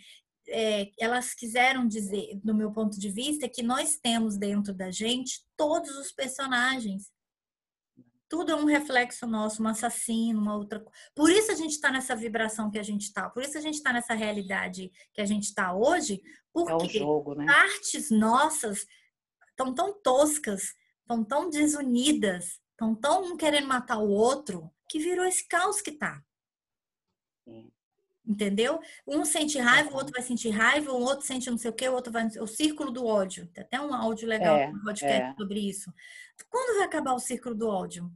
É, 0.50 0.90
elas 1.00 1.36
quiseram 1.36 1.88
dizer, 1.88 2.40
do 2.44 2.56
meu 2.56 2.72
ponto 2.72 3.00
de 3.00 3.10
vista, 3.10 3.48
que 3.48 3.62
nós 3.62 4.00
temos 4.02 4.36
dentro 4.36 4.74
da 4.74 4.90
gente 4.90 5.46
todos 5.56 5.96
os 5.98 6.12
personagens 6.12 7.12
tudo 8.32 8.54
é 8.54 8.56
um 8.56 8.64
reflexo 8.64 9.28
nosso, 9.28 9.62
um 9.62 9.68
assassino, 9.68 10.40
uma 10.40 10.56
outra. 10.56 10.82
Por 11.14 11.30
isso 11.30 11.52
a 11.52 11.54
gente 11.54 11.72
está 11.72 11.92
nessa 11.92 12.16
vibração 12.16 12.72
que 12.72 12.80
a 12.80 12.84
gente 12.84 13.02
está, 13.02 13.30
por 13.30 13.44
isso 13.44 13.58
a 13.58 13.62
gente 13.62 13.76
está 13.76 13.92
nessa 13.92 14.14
realidade 14.14 14.90
que 15.14 15.20
a 15.20 15.26
gente 15.26 15.44
está 15.44 15.76
hoje, 15.76 16.24
porque 16.54 16.98
é 16.98 17.00
jogo, 17.02 17.36
né? 17.36 17.46
partes 17.46 18.10
nossas 18.10 18.88
estão 19.50 19.74
tão 19.74 20.02
toscas, 20.02 20.74
estão 21.02 21.26
tão 21.26 21.50
desunidas, 21.50 22.62
estão 22.72 22.96
tão 22.96 23.34
um 23.34 23.36
querendo 23.36 23.68
matar 23.68 23.98
o 23.98 24.10
outro, 24.10 24.72
que 24.88 24.98
virou 24.98 25.26
esse 25.26 25.46
caos 25.46 25.82
que 25.82 25.92
tá. 25.92 26.24
Entendeu? 28.26 28.80
Um 29.06 29.26
sente 29.26 29.60
raiva, 29.60 29.92
o 29.92 29.96
outro 29.96 30.14
vai 30.14 30.22
sentir 30.22 30.52
raiva, 30.52 30.90
o 30.94 31.02
outro 31.02 31.26
sente 31.26 31.52
não 31.52 31.58
sei 31.58 31.70
o 31.70 31.74
que, 31.74 31.90
o 31.90 31.94
outro 31.94 32.14
vai. 32.14 32.26
O 32.40 32.48
círculo 32.48 32.92
do 32.92 33.06
ódio. 33.06 33.46
Tem 33.48 33.62
até 33.62 33.82
um 33.82 33.94
áudio 33.94 34.26
legal 34.26 34.56
é, 34.56 34.72
no 34.72 34.82
podcast 34.82 35.32
é. 35.32 35.34
sobre 35.34 35.60
isso. 35.60 35.94
Quando 36.50 36.78
vai 36.78 36.86
acabar 36.86 37.14
o 37.14 37.20
círculo 37.20 37.54
do 37.54 37.68
ódio? 37.68 38.10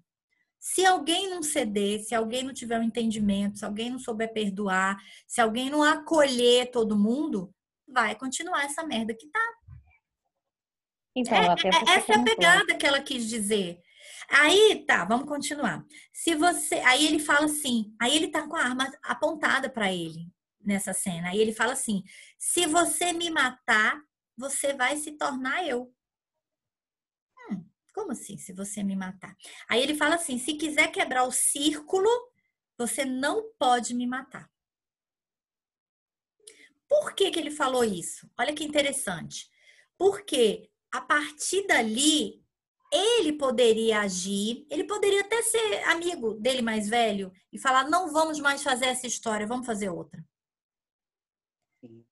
Se 0.67 0.83
alguém 0.83 1.29
não 1.29 1.43
ceder, 1.43 2.03
se 2.03 2.15
alguém 2.15 2.41
não 2.41 2.51
tiver 2.51 2.79
um 2.79 2.83
entendimento, 2.83 3.59
se 3.59 3.63
alguém 3.63 3.91
não 3.91 3.99
souber 3.99 4.33
perdoar, 4.33 4.97
se 5.27 5.39
alguém 5.39 5.69
não 5.69 5.83
acolher 5.83 6.71
todo 6.71 6.97
mundo, 6.97 7.53
vai 7.87 8.15
continuar 8.15 8.65
essa 8.65 8.83
merda 8.83 9.13
que 9.13 9.27
tá. 9.27 9.53
Então, 11.15 11.37
é, 11.37 11.45
é, 11.45 11.97
essa 11.97 12.13
é 12.13 12.15
a 12.15 12.23
pegada 12.23 12.75
que 12.75 12.83
ela 12.83 12.99
quis 12.99 13.29
dizer. 13.29 13.79
Aí, 14.27 14.83
tá, 14.87 15.05
vamos 15.05 15.27
continuar. 15.27 15.85
Se 16.11 16.33
você, 16.33 16.77
aí 16.77 17.05
ele 17.05 17.19
fala 17.19 17.45
assim, 17.45 17.93
aí 18.01 18.15
ele 18.15 18.29
tá 18.29 18.47
com 18.47 18.55
a 18.55 18.63
arma 18.63 18.91
apontada 19.03 19.69
para 19.69 19.93
ele 19.93 20.33
nessa 20.59 20.93
cena. 20.93 21.29
Aí 21.29 21.39
ele 21.39 21.53
fala 21.53 21.73
assim: 21.73 22.01
"Se 22.39 22.65
você 22.65 23.13
me 23.13 23.29
matar, 23.29 24.01
você 24.35 24.73
vai 24.73 24.97
se 24.97 25.11
tornar 25.11 25.63
eu". 25.67 25.93
Como 27.95 28.11
assim, 28.11 28.37
se 28.37 28.51
você 28.51 28.83
me 28.83 28.93
matar? 28.93 29.33
Aí 29.69 29.81
ele 29.81 29.95
fala 29.95 30.15
assim: 30.15 30.37
"Se 30.37 30.55
quiser 30.55 30.91
quebrar 30.91 31.23
o 31.23 31.31
círculo, 31.31 32.09
você 32.77 33.05
não 33.05 33.53
pode 33.57 33.93
me 33.93 34.05
matar". 34.05 34.51
Por 36.89 37.15
que 37.15 37.31
que 37.31 37.39
ele 37.39 37.51
falou 37.51 37.85
isso? 37.85 38.29
Olha 38.37 38.53
que 38.53 38.65
interessante. 38.65 39.49
Porque 39.97 40.69
a 40.91 40.99
partir 40.99 41.65
dali 41.65 42.43
ele 42.91 43.33
poderia 43.33 44.01
agir, 44.01 44.67
ele 44.69 44.83
poderia 44.83 45.21
até 45.21 45.41
ser 45.41 45.83
amigo 45.85 46.33
dele 46.33 46.61
mais 46.61 46.89
velho 46.89 47.31
e 47.51 47.57
falar: 47.57 47.89
não 47.89 48.11
vamos 48.11 48.41
mais 48.41 48.61
fazer 48.61 48.87
essa 48.87 49.07
história, 49.07 49.47
vamos 49.47 49.65
fazer 49.65 49.89
outra. 49.89 50.21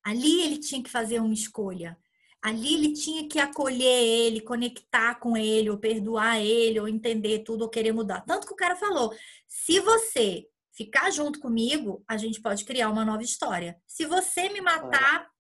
Ali 0.02 0.42
ele 0.44 0.60
tinha 0.60 0.82
que 0.82 0.90
fazer 0.90 1.20
uma 1.20 1.34
escolha. 1.34 1.98
Ali 2.44 2.74
ele 2.74 2.92
tinha 2.92 3.26
que 3.30 3.40
acolher 3.40 4.04
ele, 4.04 4.42
conectar 4.42 5.16
com 5.16 5.38
ele, 5.38 5.70
ou 5.70 5.78
perdoar 5.78 6.42
ele, 6.42 6.78
ou 6.78 6.90
entender 6.90 7.40
tudo, 7.40 7.62
ou 7.62 7.70
querer 7.70 7.94
mudar. 7.94 8.20
Tanto 8.22 8.46
que 8.46 8.52
o 8.52 8.58
cara 8.58 8.76
falou: 8.76 9.16
se 9.48 9.80
você 9.80 10.46
ficar 10.74 11.10
junto 11.10 11.40
comigo, 11.40 12.04
a 12.06 12.18
gente 12.18 12.42
pode 12.42 12.66
criar 12.66 12.90
uma 12.90 13.06
nova 13.06 13.24
história. 13.24 13.82
Se 13.88 14.06
você 14.06 14.50
me 14.50 14.60
matar, 14.60 15.32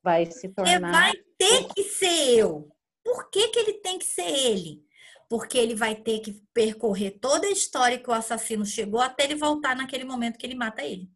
vai 0.00 0.30
se 0.30 0.48
tornar. 0.50 0.92
Vai 0.92 1.12
ter 1.36 1.66
que 1.74 1.82
ser 1.82 2.38
eu. 2.38 2.70
Por 3.02 3.30
que, 3.30 3.48
que 3.48 3.58
ele 3.58 3.72
tem 3.80 3.98
que 3.98 4.04
ser 4.04 4.28
ele? 4.28 4.84
Porque 5.28 5.58
ele 5.58 5.74
vai 5.74 5.96
ter 5.96 6.20
que 6.20 6.40
percorrer 6.52 7.18
toda 7.18 7.48
a 7.48 7.50
história 7.50 7.98
que 7.98 8.08
o 8.08 8.14
assassino 8.14 8.64
chegou 8.64 9.00
até 9.00 9.24
ele 9.24 9.34
voltar 9.34 9.74
naquele 9.74 10.04
momento 10.04 10.38
que 10.38 10.46
ele 10.46 10.54
mata 10.54 10.84
ele. 10.84 11.10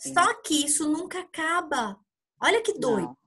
Sim. 0.00 0.14
Só 0.14 0.34
que 0.42 0.64
isso 0.64 0.88
nunca 0.88 1.20
acaba. 1.20 1.98
Olha 2.40 2.62
que 2.62 2.74
doido. 2.74 3.08
Não. 3.08 3.18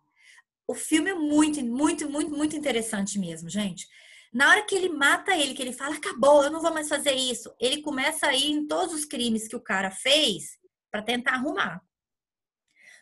O 0.68 0.74
filme 0.74 1.10
é 1.10 1.16
muito, 1.16 1.64
muito, 1.66 2.10
muito, 2.10 2.32
muito 2.32 2.56
interessante 2.56 3.20
mesmo, 3.20 3.50
gente. 3.50 3.88
Na 4.34 4.50
hora 4.50 4.66
que 4.66 4.74
ele 4.74 4.88
mata 4.88 5.36
ele, 5.36 5.54
que 5.54 5.62
ele 5.62 5.74
fala, 5.74 5.96
acabou, 5.96 6.44
eu 6.44 6.50
não 6.50 6.62
vou 6.62 6.74
mais 6.74 6.88
fazer 6.88 7.14
isso, 7.14 7.54
ele 7.60 7.82
começa 7.82 8.28
a 8.28 8.34
ir 8.34 8.50
em 8.50 8.66
todos 8.66 8.96
os 8.96 9.04
crimes 9.04 9.48
que 9.48 9.56
o 9.56 9.62
cara 9.62 9.92
fez 9.92 10.58
para 10.90 11.02
tentar 11.02 11.34
arrumar. 11.34 11.82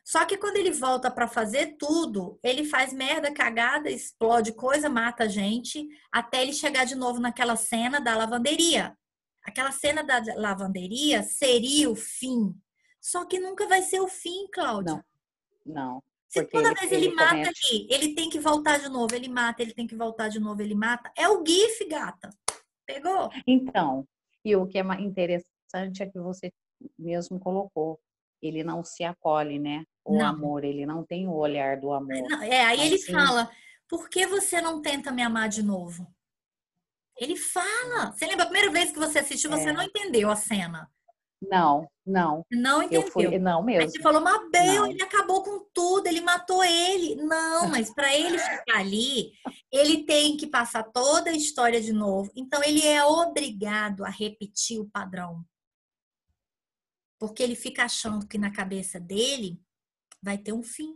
Só 0.04 0.26
que 0.26 0.38
quando 0.38 0.58
ele 0.58 0.72
volta 0.72 1.12
para 1.12 1.28
fazer 1.28 1.78
tudo, 1.78 2.40
ele 2.42 2.66
faz 2.66 2.92
merda, 2.92 3.32
cagada, 3.32 3.92
explode 3.92 4.54
coisa, 4.54 4.90
mata 4.90 5.30
gente, 5.30 5.88
até 6.12 6.42
ele 6.42 6.54
chegar 6.54 6.84
de 6.84 6.96
novo 6.96 7.20
naquela 7.20 7.56
cena 7.56 8.02
da 8.02 8.18
lavanderia. 8.18 8.98
Aquela 9.44 9.72
cena 9.72 10.02
da 10.02 10.20
lavanderia 10.36 11.22
seria 11.22 11.92
o 11.92 11.96
fim. 11.96 12.56
Só 13.10 13.26
que 13.26 13.40
nunca 13.40 13.68
vai 13.68 13.82
ser 13.82 14.00
o 14.02 14.08
fim, 14.08 14.48
Cláudia. 14.54 15.04
Não. 15.66 15.94
Não. 15.94 16.04
Se 16.28 16.44
toda 16.46 16.68
ele, 16.68 16.80
vez 16.80 16.92
ele, 16.92 17.06
ele 17.08 17.16
mata 17.16 17.32
comete... 17.32 17.68
ali, 17.68 17.88
ele 17.90 18.14
tem 18.14 18.30
que 18.30 18.40
voltar 18.40 18.78
de 18.78 18.88
novo, 18.88 19.16
ele 19.16 19.28
mata, 19.28 19.64
ele 19.64 19.74
tem 19.74 19.88
que 19.88 19.96
voltar 19.96 20.30
de 20.30 20.40
novo, 20.40 20.62
ele 20.62 20.76
mata. 20.76 21.12
É 21.18 21.28
o 21.28 21.44
GIF, 21.44 21.88
gata. 21.88 22.30
Pegou? 22.86 23.32
Então, 23.48 24.08
e 24.46 24.56
o 24.56 24.68
que 24.68 24.78
é 24.78 24.84
interessante 25.02 26.04
é 26.04 26.06
que 26.06 26.20
você 26.20 26.54
mesmo 27.00 27.40
colocou 27.40 28.00
ele 28.42 28.64
não 28.64 28.84
se 28.84 29.04
acolhe, 29.04 29.58
né? 29.58 29.86
O 30.06 30.18
não. 30.18 30.28
amor, 30.28 30.64
ele 30.64 30.86
não 30.86 31.04
tem 31.04 31.28
o 31.28 31.34
olhar 31.34 31.78
do 31.78 31.92
amor. 31.92 32.16
Não, 32.30 32.44
é, 32.44 32.64
aí 32.64 32.80
ele 32.86 33.00
fala: 33.00 33.50
por 33.88 34.08
que 34.08 34.28
você 34.28 34.62
não 34.62 34.82
tenta 34.82 35.12
me 35.12 35.24
amar 35.24 35.50
de 35.50 35.64
novo? 35.64 36.08
Ele 37.18 37.36
fala. 37.36 38.12
Você 38.12 38.28
lembra 38.28 38.44
a 38.44 38.48
primeira 38.48 38.72
vez 38.72 38.92
que 38.92 39.00
você 39.00 39.20
assistiu, 39.20 39.50
você 39.50 39.70
é. 39.70 39.74
não 39.74 39.82
entendeu 39.82 40.30
a 40.30 40.36
cena. 40.36 40.90
Não, 41.42 41.90
não. 42.06 42.46
Não 42.52 42.84
entendeu. 42.84 43.02
Eu 43.02 43.12
fui, 43.12 43.40
não 43.40 43.64
mesmo. 43.64 43.84
Aí 43.84 43.90
você 43.90 44.02
falou, 44.02 44.22
Mabel, 44.22 44.88
ele 44.88 45.02
acabou 45.02 45.42
com 45.44 45.66
tudo, 45.74 46.08
ele 46.08 46.22
matou 46.22 46.64
ele. 46.64 47.16
Não, 47.16 47.70
mas 47.70 47.94
para 47.94 48.14
ele 48.14 48.38
ficar 48.38 48.80
ali, 48.80 49.32
ele 49.72 50.04
tem 50.06 50.36
que 50.36 50.48
passar 50.48 50.84
toda 50.84 51.30
a 51.30 51.36
história 51.36 51.82
de 51.82 51.94
novo. 51.94 52.32
Então 52.36 52.62
ele 52.64 52.86
é 52.86 53.04
obrigado 53.06 54.04
a 54.04 54.10
repetir 54.10 54.80
o 54.80 54.90
padrão. 54.90 55.46
Porque 57.18 57.42
ele 57.42 57.56
fica 57.56 57.84
achando 57.84 58.28
que 58.28 58.38
na 58.38 58.52
cabeça 58.52 59.00
dele 59.00 59.62
vai 60.22 60.38
ter 60.38 60.54
um 60.54 60.64
fim. 60.64 60.96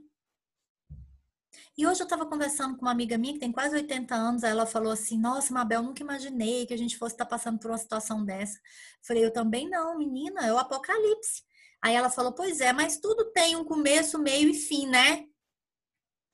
E 1.78 1.88
hoje 1.88 2.01
eu 2.01 2.06
estava 2.06 2.26
conversando 2.26 2.76
com 2.76 2.84
uma 2.84 2.91
amiga 2.91 3.18
minha 3.18 3.34
que 3.34 3.39
tem 3.39 3.51
quase 3.51 3.76
80 3.76 4.14
anos, 4.14 4.43
aí 4.43 4.51
ela 4.51 4.66
falou 4.66 4.91
assim: 4.91 5.18
Nossa, 5.20 5.54
Mabel, 5.54 5.82
nunca 5.84 6.04
imaginei 6.04 6.66
que 6.66 6.74
a 6.74 6.78
gente 6.78 6.97
fosse 6.97 7.16
estar 7.16 7.26
tá 7.26 7.30
passando 7.30 7.60
por 7.60 7.72
uma 7.72 7.78
situação 7.78 8.24
dessa. 8.24 8.60
falei: 9.01 9.26
Eu 9.26 9.32
também 9.32 9.70
não, 9.70 9.97
menina, 9.97 10.45
é 10.45 10.54
o 10.54 10.58
apocalipse. 10.58 11.43
Aí 11.82 11.95
ela 11.95 12.10
falou: 12.10 12.34
Pois 12.34 12.62
é, 12.62 12.72
mas 12.74 12.97
tudo 12.99 13.32
tem 13.32 13.56
um 13.56 13.66
começo, 13.66 14.20
meio 14.20 14.49
e 14.49 14.54
fim, 14.54 14.88
né? 14.88 15.26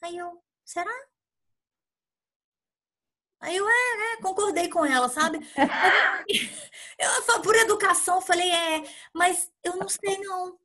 Aí 0.01 0.17
eu: 0.17 0.43
Será? 0.65 0.91
Aí 3.41 3.55
eu, 3.55 3.67
é, 3.67 4.13
é, 4.13 4.21
concordei 4.21 4.67
com 4.69 4.85
ela, 4.85 5.07
sabe? 5.07 5.39
eu, 6.99 7.41
por 7.41 7.55
educação, 7.55 8.19
falei, 8.19 8.51
é, 8.51 8.83
mas 9.13 9.49
eu 9.63 9.77
não 9.77 9.87
sei 9.87 10.17
não. 10.17 10.59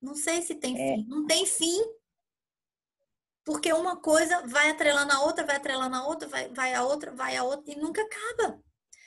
Não 0.00 0.14
sei 0.14 0.40
se 0.40 0.54
tem 0.54 0.74
é. 0.74 0.96
fim. 0.96 1.06
Não 1.06 1.26
tem 1.26 1.44
fim. 1.44 1.82
Porque 3.46 3.72
uma 3.72 3.96
coisa 3.96 4.44
vai 4.44 4.70
atrelando 4.70 5.12
a 5.12 5.20
outra, 5.20 5.46
vai 5.46 5.54
atrelando 5.54 5.94
a 5.94 6.04
outra, 6.04 6.26
vai, 6.26 6.48
vai 6.48 6.74
a 6.74 6.82
outra, 6.82 7.14
vai 7.14 7.36
a 7.36 7.44
outra, 7.44 7.72
e 7.72 7.76
nunca 7.76 8.02
acaba. 8.02 8.60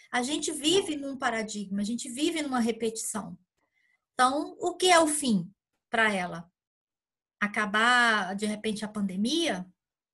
A 0.10 0.24
gente 0.24 0.50
vive 0.50 0.96
num 0.96 1.18
paradigma, 1.18 1.82
a 1.82 1.84
gente 1.84 2.08
vive 2.08 2.42
numa 2.42 2.62
repetição. 2.62 3.38
Então, 4.14 4.56
o 4.58 4.78
que 4.78 4.90
é 4.90 4.98
o 4.98 5.08
fim 5.08 5.54
para 5.90 6.14
ela? 6.14 6.50
Acabar, 7.38 8.34
de 8.34 8.46
repente, 8.46 8.86
a 8.86 8.88
pandemia? 8.88 9.68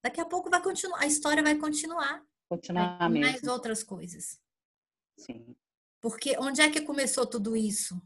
Daqui 0.03 0.19
a 0.19 0.25
pouco 0.25 0.49
vai 0.49 0.61
continuar, 0.61 1.01
a 1.01 1.05
história 1.05 1.43
vai 1.43 1.55
continuar. 1.55 2.23
Continuar 2.49 2.97
vai 2.97 3.09
mesmo. 3.09 3.31
Mais 3.31 3.43
outras 3.43 3.83
coisas. 3.83 4.41
Sim. 5.19 5.55
Porque 6.01 6.35
onde 6.39 6.61
é 6.61 6.69
que 6.71 6.81
começou 6.81 7.27
tudo 7.27 7.55
isso? 7.55 8.01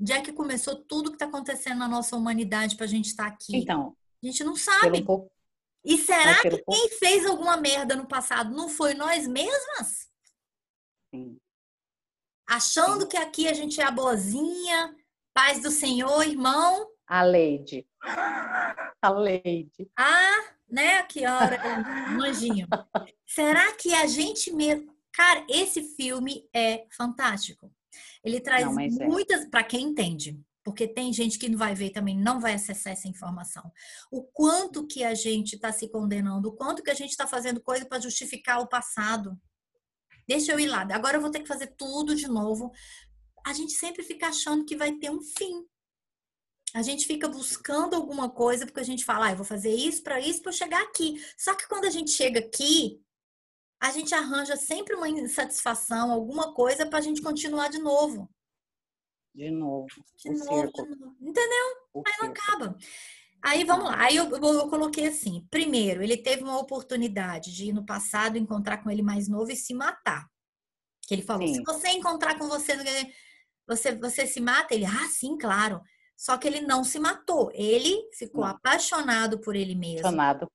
Onde 0.00 0.12
é 0.12 0.20
que 0.20 0.32
começou 0.32 0.74
tudo 0.74 1.10
que 1.10 1.16
está 1.16 1.26
acontecendo 1.26 1.78
na 1.78 1.86
nossa 1.86 2.16
humanidade 2.16 2.74
para 2.74 2.86
a 2.86 2.88
gente 2.88 3.06
estar 3.06 3.28
tá 3.28 3.34
aqui? 3.34 3.56
Então. 3.56 3.96
A 4.20 4.26
gente 4.26 4.42
não 4.42 4.56
sabe. 4.56 5.04
Pouco... 5.04 5.30
E 5.84 5.96
será 5.96 6.40
que 6.42 6.62
quem 6.62 6.88
fez 6.98 7.26
alguma 7.26 7.56
merda 7.56 7.96
no 7.96 8.06
passado 8.06 8.54
não 8.54 8.68
foi 8.68 8.94
nós 8.94 9.26
mesmas? 9.26 10.10
Sim. 11.14 11.38
Achando 12.46 13.02
Sim. 13.02 13.08
que 13.08 13.16
aqui 13.16 13.48
a 13.48 13.52
gente 13.52 13.80
é 13.80 13.84
a 13.84 13.90
boazinha, 13.90 14.94
paz 15.32 15.62
do 15.62 15.70
Senhor, 15.70 16.26
irmão. 16.26 16.90
A 17.06 17.22
Leide. 17.22 17.86
A 18.02 19.10
Leide. 19.10 19.90
Ah, 19.96 20.54
né? 20.68 20.98
Aqui, 20.98 21.26
hora, 21.26 21.58
manjinho. 22.10 22.66
Será 23.26 23.72
que 23.74 23.94
a 23.94 24.06
gente 24.06 24.52
mesmo. 24.52 24.94
Cara, 25.12 25.44
esse 25.48 25.82
filme 25.96 26.48
é 26.54 26.86
fantástico. 26.96 27.72
Ele 28.22 28.40
traz 28.40 28.64
não, 28.64 28.78
é. 28.78 28.88
muitas. 28.88 29.42
É. 29.42 29.48
para 29.48 29.64
quem 29.64 29.82
entende, 29.82 30.38
porque 30.70 30.86
tem 30.86 31.12
gente 31.12 31.36
que 31.36 31.48
não 31.48 31.58
vai 31.58 31.74
ver 31.74 31.90
também, 31.90 32.16
não 32.16 32.40
vai 32.40 32.54
acessar 32.54 32.92
essa 32.92 33.08
informação. 33.08 33.72
O 34.10 34.22
quanto 34.22 34.86
que 34.86 35.02
a 35.02 35.14
gente 35.14 35.56
está 35.56 35.72
se 35.72 35.88
condenando, 35.88 36.48
o 36.48 36.52
quanto 36.52 36.82
que 36.82 36.90
a 36.90 36.94
gente 36.94 37.10
está 37.10 37.26
fazendo 37.26 37.60
coisa 37.60 37.84
para 37.84 38.00
justificar 38.00 38.60
o 38.60 38.68
passado. 38.68 39.36
Deixa 40.28 40.52
eu 40.52 40.60
ir 40.60 40.68
lá, 40.68 40.82
agora 40.92 41.16
eu 41.16 41.20
vou 41.20 41.30
ter 41.30 41.40
que 41.40 41.48
fazer 41.48 41.74
tudo 41.76 42.14
de 42.14 42.28
novo. 42.28 42.70
A 43.44 43.52
gente 43.52 43.72
sempre 43.72 44.04
fica 44.04 44.28
achando 44.28 44.64
que 44.64 44.76
vai 44.76 44.92
ter 44.92 45.10
um 45.10 45.20
fim. 45.20 45.66
A 46.72 46.82
gente 46.82 47.04
fica 47.04 47.26
buscando 47.26 47.96
alguma 47.96 48.30
coisa 48.30 48.64
porque 48.64 48.80
a 48.80 48.84
gente 48.84 49.04
fala, 49.04 49.26
ah, 49.26 49.30
eu 49.32 49.36
vou 49.36 49.44
fazer 49.44 49.74
isso 49.74 50.04
para 50.04 50.20
isso 50.20 50.40
para 50.40 50.52
chegar 50.52 50.82
aqui. 50.82 51.20
Só 51.36 51.52
que 51.54 51.66
quando 51.66 51.86
a 51.86 51.90
gente 51.90 52.12
chega 52.12 52.38
aqui, 52.38 53.02
a 53.80 53.90
gente 53.90 54.14
arranja 54.14 54.54
sempre 54.54 54.94
uma 54.94 55.08
insatisfação, 55.08 56.12
alguma 56.12 56.54
coisa 56.54 56.86
para 56.86 57.00
a 57.00 57.02
gente 57.02 57.20
continuar 57.20 57.68
de 57.68 57.78
novo. 57.78 58.30
De 59.34 59.50
novo. 59.50 59.86
De 60.16 60.30
novo, 60.30 60.72
de 60.72 60.96
novo. 60.96 61.16
Entendeu? 61.20 61.66
O 61.94 62.02
Aí 62.06 62.14
não 62.20 62.28
acaba. 62.28 62.76
Aí 63.42 63.64
vamos 63.64 63.86
lá. 63.86 64.02
Aí 64.02 64.16
eu, 64.16 64.30
eu, 64.30 64.68
coloquei 64.68 65.06
assim: 65.06 65.46
primeiro, 65.50 66.02
ele 66.02 66.16
teve 66.16 66.42
uma 66.42 66.58
oportunidade 66.58 67.54
de 67.54 67.66
ir 67.66 67.72
no 67.72 67.86
passado, 67.86 68.36
encontrar 68.36 68.78
com 68.78 68.90
ele 68.90 69.02
mais 69.02 69.28
novo 69.28 69.50
e 69.50 69.56
se 69.56 69.72
matar. 69.72 70.28
Que 71.06 71.14
ele 71.14 71.22
falou: 71.22 71.46
sim. 71.46 71.54
se 71.54 71.62
você 71.62 71.88
encontrar 71.90 72.38
com 72.38 72.48
você, 72.48 72.76
você, 73.66 73.94
você 73.94 74.26
se 74.26 74.40
mata? 74.40 74.74
Ele, 74.74 74.84
ah, 74.84 75.08
sim, 75.08 75.38
claro. 75.38 75.80
Só 76.16 76.36
que 76.36 76.46
ele 76.46 76.60
não 76.60 76.84
se 76.84 76.98
matou. 76.98 77.50
Ele 77.54 78.10
ficou 78.12 78.42
não. 78.42 78.50
apaixonado 78.50 79.40
por 79.40 79.56
ele 79.56 79.74
mesmo. 79.74 80.00
Apaixonado. 80.00 80.50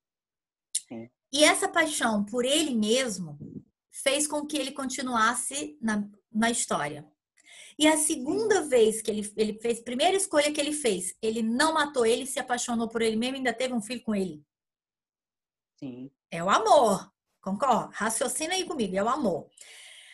Sim. 0.88 1.10
E 1.32 1.42
essa 1.42 1.68
paixão 1.68 2.24
por 2.24 2.44
ele 2.44 2.74
mesmo 2.74 3.36
fez 3.90 4.26
com 4.28 4.46
que 4.46 4.56
ele 4.56 4.70
continuasse 4.70 5.76
na, 5.80 6.08
na 6.30 6.50
história. 6.50 7.04
E 7.78 7.86
a 7.86 7.96
segunda 7.98 8.62
vez 8.62 9.02
que 9.02 9.10
ele, 9.10 9.32
ele 9.36 9.58
fez, 9.60 9.80
primeira 9.80 10.16
escolha 10.16 10.52
que 10.52 10.60
ele 10.60 10.72
fez, 10.72 11.14
ele 11.20 11.42
não 11.42 11.74
matou 11.74 12.06
ele, 12.06 12.26
se 12.26 12.38
apaixonou 12.38 12.88
por 12.88 13.02
ele 13.02 13.16
mesmo 13.16 13.36
e 13.36 13.38
ainda 13.38 13.52
teve 13.52 13.74
um 13.74 13.82
filho 13.82 14.02
com 14.02 14.14
ele. 14.14 14.42
Sim. 15.78 16.10
É 16.30 16.42
o 16.42 16.48
amor. 16.48 17.12
Concorda? 17.40 17.90
Raciocina 17.92 18.54
aí 18.54 18.64
comigo, 18.64 18.96
é 18.96 19.02
o 19.02 19.08
amor. 19.08 19.48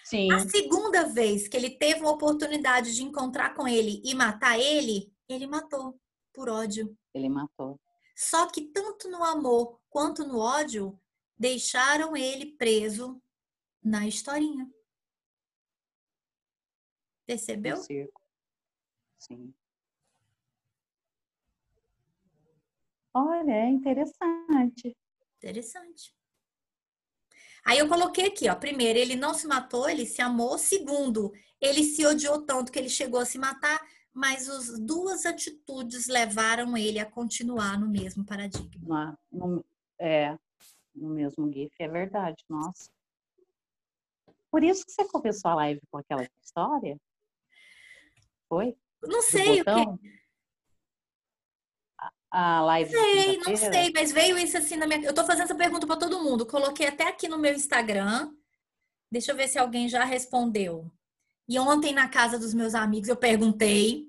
Sim. 0.04 0.30
A 0.32 0.40
segunda 0.40 1.08
vez 1.08 1.46
que 1.46 1.56
ele 1.56 1.70
teve 1.70 2.00
uma 2.00 2.10
oportunidade 2.10 2.94
de 2.94 3.02
encontrar 3.02 3.54
com 3.54 3.66
ele 3.66 4.02
e 4.04 4.14
matar 4.14 4.58
ele, 4.58 5.12
ele 5.28 5.46
matou 5.46 5.98
por 6.34 6.48
ódio. 6.48 6.96
Ele 7.14 7.28
matou. 7.28 7.80
Só 8.16 8.46
que 8.46 8.62
tanto 8.72 9.08
no 9.08 9.22
amor 9.22 9.80
quanto 9.88 10.24
no 10.24 10.38
ódio, 10.38 10.98
deixaram 11.38 12.16
ele 12.16 12.56
preso 12.56 13.22
na 13.82 14.06
historinha. 14.06 14.68
Percebeu? 17.32 17.76
Sim. 19.18 19.54
Olha, 23.14 23.52
é 23.52 23.68
interessante. 23.68 24.94
Interessante. 25.38 26.14
Aí 27.64 27.78
eu 27.78 27.88
coloquei 27.88 28.26
aqui, 28.26 28.50
ó. 28.50 28.54
Primeiro, 28.54 28.98
ele 28.98 29.16
não 29.16 29.32
se 29.32 29.46
matou, 29.46 29.88
ele 29.88 30.04
se 30.04 30.20
amou. 30.20 30.58
Segundo, 30.58 31.32
ele 31.58 31.82
se 31.84 32.04
odiou 32.04 32.42
tanto 32.42 32.70
que 32.70 32.78
ele 32.78 32.90
chegou 32.90 33.20
a 33.20 33.24
se 33.24 33.38
matar, 33.38 33.80
mas 34.12 34.46
as 34.50 34.78
duas 34.78 35.24
atitudes 35.24 36.06
levaram 36.06 36.76
ele 36.76 36.98
a 36.98 37.10
continuar 37.10 37.80
no 37.80 37.88
mesmo 37.88 38.26
paradigma. 38.26 39.18
No, 39.30 39.64
é, 39.98 40.36
no 40.94 41.08
mesmo 41.10 41.50
GIF, 41.50 41.72
é 41.78 41.88
verdade, 41.88 42.44
nossa. 42.46 42.90
Por 44.50 44.62
isso 44.62 44.84
que 44.84 44.92
você 44.92 45.08
começou 45.08 45.50
a 45.52 45.54
live 45.54 45.80
com 45.90 45.96
aquela 45.96 46.28
história? 46.42 47.00
Foi? 48.52 48.76
Não 49.02 49.22
sei, 49.22 49.62
o 49.62 49.64
que 49.64 50.12
a 52.30 52.60
live? 52.60 52.90
Sei, 52.90 53.38
não 53.38 53.56
sei, 53.56 53.90
mas 53.94 54.12
veio 54.12 54.38
isso 54.38 54.58
assim 54.58 54.76
na 54.76 54.86
minha. 54.86 55.00
Eu 55.06 55.14
tô 55.14 55.24
fazendo 55.24 55.44
essa 55.44 55.54
pergunta 55.54 55.86
para 55.86 55.96
todo 55.96 56.22
mundo. 56.22 56.44
Coloquei 56.44 56.86
até 56.86 57.08
aqui 57.08 57.28
no 57.28 57.38
meu 57.38 57.54
Instagram. 57.54 58.30
Deixa 59.10 59.32
eu 59.32 59.36
ver 59.36 59.48
se 59.48 59.58
alguém 59.58 59.88
já 59.88 60.04
respondeu. 60.04 60.92
E 61.48 61.58
ontem 61.58 61.94
na 61.94 62.08
casa 62.08 62.38
dos 62.38 62.52
meus 62.52 62.74
amigos 62.74 63.08
eu 63.08 63.16
perguntei 63.16 64.06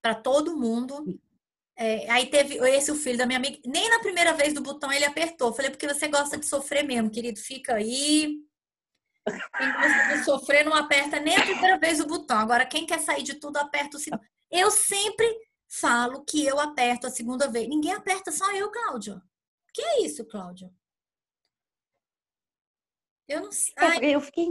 para 0.00 0.14
todo 0.14 0.56
mundo. 0.56 1.18
É, 1.76 2.08
aí 2.08 2.26
teve 2.26 2.58
esse 2.68 2.92
o 2.92 2.94
filho 2.94 3.18
da 3.18 3.26
minha 3.26 3.38
amiga. 3.38 3.58
Nem 3.66 3.90
na 3.90 3.98
primeira 3.98 4.32
vez 4.32 4.54
do 4.54 4.60
botão 4.60 4.92
ele 4.92 5.04
apertou. 5.04 5.52
Falei 5.52 5.72
porque 5.72 5.88
você 5.88 6.06
gosta 6.06 6.38
de 6.38 6.46
sofrer 6.46 6.84
mesmo, 6.84 7.10
querido. 7.10 7.40
Fica 7.40 7.74
aí. 7.74 8.44
Quem 9.24 9.72
gosta 9.72 10.08
de 10.08 10.24
sofrer 10.24 10.64
não 10.64 10.74
aperta 10.74 11.20
nem 11.20 11.36
a 11.36 11.42
primeira 11.42 11.78
vez 11.78 12.00
o 12.00 12.06
botão. 12.06 12.38
Agora 12.38 12.66
quem 12.66 12.86
quer 12.86 12.98
sair 12.98 13.22
de 13.22 13.34
tudo 13.34 13.56
aperta 13.56 13.96
o 13.96 14.00
segundo. 14.00 14.22
Eu 14.50 14.70
sempre 14.70 15.26
falo 15.68 16.24
que 16.24 16.44
eu 16.44 16.58
aperto 16.58 17.06
a 17.06 17.10
segunda 17.10 17.48
vez. 17.48 17.68
Ninguém 17.68 17.92
aperta, 17.92 18.32
só 18.32 18.50
eu, 18.52 18.70
Cláudio. 18.70 19.22
Que 19.72 19.82
é 19.82 20.02
isso, 20.02 20.24
Cláudio? 20.26 20.72
Eu 23.28 23.40
não 23.40 23.52
sei. 23.52 23.72
Ai, 23.78 24.14
eu 24.14 24.20
fiquei. 24.20 24.48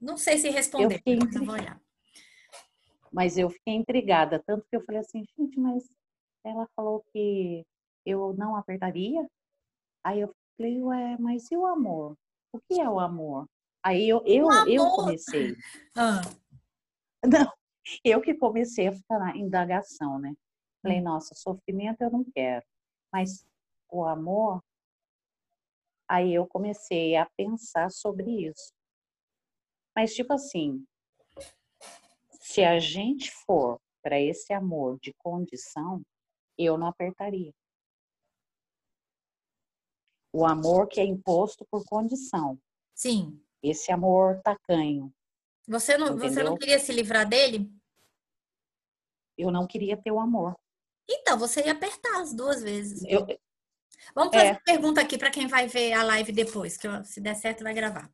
Não 0.00 0.16
sei 0.16 0.38
se 0.38 0.50
respondeu, 0.50 1.00
eu 1.04 1.16
mas 1.24 1.34
eu 1.34 1.44
vou 1.44 1.54
olhar. 1.54 1.80
Mas 3.12 3.38
eu 3.38 3.48
fiquei 3.48 3.74
intrigada, 3.74 4.42
tanto 4.46 4.66
que 4.68 4.76
eu 4.76 4.84
falei 4.84 5.00
assim, 5.00 5.24
gente, 5.36 5.58
mas 5.58 5.88
ela 6.44 6.68
falou 6.76 7.02
que 7.12 7.66
eu 8.04 8.34
não 8.34 8.54
apertaria. 8.54 9.26
Aí 10.04 10.20
eu 10.20 10.32
falei, 10.56 10.80
ué, 10.82 11.16
mas 11.18 11.50
e 11.50 11.56
o 11.56 11.66
amor? 11.66 12.16
O 12.56 12.60
que 12.60 12.80
é 12.80 12.88
o 12.88 12.98
amor? 12.98 13.46
Aí 13.84 14.08
eu, 14.08 14.22
eu, 14.24 14.48
eu 14.66 14.90
comecei. 14.92 15.54
Ah. 15.94 16.20
Não, 17.24 17.52
eu 18.04 18.20
que 18.20 18.34
comecei 18.34 18.88
a 18.88 18.92
ficar 18.92 19.18
na 19.18 19.36
indagação, 19.36 20.18
né? 20.18 20.34
Falei, 20.82 21.00
hum. 21.00 21.04
nossa, 21.04 21.34
sofrimento 21.34 22.02
eu 22.02 22.10
não 22.10 22.24
quero, 22.34 22.64
mas 23.12 23.46
o 23.90 24.04
amor. 24.04 24.62
Aí 26.08 26.34
eu 26.34 26.46
comecei 26.46 27.16
a 27.16 27.26
pensar 27.36 27.90
sobre 27.90 28.46
isso. 28.46 28.72
Mas, 29.94 30.14
tipo 30.14 30.32
assim, 30.34 30.84
se 32.40 32.62
a 32.62 32.78
gente 32.78 33.30
for 33.30 33.80
para 34.02 34.20
esse 34.20 34.52
amor 34.52 34.98
de 35.00 35.12
condição, 35.14 36.02
eu 36.58 36.78
não 36.78 36.86
apertaria. 36.86 37.52
O 40.36 40.44
amor 40.44 40.86
que 40.86 41.00
é 41.00 41.04
imposto 41.04 41.66
por 41.70 41.82
condição. 41.86 42.60
Sim. 42.94 43.40
Esse 43.62 43.90
amor 43.90 44.38
tacanho. 44.42 45.10
Você 45.66 45.96
não, 45.96 46.18
você 46.18 46.42
não 46.42 46.58
queria 46.58 46.78
se 46.78 46.92
livrar 46.92 47.26
dele? 47.26 47.72
Eu 49.38 49.50
não 49.50 49.66
queria 49.66 49.96
ter 49.96 50.10
o 50.10 50.20
amor. 50.20 50.54
Então, 51.08 51.38
você 51.38 51.64
ia 51.64 51.72
apertar 51.72 52.20
as 52.20 52.34
duas 52.34 52.62
vezes. 52.62 53.02
Eu, 53.08 53.26
Vamos 54.14 54.34
fazer 54.34 54.48
é. 54.48 54.52
uma 54.52 54.60
pergunta 54.60 55.00
aqui 55.00 55.16
para 55.16 55.30
quem 55.30 55.46
vai 55.46 55.66
ver 55.68 55.94
a 55.94 56.02
live 56.02 56.32
depois, 56.32 56.76
que 56.76 56.86
se 57.04 57.18
der 57.18 57.34
certo 57.34 57.64
vai 57.64 57.72
gravar. 57.72 58.12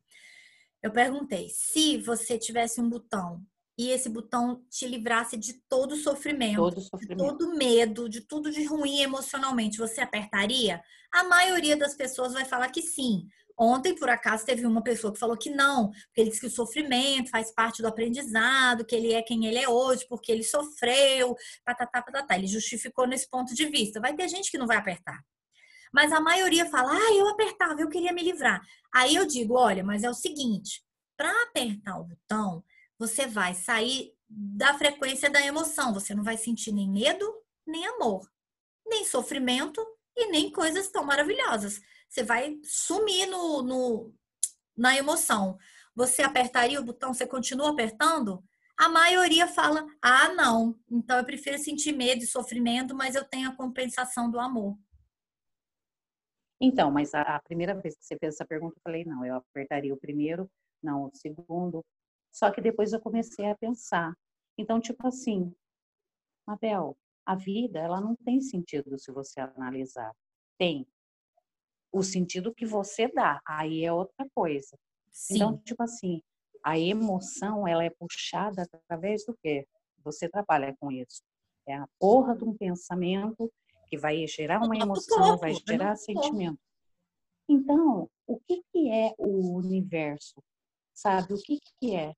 Eu 0.81 0.91
perguntei: 0.91 1.49
se 1.49 1.97
você 1.97 2.37
tivesse 2.37 2.79
um 2.79 2.89
botão 2.89 3.45
e 3.77 3.89
esse 3.89 4.09
botão 4.09 4.63
te 4.69 4.87
livrasse 4.87 5.35
de 5.35 5.53
todo 5.67 5.95
sofrimento, 5.95 6.57
todo 6.57 6.81
sofrimento, 6.81 7.17
de 7.17 7.29
todo 7.29 7.55
medo, 7.55 8.07
de 8.07 8.21
tudo 8.21 8.51
de 8.51 8.63
ruim 8.65 8.99
emocionalmente, 9.01 9.77
você 9.77 10.01
apertaria? 10.01 10.81
A 11.11 11.23
maioria 11.23 11.75
das 11.75 11.95
pessoas 11.95 12.33
vai 12.33 12.45
falar 12.45 12.69
que 12.69 12.81
sim. 12.81 13.27
Ontem, 13.57 13.95
por 13.95 14.09
acaso, 14.09 14.45
teve 14.45 14.65
uma 14.65 14.81
pessoa 14.81 15.13
que 15.13 15.19
falou 15.19 15.37
que 15.37 15.49
não, 15.49 15.91
porque 15.91 16.21
ele 16.21 16.29
disse 16.29 16.41
que 16.41 16.47
o 16.47 16.51
sofrimento 16.51 17.29
faz 17.29 17.53
parte 17.53 17.81
do 17.83 17.87
aprendizado, 17.87 18.85
que 18.85 18.95
ele 18.95 19.13
é 19.13 19.21
quem 19.21 19.45
ele 19.45 19.59
é 19.59 19.69
hoje, 19.69 20.07
porque 20.09 20.31
ele 20.31 20.43
sofreu, 20.43 21.35
patatá, 21.63 22.01
patatá. 22.01 22.35
Ele 22.35 22.47
justificou 22.47 23.05
nesse 23.05 23.29
ponto 23.29 23.53
de 23.53 23.65
vista. 23.67 23.99
Vai 23.99 24.15
ter 24.15 24.27
gente 24.27 24.49
que 24.49 24.57
não 24.57 24.65
vai 24.65 24.77
apertar. 24.77 25.19
Mas 25.93 26.11
a 26.11 26.19
maioria 26.19 26.65
fala, 26.65 26.91
ah, 26.91 27.13
eu 27.13 27.27
apertava, 27.27 27.79
eu 27.79 27.89
queria 27.89 28.11
me 28.11 28.23
livrar. 28.23 28.59
Aí 28.91 29.15
eu 29.15 29.27
digo, 29.27 29.55
olha, 29.55 29.83
mas 29.83 30.03
é 30.03 30.09
o 30.09 30.13
seguinte, 30.15 30.83
para 31.15 31.31
apertar 31.43 31.99
o 31.99 32.05
botão, 32.05 32.63
você 32.97 33.27
vai 33.27 33.53
sair 33.53 34.13
da 34.27 34.73
frequência 34.75 35.29
da 35.29 35.45
emoção. 35.45 35.93
Você 35.93 36.13
não 36.13 36.23
vai 36.23 36.37
sentir 36.37 36.71
nem 36.71 36.89
medo, 36.89 37.25
nem 37.65 37.85
amor, 37.85 38.29
nem 38.85 39.05
sofrimento 39.05 39.85
e 40.15 40.27
nem 40.27 40.51
coisas 40.51 40.89
tão 40.89 41.03
maravilhosas 41.03 41.81
você 42.13 42.23
vai 42.23 42.59
sumir 42.63 43.25
no, 43.25 43.63
no, 43.63 44.13
na 44.77 44.95
emoção. 44.95 45.57
Você 45.95 46.21
apertaria 46.21 46.79
o 46.79 46.85
botão, 46.85 47.11
você 47.11 47.25
continua 47.25 47.71
apertando? 47.71 48.43
A 48.77 48.87
maioria 48.87 49.47
fala: 49.47 49.85
ah, 49.99 50.29
não, 50.29 50.79
então 50.91 51.17
eu 51.17 51.25
prefiro 51.25 51.57
sentir 51.57 51.91
medo 51.91 52.23
e 52.23 52.27
sofrimento, 52.27 52.95
mas 52.95 53.15
eu 53.15 53.25
tenho 53.25 53.49
a 53.49 53.55
compensação 53.55 54.29
do 54.29 54.39
amor. 54.39 54.77
Então, 56.61 56.91
mas 56.91 57.13
a, 57.15 57.21
a 57.21 57.41
primeira 57.41 57.73
vez 57.73 57.97
que 57.97 58.05
você 58.05 58.17
fez 58.17 58.35
essa 58.35 58.45
pergunta, 58.45 58.75
eu 58.77 58.81
falei: 58.83 59.03
não, 59.03 59.25
eu 59.25 59.35
apertaria 59.35 59.93
o 59.93 59.99
primeiro, 59.99 60.49
não 60.83 61.05
o 61.05 61.11
segundo. 61.15 61.83
Só 62.33 62.51
que 62.51 62.59
depois 62.59 62.91
eu 62.91 62.99
comecei 62.99 63.49
a 63.49 63.55
pensar. 63.55 64.13
Então, 64.57 64.81
tipo 64.81 65.07
assim, 65.07 65.53
Mabel, 66.47 66.97
a 67.25 67.35
vida, 67.35 67.79
ela 67.79 68.01
não 68.01 68.15
tem 68.15 68.41
sentido 68.41 68.97
se 68.97 69.11
você 69.11 69.39
analisar. 69.39 70.13
Tem, 70.57 70.87
o 71.93 72.01
sentido 72.01 72.53
que 72.53 72.65
você 72.65 73.07
dá, 73.07 73.39
aí 73.45 73.85
é 73.85 73.93
outra 73.93 74.27
coisa. 74.33 74.75
Então, 74.75 75.11
Sim. 75.11 75.35
Então, 75.35 75.57
tipo 75.59 75.83
assim, 75.83 76.21
a 76.63 76.77
emoção, 76.77 77.67
ela 77.67 77.83
é 77.83 77.89
puxada 77.91 78.63
através 78.63 79.23
do 79.25 79.37
quê? 79.37 79.67
Você 80.03 80.27
trabalha 80.27 80.75
com 80.79 80.91
isso. 80.91 81.21
É 81.67 81.75
a 81.75 81.87
porra 81.99 82.35
de 82.35 82.43
um 82.43 82.57
pensamento 82.57 83.51
que 83.87 83.97
vai 83.97 84.25
gerar 84.27 84.59
uma 84.59 84.75
emoção, 84.75 85.37
vai 85.37 85.53
gerar 85.53 85.95
sentimento. 85.95 86.59
Então, 87.47 88.09
o 88.25 88.39
que, 88.39 88.63
que 88.71 88.89
é 88.89 89.13
o 89.17 89.57
universo? 89.57 90.41
Sabe, 90.93 91.33
o 91.33 91.37
que, 91.37 91.59
que 91.79 91.95
é? 91.95 92.13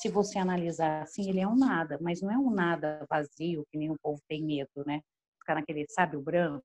Se 0.00 0.08
você 0.08 0.38
analisar 0.38 1.02
assim, 1.02 1.28
ele 1.28 1.40
é 1.40 1.46
um 1.46 1.56
nada, 1.56 1.98
mas 2.00 2.22
não 2.22 2.30
é 2.30 2.38
um 2.38 2.50
nada 2.50 3.04
vazio, 3.08 3.66
que 3.70 3.76
nem 3.76 3.90
o 3.90 3.98
povo 4.02 4.18
tem 4.26 4.42
medo, 4.42 4.70
né? 4.86 5.00
Ficar 5.38 5.56
naquele, 5.56 5.84
sabe, 5.90 6.16
o 6.16 6.22
branco. 6.22 6.64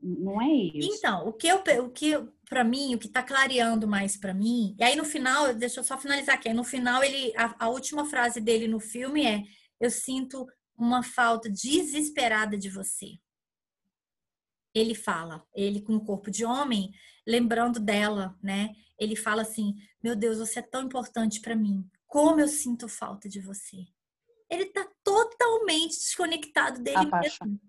Não 0.00 0.40
é 0.40 0.48
isso. 0.50 0.96
Então, 0.96 1.28
o 1.28 1.32
que 1.32 1.46
eu, 1.46 1.58
o 1.84 1.90
que 1.90 2.12
para 2.48 2.64
mim, 2.64 2.94
o 2.94 2.98
que 2.98 3.06
está 3.06 3.22
clareando 3.22 3.86
mais 3.86 4.16
para 4.16 4.32
mim, 4.32 4.74
e 4.78 4.82
aí 4.82 4.96
no 4.96 5.04
final, 5.04 5.54
deixa 5.54 5.80
eu 5.80 5.84
só 5.84 5.98
finalizar 5.98 6.36
aqui. 6.36 6.50
No 6.54 6.64
final 6.64 7.04
ele 7.04 7.34
a, 7.36 7.66
a 7.66 7.68
última 7.68 8.06
frase 8.06 8.40
dele 8.40 8.66
no 8.66 8.80
filme 8.80 9.26
é: 9.26 9.42
"Eu 9.78 9.90
sinto 9.90 10.46
uma 10.74 11.02
falta 11.02 11.50
desesperada 11.50 12.56
de 12.56 12.70
você". 12.70 13.18
Ele 14.78 14.94
fala, 14.94 15.44
ele 15.54 15.80
com 15.80 15.96
o 15.96 16.04
corpo 16.04 16.30
de 16.30 16.44
homem, 16.44 16.92
lembrando 17.26 17.80
dela, 17.80 18.36
né? 18.42 18.74
Ele 18.98 19.16
fala 19.16 19.42
assim: 19.42 19.74
"Meu 20.02 20.14
Deus, 20.16 20.38
você 20.38 20.60
é 20.60 20.62
tão 20.62 20.82
importante 20.82 21.40
para 21.40 21.56
mim. 21.56 21.88
Como 22.06 22.40
eu 22.40 22.48
sinto 22.48 22.88
falta 22.88 23.28
de 23.28 23.40
você". 23.40 23.86
Ele 24.50 24.64
está 24.64 24.88
totalmente 25.04 25.98
desconectado 25.98 26.82
dele 26.82 27.10
mesmo 27.10 27.60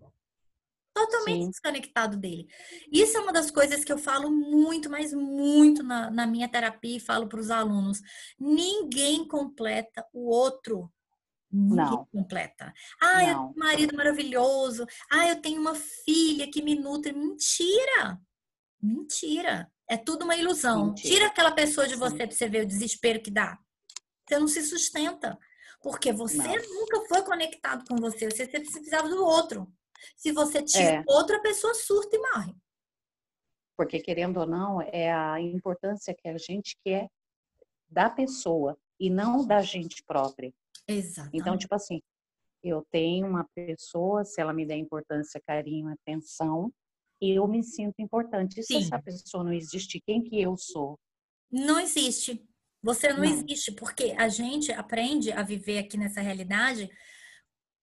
totalmente 0.93 1.43
Sim. 1.43 1.49
desconectado 1.49 2.17
dele. 2.17 2.47
Isso 2.91 3.17
é 3.17 3.21
uma 3.21 3.31
das 3.31 3.49
coisas 3.49 3.83
que 3.83 3.91
eu 3.91 3.97
falo 3.97 4.29
muito, 4.31 4.89
mas 4.89 5.13
muito 5.13 5.83
na, 5.83 6.09
na 6.11 6.27
minha 6.27 6.49
terapia 6.49 6.97
e 6.97 6.99
falo 6.99 7.27
para 7.27 7.39
os 7.39 7.49
alunos. 7.49 8.01
Ninguém 8.39 9.27
completa 9.27 10.05
o 10.13 10.29
outro. 10.29 10.91
Ninguém 11.51 11.75
não. 11.77 12.05
completa. 12.05 12.71
Ah, 13.01 13.23
eu 13.23 13.27
tenho 13.35 13.47
um 13.49 13.53
marido 13.55 13.95
maravilhoso. 13.95 14.85
Ah, 15.11 15.27
eu 15.29 15.41
tenho 15.41 15.59
uma 15.59 15.75
filha 15.75 16.49
que 16.51 16.61
me 16.61 16.75
nutre. 16.75 17.11
Mentira! 17.13 18.19
Mentira. 18.81 19.71
É 19.89 19.97
tudo 19.97 20.23
uma 20.23 20.35
ilusão. 20.35 20.87
Mentira. 20.87 21.13
Tira 21.15 21.27
aquela 21.27 21.51
pessoa 21.51 21.87
de 21.87 21.95
você 21.95 22.17
para 22.27 22.31
você 22.31 22.47
ver 22.47 22.63
o 22.63 22.67
desespero 22.67 23.21
que 23.21 23.31
dá. 23.31 23.57
Você 24.27 24.39
não 24.39 24.47
se 24.47 24.61
sustenta. 24.63 25.37
Porque 25.81 26.11
você 26.11 26.37
Não. 26.37 26.73
nunca 26.81 27.01
foi 27.07 27.23
conectado 27.23 27.83
com 27.87 27.95
você. 27.95 28.29
Você 28.29 28.45
sempre 28.45 28.69
precisava 28.69 29.07
do 29.09 29.23
outro. 29.23 29.71
Se 30.15 30.31
você 30.31 30.61
tira 30.61 30.97
É. 30.97 31.03
outra 31.07 31.41
pessoa 31.41 31.73
surta 31.73 32.15
e 32.15 32.19
morre. 32.19 32.55
Porque, 33.77 33.99
querendo 33.99 34.41
ou 34.41 34.45
não, 34.45 34.81
é 34.81 35.11
a 35.11 35.39
importância 35.39 36.13
que 36.13 36.27
a 36.27 36.37
gente 36.37 36.77
quer 36.83 37.09
da 37.87 38.09
pessoa 38.09 38.77
e 38.99 39.09
não 39.09 39.45
da 39.47 39.61
gente 39.61 40.03
própria. 40.03 40.53
Exato. 40.91 41.29
Então, 41.33 41.57
tipo 41.57 41.75
assim, 41.75 42.01
eu 42.63 42.85
tenho 42.91 43.27
uma 43.27 43.47
pessoa, 43.55 44.25
se 44.25 44.41
ela 44.41 44.53
me 44.53 44.65
der 44.65 44.77
importância, 44.77 45.41
carinho, 45.45 45.89
atenção, 45.89 46.71
eu 47.21 47.47
me 47.47 47.63
sinto 47.63 47.95
importante. 47.99 48.59
E 48.59 48.63
se 48.63 48.73
Sim. 48.73 48.83
essa 48.83 49.01
pessoa 49.01 49.43
não 49.43 49.53
existir, 49.53 50.01
quem 50.05 50.23
que 50.23 50.41
eu 50.41 50.57
sou? 50.57 50.97
Não 51.51 51.79
existe. 51.79 52.43
Você 52.81 53.09
não, 53.09 53.19
Não. 53.19 53.25
existe, 53.25 53.73
porque 53.73 54.15
a 54.17 54.29
gente 54.29 54.71
aprende 54.71 55.31
a 55.31 55.43
viver 55.43 55.79
aqui 55.79 55.97
nessa 55.97 56.21
realidade 56.21 56.89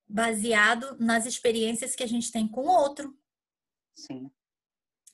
baseado 0.09 0.96
nas 0.98 1.26
experiências 1.26 1.94
que 1.94 2.02
a 2.02 2.07
gente 2.07 2.32
tem 2.32 2.48
com 2.48 2.62
o 2.62 2.68
outro. 2.68 3.14
Sim. 3.94 4.30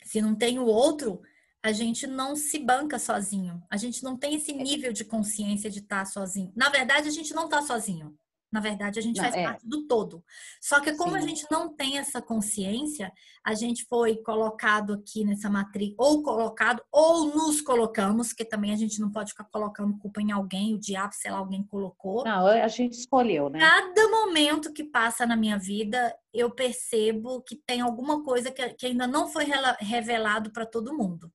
Se 0.04 0.20
não 0.20 0.36
tem 0.36 0.58
o 0.58 0.66
outro, 0.66 1.20
a 1.62 1.70
gente 1.72 2.06
não 2.06 2.34
se 2.34 2.58
banca 2.58 2.98
sozinho. 2.98 3.62
A 3.70 3.76
gente 3.76 4.02
não 4.02 4.16
tem 4.16 4.34
É. 4.34 4.36
esse 4.36 4.52
nível 4.52 4.92
de 4.92 5.04
consciência 5.04 5.70
de 5.70 5.78
estar 5.78 6.04
sozinho. 6.06 6.52
Na 6.56 6.68
verdade, 6.68 7.08
a 7.08 7.12
gente 7.12 7.32
não 7.34 7.44
está 7.44 7.62
sozinho. 7.62 8.14
Na 8.50 8.60
verdade, 8.60 8.98
a 8.98 9.02
gente 9.02 9.16
Não, 9.16 9.24
faz 9.24 9.34
é. 9.34 9.44
parte 9.44 9.66
do 9.66 9.86
todo. 9.86 10.22
Só 10.60 10.78
que 10.78 10.92
como 10.94 11.16
a 11.16 11.20
Sim. 11.22 11.28
gente 11.28 11.46
não 11.50 11.74
tem 11.74 11.96
essa 11.96 12.20
consciência, 12.20 13.10
a 13.42 13.54
gente 13.54 13.86
foi 13.86 14.16
colocado 14.16 14.92
aqui 14.92 15.24
nessa 15.24 15.48
matriz, 15.48 15.94
ou 15.96 16.22
colocado, 16.22 16.82
ou 16.92 17.34
nos 17.34 17.62
colocamos, 17.62 18.34
que 18.34 18.44
também 18.44 18.70
a 18.70 18.76
gente 18.76 19.00
não 19.00 19.10
pode 19.10 19.30
ficar 19.30 19.44
colocando 19.44 19.96
culpa 19.96 20.20
em 20.20 20.32
alguém, 20.32 20.74
o 20.74 20.78
diabo, 20.78 21.14
sei 21.14 21.30
lá, 21.30 21.38
alguém 21.38 21.64
colocou. 21.64 22.24
Não, 22.24 22.46
a 22.46 22.68
gente 22.68 22.92
escolheu, 22.98 23.48
né? 23.48 23.58
Cada 23.58 24.08
momento 24.10 24.70
que 24.70 24.84
passa 24.84 25.24
na 25.24 25.34
minha 25.36 25.58
vida, 25.58 26.14
eu 26.30 26.50
percebo 26.50 27.40
que 27.40 27.56
tem 27.56 27.80
alguma 27.80 28.22
coisa 28.22 28.50
que, 28.50 28.68
que 28.74 28.84
ainda 28.84 29.06
não 29.06 29.28
foi 29.28 29.46
revelado 29.78 30.52
para 30.52 30.66
todo 30.66 30.94
mundo. 30.94 31.32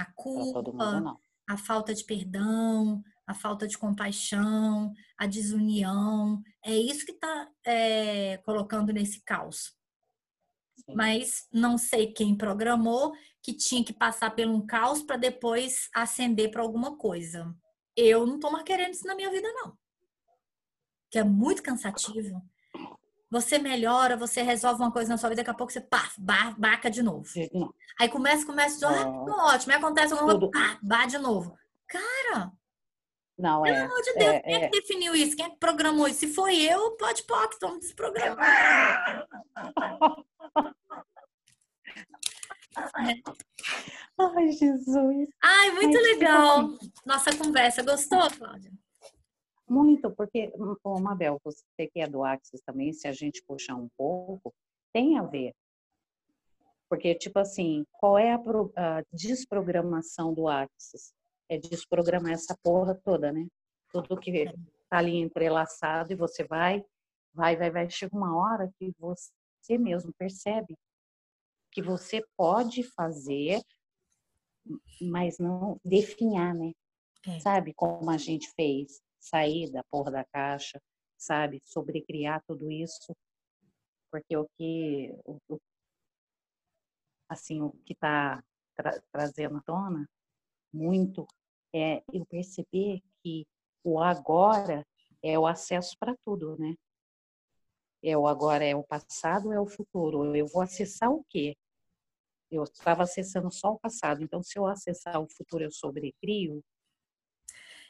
A 0.00 0.12
culpa, 0.12 1.20
a 1.46 1.56
falta 1.58 1.92
de 1.94 2.04
perdão, 2.04 3.02
a 3.26 3.34
falta 3.34 3.68
de 3.68 3.76
compaixão, 3.76 4.94
a 5.18 5.26
desunião. 5.26 6.42
É 6.64 6.74
isso 6.74 7.04
que 7.04 7.12
está 7.12 7.48
colocando 8.44 8.94
nesse 8.94 9.22
caos. 9.22 9.74
Sim. 10.78 10.94
Mas 10.94 11.46
não 11.52 11.76
sei 11.76 12.12
quem 12.14 12.34
programou 12.34 13.12
que 13.42 13.52
tinha 13.52 13.84
que 13.84 13.92
passar 13.92 14.34
por 14.34 14.46
um 14.46 14.64
caos 14.64 15.02
para 15.02 15.18
depois 15.18 15.90
ascender 15.94 16.50
para 16.50 16.62
alguma 16.62 16.96
coisa. 16.96 17.54
Eu 17.94 18.26
não 18.26 18.40
tô 18.40 18.50
mais 18.50 18.64
querendo 18.64 18.94
isso 18.94 19.06
na 19.06 19.14
minha 19.14 19.30
vida, 19.30 19.52
não. 19.52 19.76
Que 21.10 21.18
é 21.18 21.24
muito 21.24 21.62
cansativo. 21.62 22.42
Você 23.30 23.58
melhora, 23.58 24.16
você 24.16 24.42
resolve 24.42 24.82
uma 24.82 24.90
coisa 24.92 25.08
na 25.10 25.16
sua 25.16 25.28
vida, 25.28 25.40
daqui 25.42 25.50
a 25.50 25.54
pouco 25.54 25.72
você 25.72 25.80
pá, 25.80 26.10
ba- 26.18 26.54
baca 26.58 26.90
de 26.90 27.00
novo. 27.02 27.24
Não. 27.52 27.72
Aí 27.98 28.08
começa, 28.08 28.44
começa, 28.44 28.88
ah, 28.88 29.04
tudo 29.04 29.32
ótimo. 29.32 29.72
Aí 29.72 29.78
acontece 29.78 30.12
alguma 30.12 30.36
coisa, 30.38 30.50
pá, 30.52 30.78
bá 30.82 31.06
de 31.06 31.16
novo. 31.18 31.56
Cara, 31.86 32.50
Não, 33.38 33.64
é. 33.64 33.72
pelo 33.72 33.84
amor 33.86 34.02
de 34.02 34.12
Deus, 34.14 34.30
é- 34.34 34.40
quem 34.40 34.54
é 34.54 34.64
é- 34.64 34.68
que 34.68 34.80
definiu 34.80 35.14
isso? 35.14 35.36
Quem 35.36 35.46
é 35.46 35.50
que 35.50 35.58
programou 35.58 36.08
isso? 36.08 36.20
Se 36.20 36.34
foi 36.34 36.56
eu, 36.60 36.96
pode 36.96 37.22
pôr, 37.22 37.48
estamos 37.52 37.78
desprogramados. 37.80 38.44
Ai, 44.18 44.52
Jesus. 44.52 45.28
Ai, 45.42 45.70
muito 45.72 45.90
tipo 45.96 46.02
legal. 46.04 46.60
assim, 46.60 46.92
Nossa 47.06 47.36
conversa. 47.36 47.82
Gostou, 47.82 48.30
Cláudia? 48.30 48.70
Muito, 49.70 50.10
porque, 50.10 50.52
ô, 50.82 50.98
Mabel, 50.98 51.38
você 51.44 51.86
que 51.92 52.00
é 52.00 52.08
do 52.08 52.24
Axis 52.24 52.60
também, 52.62 52.92
se 52.92 53.06
a 53.06 53.12
gente 53.12 53.40
puxar 53.46 53.76
um 53.76 53.88
pouco, 53.96 54.52
tem 54.92 55.16
a 55.16 55.22
ver. 55.22 55.54
Porque, 56.88 57.14
tipo 57.14 57.38
assim, 57.38 57.84
qual 57.92 58.18
é 58.18 58.32
a, 58.32 58.38
pro- 58.38 58.72
a 58.74 59.04
desprogramação 59.12 60.34
do 60.34 60.48
Axis? 60.48 61.12
É 61.48 61.56
desprogramar 61.56 62.32
essa 62.32 62.56
porra 62.64 63.00
toda, 63.04 63.30
né? 63.30 63.46
Tudo 63.92 64.18
que 64.18 64.44
tá 64.88 64.98
ali 64.98 65.16
entrelaçado 65.18 66.12
e 66.12 66.16
você 66.16 66.42
vai, 66.42 66.84
vai, 67.32 67.56
vai, 67.56 67.70
vai. 67.70 67.88
Chega 67.88 68.16
uma 68.16 68.36
hora 68.36 68.68
que 68.76 68.92
você 68.98 69.78
mesmo 69.78 70.12
percebe 70.18 70.76
que 71.70 71.80
você 71.80 72.24
pode 72.36 72.82
fazer, 72.82 73.62
mas 75.00 75.38
não 75.38 75.78
definhar, 75.84 76.56
né? 76.56 76.72
É. 77.28 77.38
Sabe 77.38 77.72
como 77.72 78.10
a 78.10 78.16
gente 78.16 78.50
fez? 78.56 79.00
Sair 79.20 79.70
da 79.70 79.84
porra 79.84 80.10
da 80.10 80.24
caixa, 80.24 80.80
sabe? 81.16 81.60
Sobrecriar 81.64 82.42
tudo 82.46 82.70
isso. 82.70 83.14
Porque 84.10 84.36
o 84.36 84.48
que, 84.56 85.14
o, 85.24 85.60
assim, 87.28 87.60
o 87.60 87.70
que 87.84 87.92
está 87.92 88.42
trazendo 89.12 89.58
à 89.58 89.62
tona 89.62 90.08
muito 90.72 91.26
é 91.72 92.02
eu 92.12 92.26
perceber 92.26 93.00
que 93.22 93.46
o 93.84 94.00
agora 94.00 94.84
é 95.22 95.38
o 95.38 95.46
acesso 95.46 95.96
para 95.98 96.16
tudo, 96.24 96.56
né? 96.58 96.74
É 98.02 98.16
o 98.16 98.26
agora, 98.26 98.64
é 98.64 98.74
o 98.74 98.82
passado, 98.82 99.52
é 99.52 99.60
o 99.60 99.66
futuro. 99.66 100.34
Eu 100.34 100.46
vou 100.46 100.62
acessar 100.62 101.10
o 101.10 101.24
quê? 101.28 101.54
Eu 102.50 102.64
estava 102.64 103.02
acessando 103.02 103.50
só 103.52 103.72
o 103.72 103.78
passado. 103.78 104.22
Então, 104.22 104.42
se 104.42 104.58
eu 104.58 104.66
acessar 104.66 105.20
o 105.20 105.28
futuro, 105.28 105.64
eu 105.64 105.70
sobrecrio, 105.70 106.64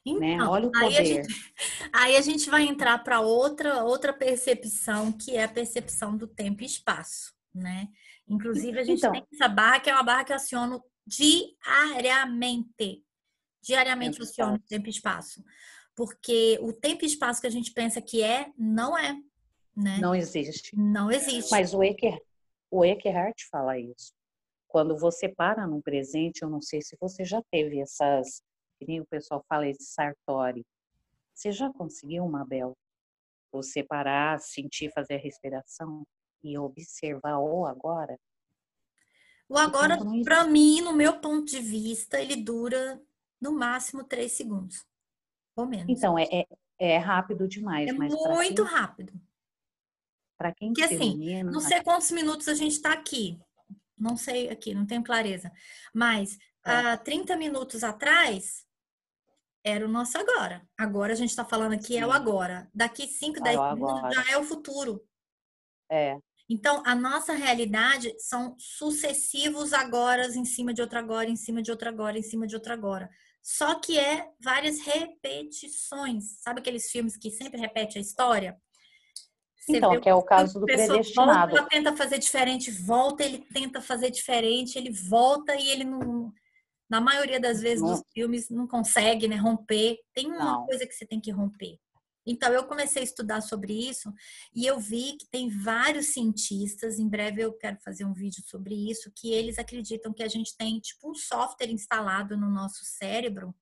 né? 0.07 0.35
Então, 0.35 0.51
Olha 0.51 0.67
o 0.69 0.73
aí, 0.77 0.83
a 0.85 0.89
poder. 0.99 1.05
gente, 1.05 1.53
aí 1.93 2.17
a 2.17 2.21
gente 2.21 2.49
vai 2.51 2.63
entrar 2.67 2.99
para 3.05 3.21
outra, 3.21 3.85
outra 3.85 4.13
percepção, 4.13 5.13
que 5.13 5.37
é 5.37 5.45
a 5.45 5.49
percepção 5.49 6.17
do 6.17 6.27
tempo 6.27 6.63
e 6.63 6.67
espaço, 6.67 7.33
né? 7.55 7.89
Inclusive, 8.29 8.79
a 8.79 8.85
gente 8.85 8.99
Então. 8.99 9.13
tem 9.13 9.27
essa 9.33 9.49
barra, 9.49 9.81
que 9.81 9.91
é 9.91 9.95
uma 9.95 10.03
barra 10.03 10.25
que 10.25 10.33
eu 10.33 10.37
aciono 10.37 10.83
diariamente. 11.07 13.05
Diariamente 13.63 14.19
eu 14.19 14.25
aciono 14.25 14.55
espaço. 14.55 14.69
tempo 14.69 14.87
e 14.87 14.91
espaço. 14.91 15.45
Porque 15.95 16.59
o 16.63 16.73
tempo 16.73 17.05
e 17.05 17.07
espaço 17.07 17.41
que 17.41 17.47
a 17.47 17.51
gente 17.51 17.73
pensa 17.73 18.01
que 18.01 18.23
é, 18.23 18.51
não 18.57 18.97
é, 18.97 19.15
né? 19.77 19.99
Não 20.01 20.15
existe. 20.15 20.75
Não 20.77 21.11
existe. 21.11 21.51
Mas 21.51 21.75
o 21.75 21.83
Eckhart, 21.83 22.21
o 22.71 22.85
Eckhart 22.85 23.43
fala 23.51 23.79
isso. 23.79 24.13
Quando 24.67 24.97
você 24.97 25.29
para 25.29 25.67
num 25.67 25.81
presente, 25.83 26.43
eu 26.43 26.49
não 26.49 26.63
sei 26.63 26.81
se 26.81 26.97
você 27.01 27.25
já 27.25 27.43
teve 27.51 27.81
essas, 27.81 28.43
nem 28.87 29.01
o 29.01 29.07
pessoal 29.07 29.45
fala, 29.49 29.67
esse 29.69 29.85
Sartori. 29.85 30.65
Você 31.35 31.53
já 31.53 31.71
conseguiu, 31.73 32.27
Mabel? 32.29 32.77
Você 33.53 33.83
parar, 33.83 34.39
sentir, 34.39 34.93
fazer 34.93 35.15
a 35.15 35.19
respiração 35.19 36.07
e 36.43 36.57
observar 36.59 37.39
o 37.39 37.67
agora? 37.67 38.19
O 39.49 39.59
agora, 39.59 39.97
não 39.97 40.23
para 40.23 40.45
mim, 40.45 40.81
no 40.81 40.93
meu 40.93 41.19
ponto 41.21 41.47
de 41.47 41.59
vista, 41.61 42.21
ele 42.21 42.37
dura 42.37 43.03
no 43.41 43.53
máximo 43.53 44.05
três 44.05 44.33
segundos. 44.33 44.87
Ou 45.57 45.67
menos. 45.67 45.87
Então, 45.89 46.17
é, 46.17 46.25
é, 46.31 46.47
é 46.79 46.97
rápido 46.99 47.49
demais, 47.49 47.89
é 47.89 47.93
mas 47.93 48.15
para 48.15 48.35
muito 48.35 48.65
quem, 48.65 48.73
rápido. 48.73 49.13
pra 50.39 50.55
quem 50.55 50.73
se 50.75 50.83
assim, 50.85 51.43
Não 51.43 51.61
sei 51.61 51.83
quantos 51.83 52.11
minutos 52.13 52.47
a 52.47 52.55
gente 52.55 52.73
está 52.73 52.93
aqui. 52.93 53.41
Não 53.99 54.17
sei 54.17 54.49
aqui, 54.49 54.73
não 54.73 54.87
tenho 54.87 55.03
clareza. 55.03 55.51
Mas 55.93 56.39
É. 56.65 56.71
há 56.71 56.97
30 56.97 57.37
minutos 57.37 57.83
atrás 57.83 58.67
era 59.65 59.85
o 59.85 59.89
nosso 59.89 60.17
agora. 60.19 60.63
Agora 60.79 61.13
a 61.13 61.17
gente 61.17 61.31
está 61.31 61.45
falando 61.45 61.73
aqui 61.75 61.97
é 61.97 62.07
o 62.07 62.11
Sim. 62.11 62.17
agora. 62.17 62.69
Daqui 62.75 63.07
5, 63.07 63.39
É 63.39 63.43
10 63.43 63.59
o 63.59 63.69
segundos 63.71 63.95
agora. 63.99 64.15
já 64.15 64.33
é 64.33 64.39
o 64.39 64.45
futuro. 64.45 65.03
é, 65.91 66.17
Então, 66.49 66.83
a 66.87 66.95
nossa 66.95 67.33
realidade 67.33 68.15
são 68.19 68.57
sucessivos 68.59 69.73
agora 69.73 70.27
em 70.27 70.45
cima 70.45 70.73
de 70.75 70.81
outra 70.81 70.99
agora, 71.01 71.29
em 71.29 71.37
cima 71.37 71.63
de 71.63 71.71
outra 71.71 71.91
agora, 71.91 72.19
em 72.19 72.23
cima 72.23 72.47
de 72.47 72.55
outra 72.55 72.75
agora. 72.75 73.09
Só 73.43 73.75
que 73.77 73.99
é 73.99 74.29
várias 74.43 74.81
repetições. 74.81 76.41
Sabe 76.41 76.61
aqueles 76.61 76.91
filmes 76.91 77.17
que 77.17 77.31
sempre 77.31 77.61
repete 77.61 77.99
a 77.99 78.01
história? 78.01 78.61
Você 79.59 79.77
Então, 79.77 80.01
que 80.01 80.09
é 80.09 80.15
o 80.15 80.23
caso 80.23 80.59
do 80.59 80.67
predestinado. 80.67 81.51
Volta, 81.53 81.59
ela 81.61 81.69
tenta 81.69 81.97
fazer 81.97 82.19
diferente, 82.19 82.71
volta, 82.71 83.23
ele 83.25 83.39
tenta 83.53 83.81
fazer 83.81 84.11
diferente, 84.11 84.77
ele 84.77 84.91
volta 84.91 85.55
e 85.55 85.69
ele 85.69 85.85
não. 85.85 86.33
Na 86.91 87.01
maioria 87.01 87.39
das 87.39 87.61
vezes 87.61 87.81
Não. 87.83 87.91
dos 87.91 88.03
filmes 88.13 88.51
não 88.51 88.67
consegue, 88.67 89.29
né, 89.29 89.37
romper. 89.37 89.97
Tem 90.13 90.27
uma 90.27 90.45
Não. 90.45 90.67
coisa 90.67 90.87
que 90.87 90.93
você 90.93 91.07
tem 91.07 91.21
que 91.21 91.31
romper. 91.31 91.79
Então 92.27 92.53
eu 92.53 92.65
comecei 92.65 93.01
a 93.01 93.05
estudar 93.05 93.41
sobre 93.41 93.73
isso 93.73 94.13
e 94.55 94.67
eu 94.67 94.79
vi 94.79 95.17
que 95.17 95.27
tem 95.31 95.49
vários 95.49 96.13
cientistas, 96.13 96.99
em 96.99 97.09
breve 97.09 97.43
eu 97.43 97.53
quero 97.55 97.79
fazer 97.83 98.05
um 98.05 98.13
vídeo 98.13 98.43
sobre 98.47 98.75
isso, 98.91 99.11
que 99.17 99.33
eles 99.33 99.59
acreditam 99.59 100.13
que 100.13 100.23
a 100.23 100.29
gente 100.29 100.55
tem 100.57 100.79
tipo 100.81 101.11
um 101.11 101.15
software 101.15 101.71
instalado 101.71 102.37
no 102.37 102.51
nosso 102.51 102.85
cérebro 102.85 103.55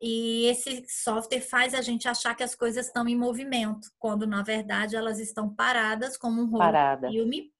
e 0.00 0.44
esse 0.46 0.84
software 0.88 1.40
faz 1.40 1.72
a 1.72 1.80
gente 1.80 2.06
achar 2.06 2.34
que 2.34 2.42
as 2.42 2.54
coisas 2.54 2.86
estão 2.86 3.08
em 3.08 3.16
movimento, 3.16 3.88
quando 3.98 4.26
na 4.26 4.42
verdade 4.42 4.96
elas 4.96 5.18
estão 5.18 5.52
paradas 5.54 6.16
como 6.16 6.42
um 6.42 6.46
rolo 6.46 6.58
Parada. 6.58 7.08
filme 7.08 7.50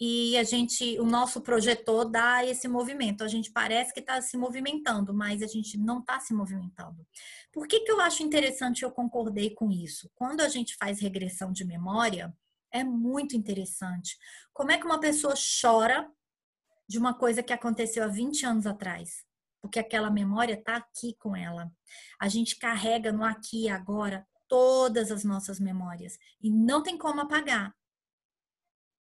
e 0.00 0.36
a 0.36 0.44
gente, 0.44 0.98
o 1.00 1.04
nosso 1.04 1.40
projetor 1.40 2.04
dá 2.04 2.44
esse 2.44 2.68
movimento. 2.68 3.24
A 3.24 3.28
gente 3.28 3.50
parece 3.50 3.92
que 3.92 3.98
está 3.98 4.20
se 4.22 4.36
movimentando, 4.36 5.12
mas 5.12 5.42
a 5.42 5.46
gente 5.46 5.76
não 5.76 5.98
está 5.98 6.20
se 6.20 6.32
movimentando. 6.32 7.04
Por 7.52 7.66
que, 7.66 7.80
que 7.80 7.90
eu 7.90 8.00
acho 8.00 8.22
interessante 8.22 8.84
eu 8.84 8.92
concordei 8.92 9.50
com 9.50 9.70
isso? 9.72 10.08
Quando 10.14 10.40
a 10.40 10.48
gente 10.48 10.76
faz 10.76 11.00
regressão 11.00 11.52
de 11.52 11.64
memória, 11.64 12.32
é 12.70 12.84
muito 12.84 13.36
interessante. 13.36 14.16
Como 14.52 14.70
é 14.70 14.78
que 14.78 14.86
uma 14.86 15.00
pessoa 15.00 15.34
chora 15.60 16.08
de 16.88 16.98
uma 16.98 17.14
coisa 17.14 17.42
que 17.42 17.52
aconteceu 17.52 18.04
há 18.04 18.08
20 18.08 18.46
anos 18.46 18.66
atrás? 18.66 19.24
Porque 19.60 19.80
aquela 19.80 20.10
memória 20.10 20.54
está 20.54 20.76
aqui 20.76 21.16
com 21.18 21.34
ela. 21.34 21.72
A 22.20 22.28
gente 22.28 22.56
carrega 22.56 23.10
no 23.10 23.24
aqui 23.24 23.64
e 23.64 23.68
agora 23.68 24.24
todas 24.46 25.10
as 25.10 25.24
nossas 25.24 25.58
memórias 25.58 26.18
e 26.40 26.50
não 26.50 26.82
tem 26.82 26.96
como 26.96 27.20
apagar. 27.20 27.74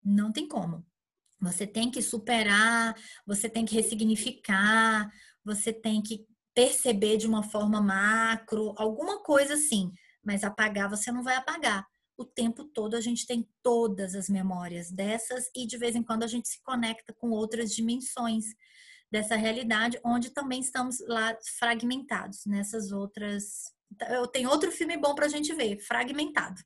Não 0.05 0.33
tem 0.33 0.49
como. 0.49 0.85
Você 1.41 1.67
tem 1.67 1.91
que 1.91 2.01
superar, 2.01 2.95
você 3.27 3.49
tem 3.49 3.65
que 3.65 3.75
ressignificar, 3.75 5.11
você 5.45 5.73
tem 5.73 6.01
que 6.01 6.25
perceber 6.55 7.17
de 7.17 7.27
uma 7.27 7.43
forma 7.43 7.81
macro, 7.81 8.75
alguma 8.77 9.23
coisa 9.23 9.55
assim. 9.55 9.91
Mas 10.23 10.45
apagar 10.45 10.89
você 10.89 11.11
não 11.11 11.23
vai 11.23 11.37
apagar. 11.37 11.87
O 12.17 12.25
tempo 12.25 12.65
todo 12.65 12.95
a 12.95 13.01
gente 13.01 13.27
tem 13.27 13.49
todas 13.63 14.15
as 14.15 14.29
memórias 14.29 14.91
dessas 14.91 15.51
e 15.57 15.67
de 15.67 15.77
vez 15.77 15.97
em 15.97 16.03
quando 16.03 16.23
a 16.23 16.29
gente 16.29 16.49
se 16.49 16.63
conecta 16.63 17.13
com 17.13 17.31
outras 17.31 17.75
dimensões 17.75 18.45
dessa 19.11 19.37
realidade, 19.37 20.01
onde 20.05 20.31
também 20.31 20.61
estamos 20.61 20.99
lá 21.07 21.37
fragmentados 21.59 22.47
nessas 22.47 22.93
outras. 22.93 23.73
Eu 24.09 24.27
tenho 24.27 24.49
outro 24.49 24.71
filme 24.71 24.97
bom 24.97 25.15
para 25.15 25.27
a 25.27 25.29
gente 25.29 25.53
ver, 25.55 25.79
Fragmentado. 25.81 26.63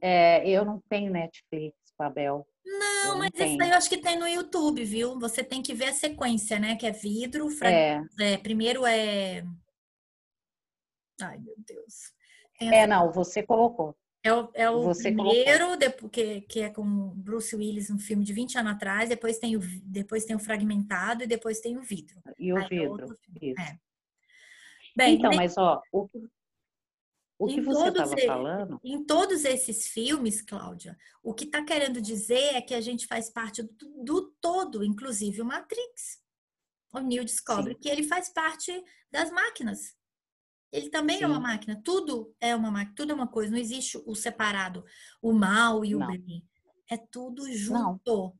É, 0.00 0.48
eu 0.48 0.64
não 0.64 0.80
tenho 0.88 1.10
Netflix. 1.10 1.76
Babel. 1.98 2.46
Não, 2.64 3.12
não 3.12 3.18
mas 3.18 3.30
tem. 3.30 3.54
isso 3.54 3.62
aí 3.62 3.70
eu 3.70 3.76
acho 3.76 3.88
que 3.88 3.98
tem 3.98 4.18
no 4.18 4.28
YouTube, 4.28 4.84
viu? 4.84 5.18
Você 5.18 5.42
tem 5.42 5.62
que 5.62 5.74
ver 5.74 5.86
a 5.86 5.92
sequência, 5.92 6.58
né? 6.58 6.76
Que 6.76 6.86
é 6.86 6.92
vidro, 6.92 7.50
frag... 7.50 7.74
é. 7.74 8.02
é. 8.20 8.36
primeiro 8.38 8.86
é. 8.86 9.44
Ai, 11.20 11.38
meu 11.38 11.54
Deus. 11.58 12.12
é, 12.60 12.86
não, 12.86 13.10
você 13.10 13.42
colocou. 13.42 13.96
É 14.22 14.32
o, 14.32 14.50
é 14.52 14.70
o 14.70 14.82
você 14.82 15.12
primeiro, 15.12 15.76
depois, 15.76 16.10
que, 16.10 16.40
que 16.42 16.60
é 16.60 16.70
com 16.70 17.10
Bruce 17.14 17.54
Willis, 17.54 17.88
um 17.88 17.98
filme 17.98 18.24
de 18.24 18.32
20 18.32 18.58
anos 18.58 18.72
atrás, 18.72 19.08
depois 19.08 19.38
tem 19.38 19.56
o, 19.56 19.60
depois 19.84 20.24
tem 20.24 20.34
o 20.36 20.40
Fragmentado 20.40 21.22
e 21.22 21.26
depois 21.26 21.60
tem 21.60 21.76
o 21.76 21.82
Vidro. 21.82 22.20
E 22.38 22.52
o 22.52 22.68
Vidro, 22.68 23.16
é 23.40 23.50
é. 23.50 23.78
Bem, 24.96 25.14
então, 25.14 25.30
mas 25.34 25.56
ó, 25.56 25.80
o 25.92 26.08
que, 26.08 26.18
o 27.38 27.46
que 27.46 27.60
em 27.60 27.62
você 27.62 27.88
estava 27.88 28.16
falando? 28.26 28.80
Em 28.82 29.04
todos 29.04 29.44
esses 29.44 29.86
filmes, 29.86 30.42
Cláudia, 30.42 30.98
o 31.22 31.32
que 31.32 31.44
está 31.44 31.64
querendo 31.64 32.00
dizer 32.00 32.54
é 32.54 32.60
que 32.60 32.74
a 32.74 32.80
gente 32.80 33.06
faz 33.06 33.30
parte 33.30 33.62
do, 33.62 34.04
do 34.04 34.22
todo, 34.40 34.84
inclusive 34.84 35.40
o 35.40 35.44
Matrix. 35.44 36.20
O 36.92 36.98
Neo 36.98 37.24
descobre 37.24 37.74
Sim. 37.74 37.78
que 37.78 37.88
ele 37.88 38.02
faz 38.02 38.28
parte 38.28 38.72
das 39.10 39.30
máquinas. 39.30 39.96
Ele 40.72 40.90
também 40.90 41.18
Sim. 41.18 41.24
é 41.24 41.26
uma 41.28 41.38
máquina. 41.38 41.80
Tudo 41.84 42.34
é 42.40 42.56
uma 42.56 42.70
máquina, 42.70 42.94
tudo 42.96 43.12
é 43.12 43.14
uma 43.14 43.28
coisa. 43.28 43.52
Não 43.52 43.58
existe 43.58 44.02
o 44.04 44.14
separado, 44.16 44.84
o 45.22 45.32
mal 45.32 45.84
e 45.84 45.94
o 45.94 46.00
Não. 46.00 46.08
bem. 46.08 46.44
É 46.90 46.96
tudo 46.96 47.50
junto. 47.52 48.16
Não. 48.16 48.38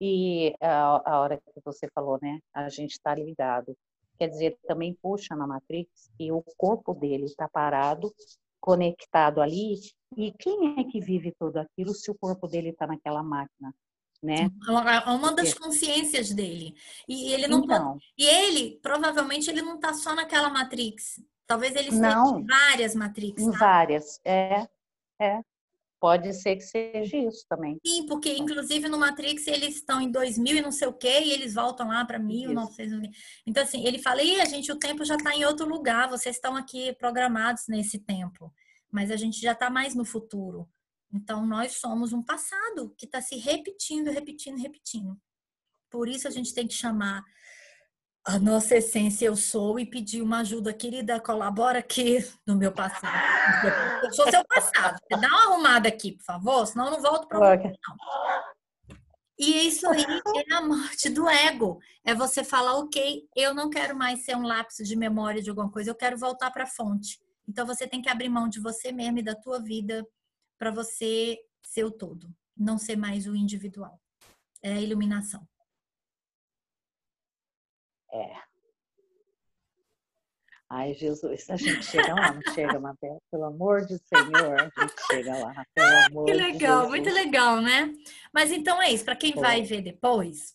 E 0.00 0.54
a, 0.60 1.12
a 1.12 1.20
hora 1.20 1.38
que 1.38 1.60
você 1.64 1.88
falou, 1.92 2.18
né? 2.22 2.38
A 2.52 2.68
gente 2.68 2.92
está 2.92 3.14
ligado 3.14 3.76
quer 4.18 4.28
dizer, 4.28 4.58
também 4.66 4.94
puxa 4.94 5.34
na 5.34 5.46
Matrix 5.46 6.10
e 6.18 6.30
o 6.32 6.42
corpo 6.56 6.94
dele 6.94 7.24
está 7.24 7.48
parado, 7.48 8.14
conectado 8.60 9.40
ali. 9.40 9.74
E 10.16 10.32
quem 10.32 10.80
é 10.80 10.84
que 10.84 11.00
vive 11.00 11.34
tudo 11.38 11.58
aquilo 11.58 11.92
se 11.92 12.10
o 12.10 12.14
corpo 12.14 12.46
dele 12.46 12.70
está 12.70 12.86
naquela 12.86 13.22
máquina? 13.22 13.74
Né? 14.22 14.48
É 15.06 15.10
uma 15.10 15.32
das 15.32 15.52
consciências 15.52 16.32
dele. 16.32 16.74
E 17.06 17.32
ele 17.32 17.46
não 17.46 17.66
tá 17.66 17.76
então, 17.76 17.98
e 18.16 18.24
ele 18.24 18.78
provavelmente 18.80 19.50
ele 19.50 19.60
não 19.60 19.74
está 19.74 19.92
só 19.92 20.14
naquela 20.14 20.48
matrix. 20.48 21.22
Talvez 21.46 21.76
ele 21.76 21.90
esteja 21.90 22.38
em 22.38 22.46
várias 22.46 22.94
matrix. 22.94 23.44
Tá? 23.44 23.58
Várias, 23.58 24.20
é, 24.24 24.66
é. 25.20 25.42
Pode 26.04 26.34
ser 26.34 26.56
que 26.56 26.62
seja 26.62 27.16
isso 27.16 27.46
também. 27.48 27.78
Sim, 27.82 28.04
porque 28.04 28.36
inclusive 28.36 28.90
no 28.90 28.98
Matrix 28.98 29.46
eles 29.46 29.76
estão 29.76 30.02
em 30.02 30.10
2000 30.10 30.58
e 30.58 30.60
não 30.60 30.70
sei 30.70 30.86
o 30.86 30.92
quê, 30.92 31.20
e 31.24 31.32
eles 31.32 31.54
voltam 31.54 31.88
lá 31.88 32.04
para 32.04 32.18
1900. 32.18 33.08
Então, 33.46 33.62
assim, 33.62 33.86
ele 33.86 33.98
fala: 33.98 34.22
e 34.22 34.38
a 34.38 34.44
gente, 34.44 34.70
o 34.70 34.78
tempo 34.78 35.02
já 35.02 35.14
está 35.16 35.34
em 35.34 35.46
outro 35.46 35.66
lugar, 35.66 36.10
vocês 36.10 36.36
estão 36.36 36.56
aqui 36.56 36.92
programados 36.92 37.62
nesse 37.70 37.98
tempo, 37.98 38.52
mas 38.92 39.10
a 39.10 39.16
gente 39.16 39.40
já 39.40 39.52
está 39.52 39.70
mais 39.70 39.94
no 39.94 40.04
futuro. 40.04 40.68
Então, 41.10 41.46
nós 41.46 41.76
somos 41.78 42.12
um 42.12 42.22
passado 42.22 42.94
que 42.98 43.06
está 43.06 43.22
se 43.22 43.36
repetindo, 43.36 44.10
repetindo, 44.10 44.58
repetindo. 44.58 45.18
Por 45.88 46.06
isso 46.06 46.28
a 46.28 46.30
gente 46.30 46.52
tem 46.52 46.66
que 46.66 46.74
chamar 46.74 47.24
a 48.26 48.38
nossa 48.38 48.76
essência 48.76 49.26
eu 49.26 49.36
sou 49.36 49.78
e 49.78 49.84
pedir 49.84 50.22
uma 50.22 50.40
ajuda 50.40 50.72
querida, 50.72 51.20
colabora 51.20 51.80
aqui 51.80 52.18
no 52.46 52.56
meu 52.56 52.72
passado. 52.72 53.12
Eu 54.02 54.12
sou 54.14 54.30
seu 54.30 54.42
passado. 54.46 54.98
Dá 55.10 55.18
uma 55.18 55.42
arrumada 55.44 55.88
aqui, 55.88 56.12
por 56.12 56.24
favor, 56.24 56.66
senão 56.66 56.86
eu 56.86 56.92
não 56.92 57.02
volto 57.02 57.28
para 57.28 57.38
você, 57.38 57.68
não. 57.68 58.96
E 59.38 59.66
isso 59.66 59.86
aí 59.88 60.04
é 60.48 60.54
a 60.54 60.62
morte 60.62 61.10
do 61.10 61.28
ego. 61.28 61.78
É 62.02 62.14
você 62.14 62.42
falar, 62.42 62.76
ok, 62.78 63.28
eu 63.36 63.52
não 63.52 63.68
quero 63.68 63.94
mais 63.94 64.24
ser 64.24 64.36
um 64.36 64.46
lapso 64.46 64.82
de 64.82 64.96
memória 64.96 65.42
de 65.42 65.50
alguma 65.50 65.70
coisa, 65.70 65.90
eu 65.90 65.94
quero 65.94 66.16
voltar 66.16 66.50
para 66.50 66.64
a 66.64 66.68
fonte. 66.68 67.20
Então 67.46 67.66
você 67.66 67.86
tem 67.86 68.00
que 68.00 68.08
abrir 68.08 68.30
mão 68.30 68.48
de 68.48 68.58
você 68.58 68.90
mesmo 68.90 69.18
e 69.18 69.22
da 69.22 69.34
tua 69.34 69.60
vida 69.60 70.06
para 70.58 70.70
você 70.70 71.38
ser 71.62 71.84
o 71.84 71.90
todo, 71.90 72.34
não 72.56 72.78
ser 72.78 72.96
mais 72.96 73.26
o 73.26 73.34
individual. 73.34 74.00
É 74.62 74.72
a 74.72 74.80
iluminação. 74.80 75.46
É. 78.14 78.36
Ai, 80.70 80.94
Jesus, 80.94 81.50
a 81.50 81.56
gente 81.56 81.84
chega 81.84 82.14
lá, 82.14 82.32
não 82.32 82.54
chega, 82.54 82.78
Mabel? 82.78 83.20
Pelo 83.30 83.44
amor 83.44 83.84
de 83.84 83.98
Senhor, 83.98 84.60
a 84.60 84.64
gente 84.64 84.94
chega 85.10 85.36
lá. 85.38 85.66
Pelo 85.74 85.96
amor 86.06 86.24
que 86.24 86.32
legal, 86.32 86.88
muito 86.88 87.10
legal, 87.10 87.60
né? 87.60 87.92
Mas 88.32 88.52
então 88.52 88.80
é 88.80 88.92
isso, 88.92 89.04
para 89.04 89.16
quem 89.16 89.34
vai 89.34 89.62
ver 89.62 89.82
depois, 89.82 90.54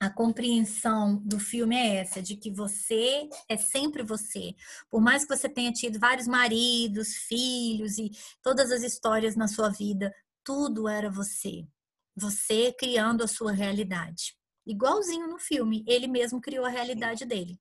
a 0.00 0.08
compreensão 0.08 1.16
do 1.16 1.40
filme 1.40 1.74
é 1.74 1.96
essa, 1.96 2.22
de 2.22 2.36
que 2.36 2.50
você 2.52 3.28
é 3.48 3.56
sempre 3.56 4.04
você. 4.04 4.54
Por 4.88 5.00
mais 5.00 5.24
que 5.24 5.36
você 5.36 5.48
tenha 5.48 5.72
tido 5.72 5.98
vários 5.98 6.28
maridos, 6.28 7.16
filhos 7.28 7.98
e 7.98 8.10
todas 8.42 8.70
as 8.70 8.82
histórias 8.82 9.34
na 9.34 9.48
sua 9.48 9.70
vida, 9.70 10.14
tudo 10.44 10.88
era 10.88 11.10
você. 11.10 11.66
Você 12.14 12.72
criando 12.72 13.24
a 13.24 13.28
sua 13.28 13.52
realidade 13.52 14.36
igualzinho 14.66 15.28
no 15.28 15.38
filme. 15.38 15.84
Ele 15.86 16.06
mesmo 16.06 16.40
criou 16.40 16.64
a 16.64 16.70
realidade 16.70 17.24
dele. 17.24 17.58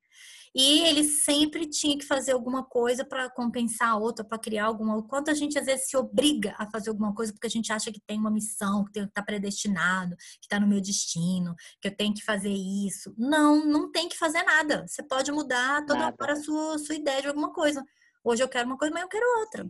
E 0.56 0.80
ele 0.88 1.04
sempre 1.04 1.68
tinha 1.68 1.98
que 1.98 2.06
fazer 2.06 2.32
alguma 2.32 2.64
coisa 2.64 3.04
para 3.04 3.30
compensar 3.30 3.90
a 3.90 3.98
outra, 3.98 4.24
para 4.24 4.40
criar 4.40 4.66
alguma. 4.66 5.04
Quanto 5.04 5.30
a 5.30 5.34
gente 5.34 5.60
às 5.60 5.66
vezes 5.66 5.90
se 5.90 5.98
obriga 5.98 6.56
a 6.58 6.66
fazer 6.72 6.92
alguma 6.92 7.14
coisa 7.14 7.34
porque 7.34 7.48
a 7.48 7.50
gente 7.50 7.74
acha 7.74 7.92
que 7.92 8.00
tem 8.00 8.18
uma 8.18 8.32
missão, 8.32 8.86
que 8.86 8.98
está 8.98 9.22
predestinado, 9.22 10.16
que 10.16 10.46
está 10.46 10.58
no 10.58 10.66
meu 10.66 10.80
destino, 10.80 11.54
que 11.82 11.90
eu 11.90 11.96
tenho 11.96 12.14
que 12.14 12.24
fazer 12.24 12.54
isso. 12.54 13.14
Não, 13.18 13.66
não 13.66 13.92
tem 13.92 14.08
que 14.08 14.18
fazer 14.18 14.44
nada. 14.44 14.88
Você 14.88 15.04
pode 15.04 15.30
mudar 15.30 15.86
toda 15.86 16.00
nada. 16.00 16.16
hora 16.18 16.34
a 16.34 16.42
sua, 16.42 16.78
sua 16.80 16.96
ideia 16.96 17.22
de 17.22 17.28
alguma 17.28 17.52
coisa. 17.52 17.84
Hoje 18.24 18.42
eu 18.42 18.48
quero 18.48 18.66
uma 18.66 18.78
coisa, 18.78 18.94
mas 18.94 19.04
eu 19.04 19.10
quero 19.10 19.40
outra. 19.42 19.70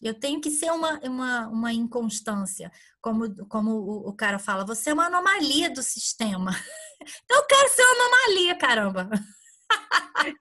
Eu 0.00 0.14
tenho 0.14 0.40
que 0.40 0.50
ser 0.50 0.70
uma, 0.70 0.98
uma, 1.00 1.48
uma 1.48 1.72
inconstância. 1.72 2.70
Como, 3.00 3.46
como 3.46 3.70
o, 3.72 4.08
o 4.08 4.12
cara 4.12 4.38
fala, 4.38 4.64
você 4.64 4.90
é 4.90 4.94
uma 4.94 5.06
anomalia 5.06 5.70
do 5.70 5.82
sistema. 5.82 6.50
Então 7.24 7.38
eu 7.38 7.46
quero 7.46 7.68
ser 7.68 7.82
uma 7.82 7.94
anomalia, 7.94 8.58
caramba. 8.58 9.08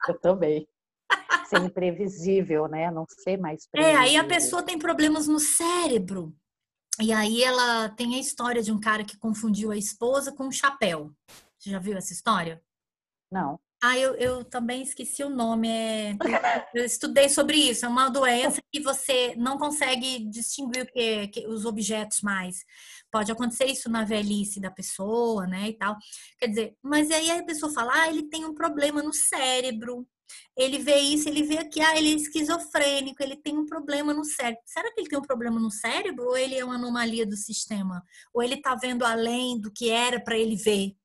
Eu 0.07 0.19
também. 0.19 0.67
Ser 1.45 1.61
imprevisível, 1.61 2.67
né? 2.67 2.89
Não 2.89 3.05
ser 3.07 3.37
mais 3.37 3.67
previsível. 3.69 4.01
É, 4.01 4.03
aí 4.03 4.17
a 4.17 4.23
pessoa 4.23 4.63
tem 4.63 4.79
problemas 4.79 5.27
no 5.27 5.39
cérebro. 5.39 6.35
E 6.99 7.13
aí 7.13 7.43
ela 7.43 7.89
tem 7.89 8.15
a 8.15 8.19
história 8.19 8.63
de 8.63 8.71
um 8.71 8.79
cara 8.79 9.05
que 9.05 9.19
confundiu 9.19 9.71
a 9.71 9.77
esposa 9.77 10.31
com 10.31 10.45
um 10.45 10.51
chapéu. 10.51 11.13
Você 11.59 11.69
já 11.69 11.77
viu 11.77 11.95
essa 11.95 12.11
história? 12.11 12.59
Não. 13.31 13.59
Ah, 13.81 13.95
eu, 13.97 14.15
eu 14.15 14.43
também 14.43 14.81
esqueci 14.81 15.23
o 15.23 15.29
nome. 15.29 15.69
É... 15.69 16.17
Eu 16.73 16.83
estudei 16.83 17.29
sobre 17.29 17.57
isso. 17.57 17.85
É 17.85 17.89
uma 17.89 18.09
doença 18.09 18.59
que 18.71 18.81
você 18.81 19.35
não 19.35 19.57
consegue 19.57 20.19
distinguir 20.29 20.83
o 20.83 20.85
que, 20.87 21.27
que, 21.27 21.47
os 21.47 21.63
objetos 21.63 22.21
mais. 22.21 22.65
Pode 23.11 23.31
acontecer 23.31 23.65
isso 23.65 23.89
na 23.89 24.03
velhice 24.03 24.59
da 24.59 24.71
pessoa, 24.71 25.45
né, 25.45 25.69
e 25.69 25.73
tal. 25.73 25.95
Quer 26.39 26.47
dizer, 26.47 26.77
mas 26.81 27.11
aí 27.11 27.29
a 27.31 27.43
pessoa 27.43 27.71
fala, 27.71 27.91
ah, 27.93 28.09
ele 28.09 28.23
tem 28.23 28.45
um 28.45 28.53
problema 28.53 29.03
no 29.03 29.13
cérebro. 29.13 30.07
Ele 30.57 30.79
vê 30.79 30.97
isso, 30.97 31.29
ele 31.29 31.43
vê 31.43 31.63
que 31.65 31.79
ah, 31.79 31.95
ele 31.95 32.11
é 32.11 32.15
esquizofrênico, 32.15 33.21
ele 33.23 33.35
tem 33.37 33.57
um 33.57 33.65
problema 33.65 34.13
no 34.13 34.25
cérebro. 34.25 34.61
Será 34.65 34.91
que 34.91 34.99
ele 34.99 35.09
tem 35.09 35.19
um 35.19 35.21
problema 35.21 35.59
no 35.59 35.71
cérebro 35.71 36.25
ou 36.25 36.37
ele 36.37 36.55
é 36.55 36.65
uma 36.65 36.75
anomalia 36.75 37.25
do 37.25 37.37
sistema? 37.37 38.03
Ou 38.33 38.41
ele 38.43 38.55
está 38.55 38.75
vendo 38.75 39.05
além 39.05 39.59
do 39.59 39.71
que 39.71 39.89
era 39.89 40.19
para 40.19 40.37
ele 40.37 40.55
ver? 40.55 40.95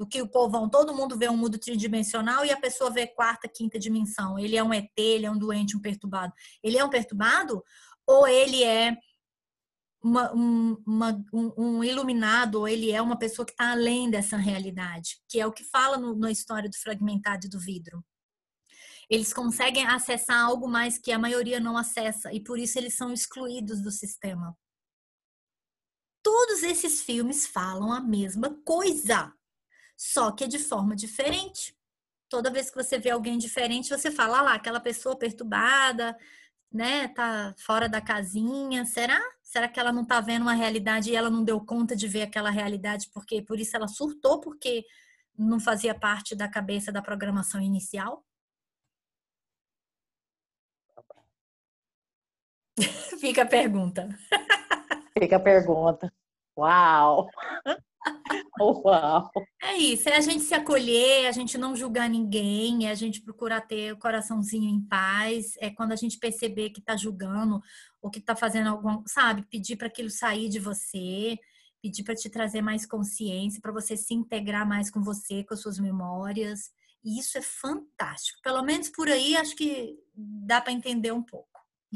Do 0.00 0.06
que 0.06 0.22
o 0.22 0.26
povão, 0.26 0.66
todo 0.66 0.94
mundo 0.94 1.14
vê 1.14 1.28
um 1.28 1.36
mundo 1.36 1.58
tridimensional 1.58 2.42
e 2.42 2.50
a 2.50 2.58
pessoa 2.58 2.90
vê 2.90 3.06
quarta, 3.06 3.46
quinta 3.46 3.78
dimensão. 3.78 4.38
Ele 4.38 4.56
é 4.56 4.64
um 4.64 4.72
ET, 4.72 4.90
ele 4.96 5.26
é 5.26 5.30
um 5.30 5.36
doente, 5.36 5.76
um 5.76 5.80
perturbado. 5.80 6.32
Ele 6.62 6.78
é 6.78 6.82
um 6.82 6.88
perturbado 6.88 7.62
ou 8.06 8.26
ele 8.26 8.64
é 8.64 8.96
uma, 10.02 10.32
uma, 10.32 11.24
um, 11.34 11.52
um, 11.58 11.84
iluminado, 11.84 12.60
ou 12.60 12.66
ele 12.66 12.90
é 12.90 13.02
uma 13.02 13.18
pessoa 13.18 13.44
que 13.44 13.52
está 13.52 13.72
além 13.72 14.10
dessa 14.10 14.38
realidade, 14.38 15.20
que 15.28 15.38
é 15.38 15.46
o 15.46 15.52
que 15.52 15.64
fala 15.64 15.98
no, 15.98 16.16
na 16.16 16.30
história 16.30 16.70
do 16.70 16.78
fragmentado 16.78 17.46
do 17.50 17.60
vidro. 17.60 18.02
Eles 19.10 19.34
conseguem 19.34 19.84
acessar 19.84 20.46
algo 20.46 20.66
mais 20.66 20.96
que 20.96 21.12
a 21.12 21.18
maioria 21.18 21.60
não 21.60 21.76
acessa, 21.76 22.32
e 22.32 22.42
por 22.42 22.58
isso 22.58 22.78
eles 22.78 22.96
são 22.96 23.12
excluídos 23.12 23.82
do 23.82 23.90
sistema. 23.90 24.56
Todos 26.22 26.62
esses 26.62 27.02
filmes 27.02 27.46
falam 27.46 27.92
a 27.92 28.00
mesma 28.00 28.58
coisa, 28.64 29.30
só 30.00 30.32
que 30.32 30.48
de 30.48 30.58
forma 30.58 30.96
diferente. 30.96 31.76
Toda 32.26 32.50
vez 32.50 32.70
que 32.70 32.82
você 32.82 32.98
vê 32.98 33.10
alguém 33.10 33.36
diferente, 33.36 33.90
você 33.90 34.10
fala 34.10 34.38
ah 34.38 34.42
lá, 34.42 34.54
aquela 34.54 34.80
pessoa 34.80 35.14
perturbada, 35.14 36.16
né, 36.72 37.08
tá 37.08 37.54
fora 37.58 37.86
da 37.86 38.00
casinha. 38.00 38.86
Será? 38.86 39.20
Será 39.42 39.68
que 39.68 39.78
ela 39.78 39.92
não 39.92 40.02
tá 40.02 40.18
vendo 40.22 40.42
uma 40.42 40.54
realidade 40.54 41.10
e 41.10 41.16
ela 41.16 41.28
não 41.28 41.44
deu 41.44 41.60
conta 41.60 41.94
de 41.94 42.08
ver 42.08 42.22
aquela 42.22 42.48
realidade 42.48 43.10
porque 43.12 43.42
por 43.42 43.60
isso 43.60 43.76
ela 43.76 43.86
surtou 43.88 44.40
porque 44.40 44.86
não 45.36 45.60
fazia 45.60 45.94
parte 45.94 46.34
da 46.34 46.48
cabeça 46.48 46.90
da 46.90 47.02
programação 47.02 47.60
inicial? 47.60 48.24
Fica 53.20 53.42
a 53.42 53.46
pergunta. 53.46 54.08
Fica 55.18 55.36
a 55.36 55.40
pergunta. 55.40 56.10
Uau! 56.56 57.28
Uau! 58.60 59.30
É 59.62 59.76
isso, 59.76 60.08
é 60.08 60.16
a 60.16 60.20
gente 60.20 60.40
se 60.40 60.54
acolher, 60.54 61.26
a 61.26 61.32
gente 61.32 61.56
não 61.58 61.74
julgar 61.74 62.08
ninguém, 62.08 62.86
é 62.86 62.90
a 62.90 62.94
gente 62.94 63.22
procurar 63.22 63.60
ter 63.62 63.92
o 63.92 63.98
coraçãozinho 63.98 64.68
em 64.68 64.80
paz, 64.82 65.54
é 65.58 65.70
quando 65.70 65.92
a 65.92 65.96
gente 65.96 66.18
perceber 66.18 66.70
que 66.70 66.80
tá 66.80 66.96
julgando 66.96 67.60
ou 68.00 68.10
que 68.10 68.20
tá 68.20 68.34
fazendo 68.36 68.68
algum, 68.68 69.02
sabe, 69.06 69.46
pedir 69.50 69.76
para 69.76 69.86
aquilo 69.86 70.10
sair 70.10 70.48
de 70.48 70.58
você, 70.58 71.38
pedir 71.82 72.04
para 72.04 72.14
te 72.14 72.28
trazer 72.28 72.62
mais 72.62 72.86
consciência, 72.86 73.60
para 73.60 73.72
você 73.72 73.96
se 73.96 74.14
integrar 74.14 74.66
mais 74.66 74.90
com 74.90 75.02
você, 75.02 75.44
com 75.44 75.54
as 75.54 75.60
suas 75.60 75.78
memórias. 75.78 76.70
E 77.02 77.18
isso 77.18 77.38
é 77.38 77.42
fantástico. 77.42 78.40
Pelo 78.42 78.62
menos 78.62 78.90
por 78.90 79.08
aí 79.08 79.36
acho 79.36 79.56
que 79.56 79.98
dá 80.14 80.60
para 80.60 80.72
entender 80.72 81.12
um 81.12 81.22
pouco. 81.22 81.48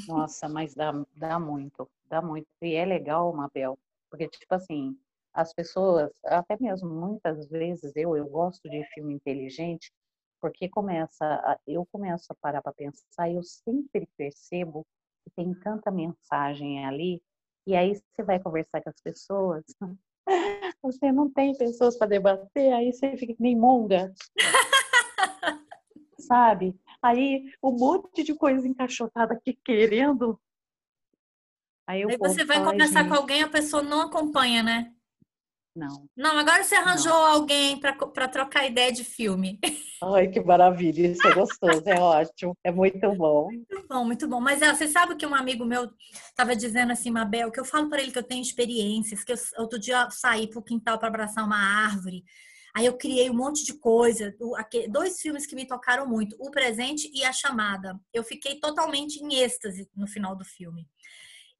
Nossa, 0.09 0.48
mas 0.48 0.74
dá, 0.74 0.92
dá 1.14 1.38
muito, 1.38 1.88
dá 2.09 2.20
muito. 2.20 2.46
E 2.62 2.74
é 2.74 2.84
legal, 2.84 3.32
Mabel, 3.34 3.78
porque, 4.11 4.28
tipo 4.28 4.55
assim, 4.55 4.98
as 5.35 5.53
pessoas, 5.53 6.12
até 6.24 6.57
mesmo 6.61 6.89
muitas 6.89 7.49
vezes 7.49 7.93
eu, 7.97 8.16
eu 8.16 8.26
gosto 8.28 8.68
de 8.70 8.85
filme 8.95 9.14
inteligente, 9.14 9.93
porque 10.41 10.68
começa, 10.68 11.59
eu 11.66 11.85
começo 11.91 12.26
a 12.30 12.37
parar 12.41 12.62
para 12.62 12.72
pensar 12.72 13.28
e 13.28 13.35
eu 13.35 13.43
sempre 13.43 14.09
percebo 14.16 14.87
que 15.24 15.30
tem 15.35 15.53
tanta 15.55 15.91
mensagem 15.91 16.87
ali, 16.87 17.20
e 17.66 17.74
aí 17.74 17.95
você 17.95 18.22
vai 18.22 18.39
conversar 18.39 18.80
com 18.82 18.91
as 18.91 19.01
pessoas, 19.01 19.64
você 20.82 21.11
não 21.11 21.28
tem 21.30 21.57
pessoas 21.57 21.99
para 21.99 22.09
debater, 22.09 22.72
aí 22.72 22.93
você 22.93 23.16
fica 23.16 23.35
que 23.35 23.43
nem 23.43 23.59
monga. 23.59 24.14
Sabe? 26.18 26.78
Aí 27.03 27.53
um 27.62 27.72
monte 27.72 28.22
de 28.22 28.35
coisa 28.35 28.66
encaixotada 28.66 29.35
aqui 29.35 29.59
querendo 29.64 30.41
Aí, 31.87 32.03
Aí 32.03 32.16
você 32.16 32.45
vai 32.47 32.64
conversar 32.64 33.07
com 33.07 33.14
alguém, 33.14 33.43
a 33.43 33.49
pessoa 33.49 33.82
não 33.82 34.01
acompanha, 34.01 34.62
né? 34.62 34.95
Não. 35.75 36.09
Não, 36.16 36.39
agora 36.39 36.62
você 36.62 36.77
arranjou 36.77 37.12
não. 37.12 37.27
alguém 37.27 37.79
para 37.79 38.29
trocar 38.29 38.66
ideia 38.66 38.93
de 38.93 39.03
filme. 39.03 39.59
Ai, 40.03 40.29
que 40.29 40.41
maravilha, 40.41 41.09
isso 41.09 41.27
é 41.27 41.35
gostoso, 41.35 41.83
é 41.87 41.99
ótimo, 41.99 42.57
é 42.62 42.70
muito 42.70 43.11
bom. 43.14 43.49
Muito 43.51 43.87
bom, 43.89 44.05
muito 44.05 44.29
bom. 44.29 44.41
Mas 44.41 44.61
você 44.61 44.87
sabe 44.87 45.16
que 45.16 45.27
um 45.27 45.35
amigo 45.35 45.64
meu 45.64 45.91
estava 46.29 46.55
dizendo 46.55 46.93
assim, 46.93 47.11
Mabel, 47.11 47.51
que 47.51 47.59
eu 47.59 47.64
falo 47.64 47.89
para 47.89 48.01
ele 48.01 48.12
que 48.12 48.18
eu 48.18 48.22
tenho 48.22 48.43
experiências, 48.43 49.25
que 49.25 49.33
eu, 49.33 49.37
outro 49.59 49.79
dia 49.79 50.03
eu 50.03 50.11
saí 50.11 50.47
para 50.47 50.61
o 50.61 50.64
quintal 50.64 50.99
para 50.99 51.09
abraçar 51.09 51.45
uma 51.45 51.59
árvore. 51.59 52.22
Aí 52.77 52.87
eu 52.87 52.97
criei 52.97 53.31
um 53.31 53.35
monte 53.35 53.64
de 53.64 53.75
coisa, 53.75 54.35
dois 54.91 55.20
filmes 55.20 55.47
que 55.47 55.55
me 55.55 55.64
tocaram 55.64 56.09
muito, 56.09 56.37
O 56.41 56.51
Presente 56.51 57.09
e 57.14 57.25
A 57.25 57.33
Chamada. 57.33 57.99
Eu 58.12 58.25
fiquei 58.25 58.59
totalmente 58.59 59.22
em 59.22 59.35
êxtase 59.37 59.89
no 59.97 60.09
final 60.09 60.35
do 60.35 60.45
filme. 60.45 60.89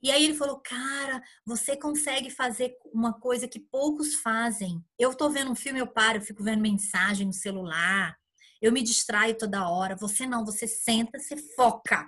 E 0.05 0.11
aí 0.11 0.23
ele 0.23 0.35
falou, 0.35 0.61
cara, 0.61 1.23
você 1.47 1.79
consegue 1.79 2.29
fazer 2.29 2.77
uma 2.93 3.15
coisa 3.15 3.49
que 3.49 3.59
poucos 3.59 4.17
fazem. 4.17 4.85
Eu 4.99 5.15
tô 5.15 5.31
vendo 5.31 5.51
um 5.51 5.55
filme, 5.55 5.81
eu 5.81 5.87
paro, 5.87 6.19
eu 6.19 6.23
fico 6.23 6.45
vendo 6.45 6.61
mensagem 6.61 7.27
no 7.27 7.33
celular, 7.33 8.15
eu 8.61 8.71
me 8.71 8.83
distraio 8.83 9.35
toda 9.39 9.67
hora. 9.67 9.97
Você 9.97 10.27
não, 10.27 10.45
você 10.45 10.69
senta, 10.69 11.19
você 11.19 11.39
foca. 11.57 12.07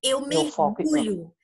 Eu 0.00 0.28
mergulho. 0.28 1.34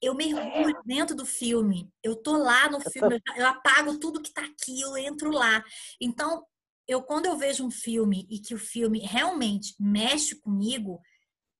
Eu 0.00 0.14
mergulho 0.14 0.80
dentro 0.84 1.16
do 1.16 1.26
filme. 1.26 1.90
Eu 2.00 2.14
tô 2.14 2.36
lá 2.36 2.70
no 2.70 2.80
filme, 2.80 3.20
eu 3.36 3.46
apago 3.48 3.98
tudo 3.98 4.22
que 4.22 4.32
tá 4.32 4.44
aqui, 4.44 4.82
eu 4.82 4.96
entro 4.96 5.32
lá. 5.32 5.64
Então, 6.00 6.46
eu 6.86 7.02
quando 7.02 7.26
eu 7.26 7.36
vejo 7.36 7.66
um 7.66 7.72
filme 7.72 8.24
e 8.30 8.38
que 8.38 8.54
o 8.54 8.58
filme 8.58 9.00
realmente 9.00 9.74
mexe 9.80 10.36
comigo, 10.36 11.00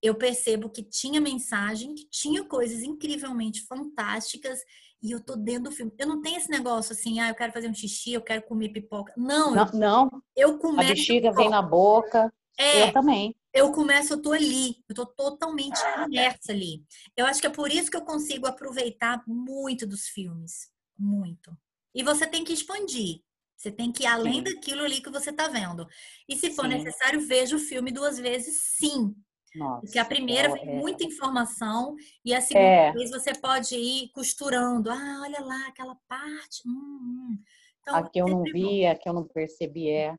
eu 0.04 0.14
percebo 0.14 0.68
que 0.68 0.82
tinha 0.82 1.18
mensagem, 1.18 1.94
que 1.94 2.06
tinha 2.10 2.44
coisas 2.44 2.82
incrivelmente 2.82 3.62
fantásticas 3.62 4.60
e 5.02 5.10
eu 5.10 5.18
tô 5.18 5.34
dentro 5.34 5.64
do 5.64 5.72
filme. 5.72 5.90
Eu 5.98 6.06
não 6.06 6.20
tenho 6.20 6.36
esse 6.36 6.50
negócio 6.50 6.92
assim, 6.92 7.20
ah, 7.20 7.30
eu 7.30 7.34
quero 7.34 7.54
fazer 7.54 7.70
um 7.70 7.74
xixi, 7.74 8.12
eu 8.12 8.20
quero 8.20 8.42
comer 8.42 8.68
pipoca. 8.68 9.14
Não, 9.16 9.54
não. 9.54 9.66
Eu, 9.66 9.72
não. 9.72 10.22
eu 10.36 10.58
começo. 10.58 10.92
A 10.92 10.94
bexiga 10.94 11.32
vem 11.32 11.48
na 11.48 11.62
boca. 11.62 12.30
É, 12.58 12.82
eu 12.82 12.92
também. 12.92 13.34
Eu 13.52 13.72
começo, 13.72 14.12
eu 14.12 14.20
tô 14.20 14.32
ali, 14.32 14.76
eu 14.86 14.94
tô 14.94 15.06
totalmente 15.06 15.80
imersa 16.06 16.52
ali. 16.52 16.84
Eu 17.16 17.24
acho 17.24 17.40
que 17.40 17.46
é 17.46 17.50
por 17.50 17.70
isso 17.70 17.90
que 17.90 17.96
eu 17.96 18.04
consigo 18.04 18.46
aproveitar 18.46 19.22
muito 19.26 19.86
dos 19.86 20.08
filmes. 20.08 20.70
Muito. 20.98 21.56
E 21.94 22.02
você 22.02 22.26
tem 22.26 22.44
que 22.44 22.52
expandir. 22.52 23.22
Você 23.56 23.70
tem 23.70 23.90
que 23.90 24.02
ir 24.02 24.06
além 24.06 24.34
sim. 24.34 24.42
daquilo 24.42 24.82
ali 24.82 25.00
que 25.00 25.10
você 25.10 25.32
tá 25.32 25.48
vendo. 25.48 25.86
E 26.28 26.36
se 26.36 26.50
for 26.50 26.66
sim. 26.66 26.72
necessário, 26.72 27.26
veja 27.26 27.56
o 27.56 27.58
filme 27.58 27.90
duas 27.90 28.18
vezes, 28.18 28.60
sim. 28.76 29.14
Nossa, 29.54 29.80
Porque 29.82 29.98
a 29.98 30.04
primeira 30.04 30.52
vem 30.52 30.68
é... 30.68 30.78
muita 30.78 31.04
informação 31.04 31.94
e 32.24 32.34
a 32.34 32.40
segunda 32.40 32.66
é. 32.66 32.92
vez 32.92 33.10
você 33.10 33.32
pode 33.34 33.74
ir 33.76 34.10
costurando. 34.10 34.90
Ah, 34.90 35.20
olha 35.22 35.40
lá, 35.40 35.68
aquela 35.68 35.96
parte. 36.08 36.66
Hum, 36.66 36.72
hum. 36.72 37.38
Então, 37.80 37.94
aqui 37.96 38.18
eu 38.18 38.26
não 38.26 38.42
vi, 38.42 38.86
aqui 38.86 39.08
eu 39.08 39.12
não 39.12 39.24
percebi, 39.24 39.90
é. 39.90 40.16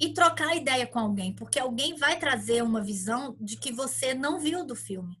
E 0.00 0.12
trocar 0.12 0.56
ideia 0.56 0.86
com 0.86 0.98
alguém, 0.98 1.34
porque 1.34 1.58
alguém 1.58 1.94
vai 1.94 2.18
trazer 2.18 2.62
uma 2.62 2.82
visão 2.82 3.36
de 3.40 3.56
que 3.56 3.70
você 3.70 4.12
não 4.14 4.40
viu 4.40 4.64
do 4.64 4.74
filme. 4.74 5.16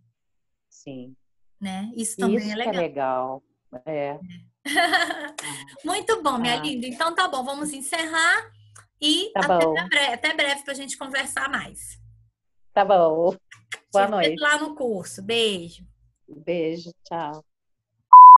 Sim. 0.68 1.14
Né? 1.60 1.92
Isso 1.94 2.16
também 2.16 2.36
Isso 2.36 2.50
é 2.50 2.56
legal. 2.56 2.74
É 2.74 2.76
legal. 2.76 3.42
É. 3.86 4.06
é. 4.08 4.20
Muito 5.84 6.22
bom, 6.22 6.38
minha 6.38 6.54
ah. 6.54 6.62
linda. 6.62 6.86
Então 6.86 7.14
tá 7.14 7.28
bom, 7.28 7.44
vamos 7.44 7.72
encerrar 7.72 8.50
e 9.00 9.30
tá 9.32 9.40
até, 9.40 9.88
breve, 9.88 10.14
até 10.14 10.34
breve 10.34 10.62
para 10.64 10.72
a 10.72 10.76
gente 10.76 10.96
conversar 10.96 11.48
mais. 11.48 12.00
Tá 12.72 12.84
bom. 12.84 13.36
Boa 13.92 14.08
noite. 14.08 14.40
lá 14.40 14.58
no 14.58 14.74
curso. 14.74 15.22
Beijo. 15.22 15.86
Beijo, 16.28 16.92
tchau. 17.04 17.44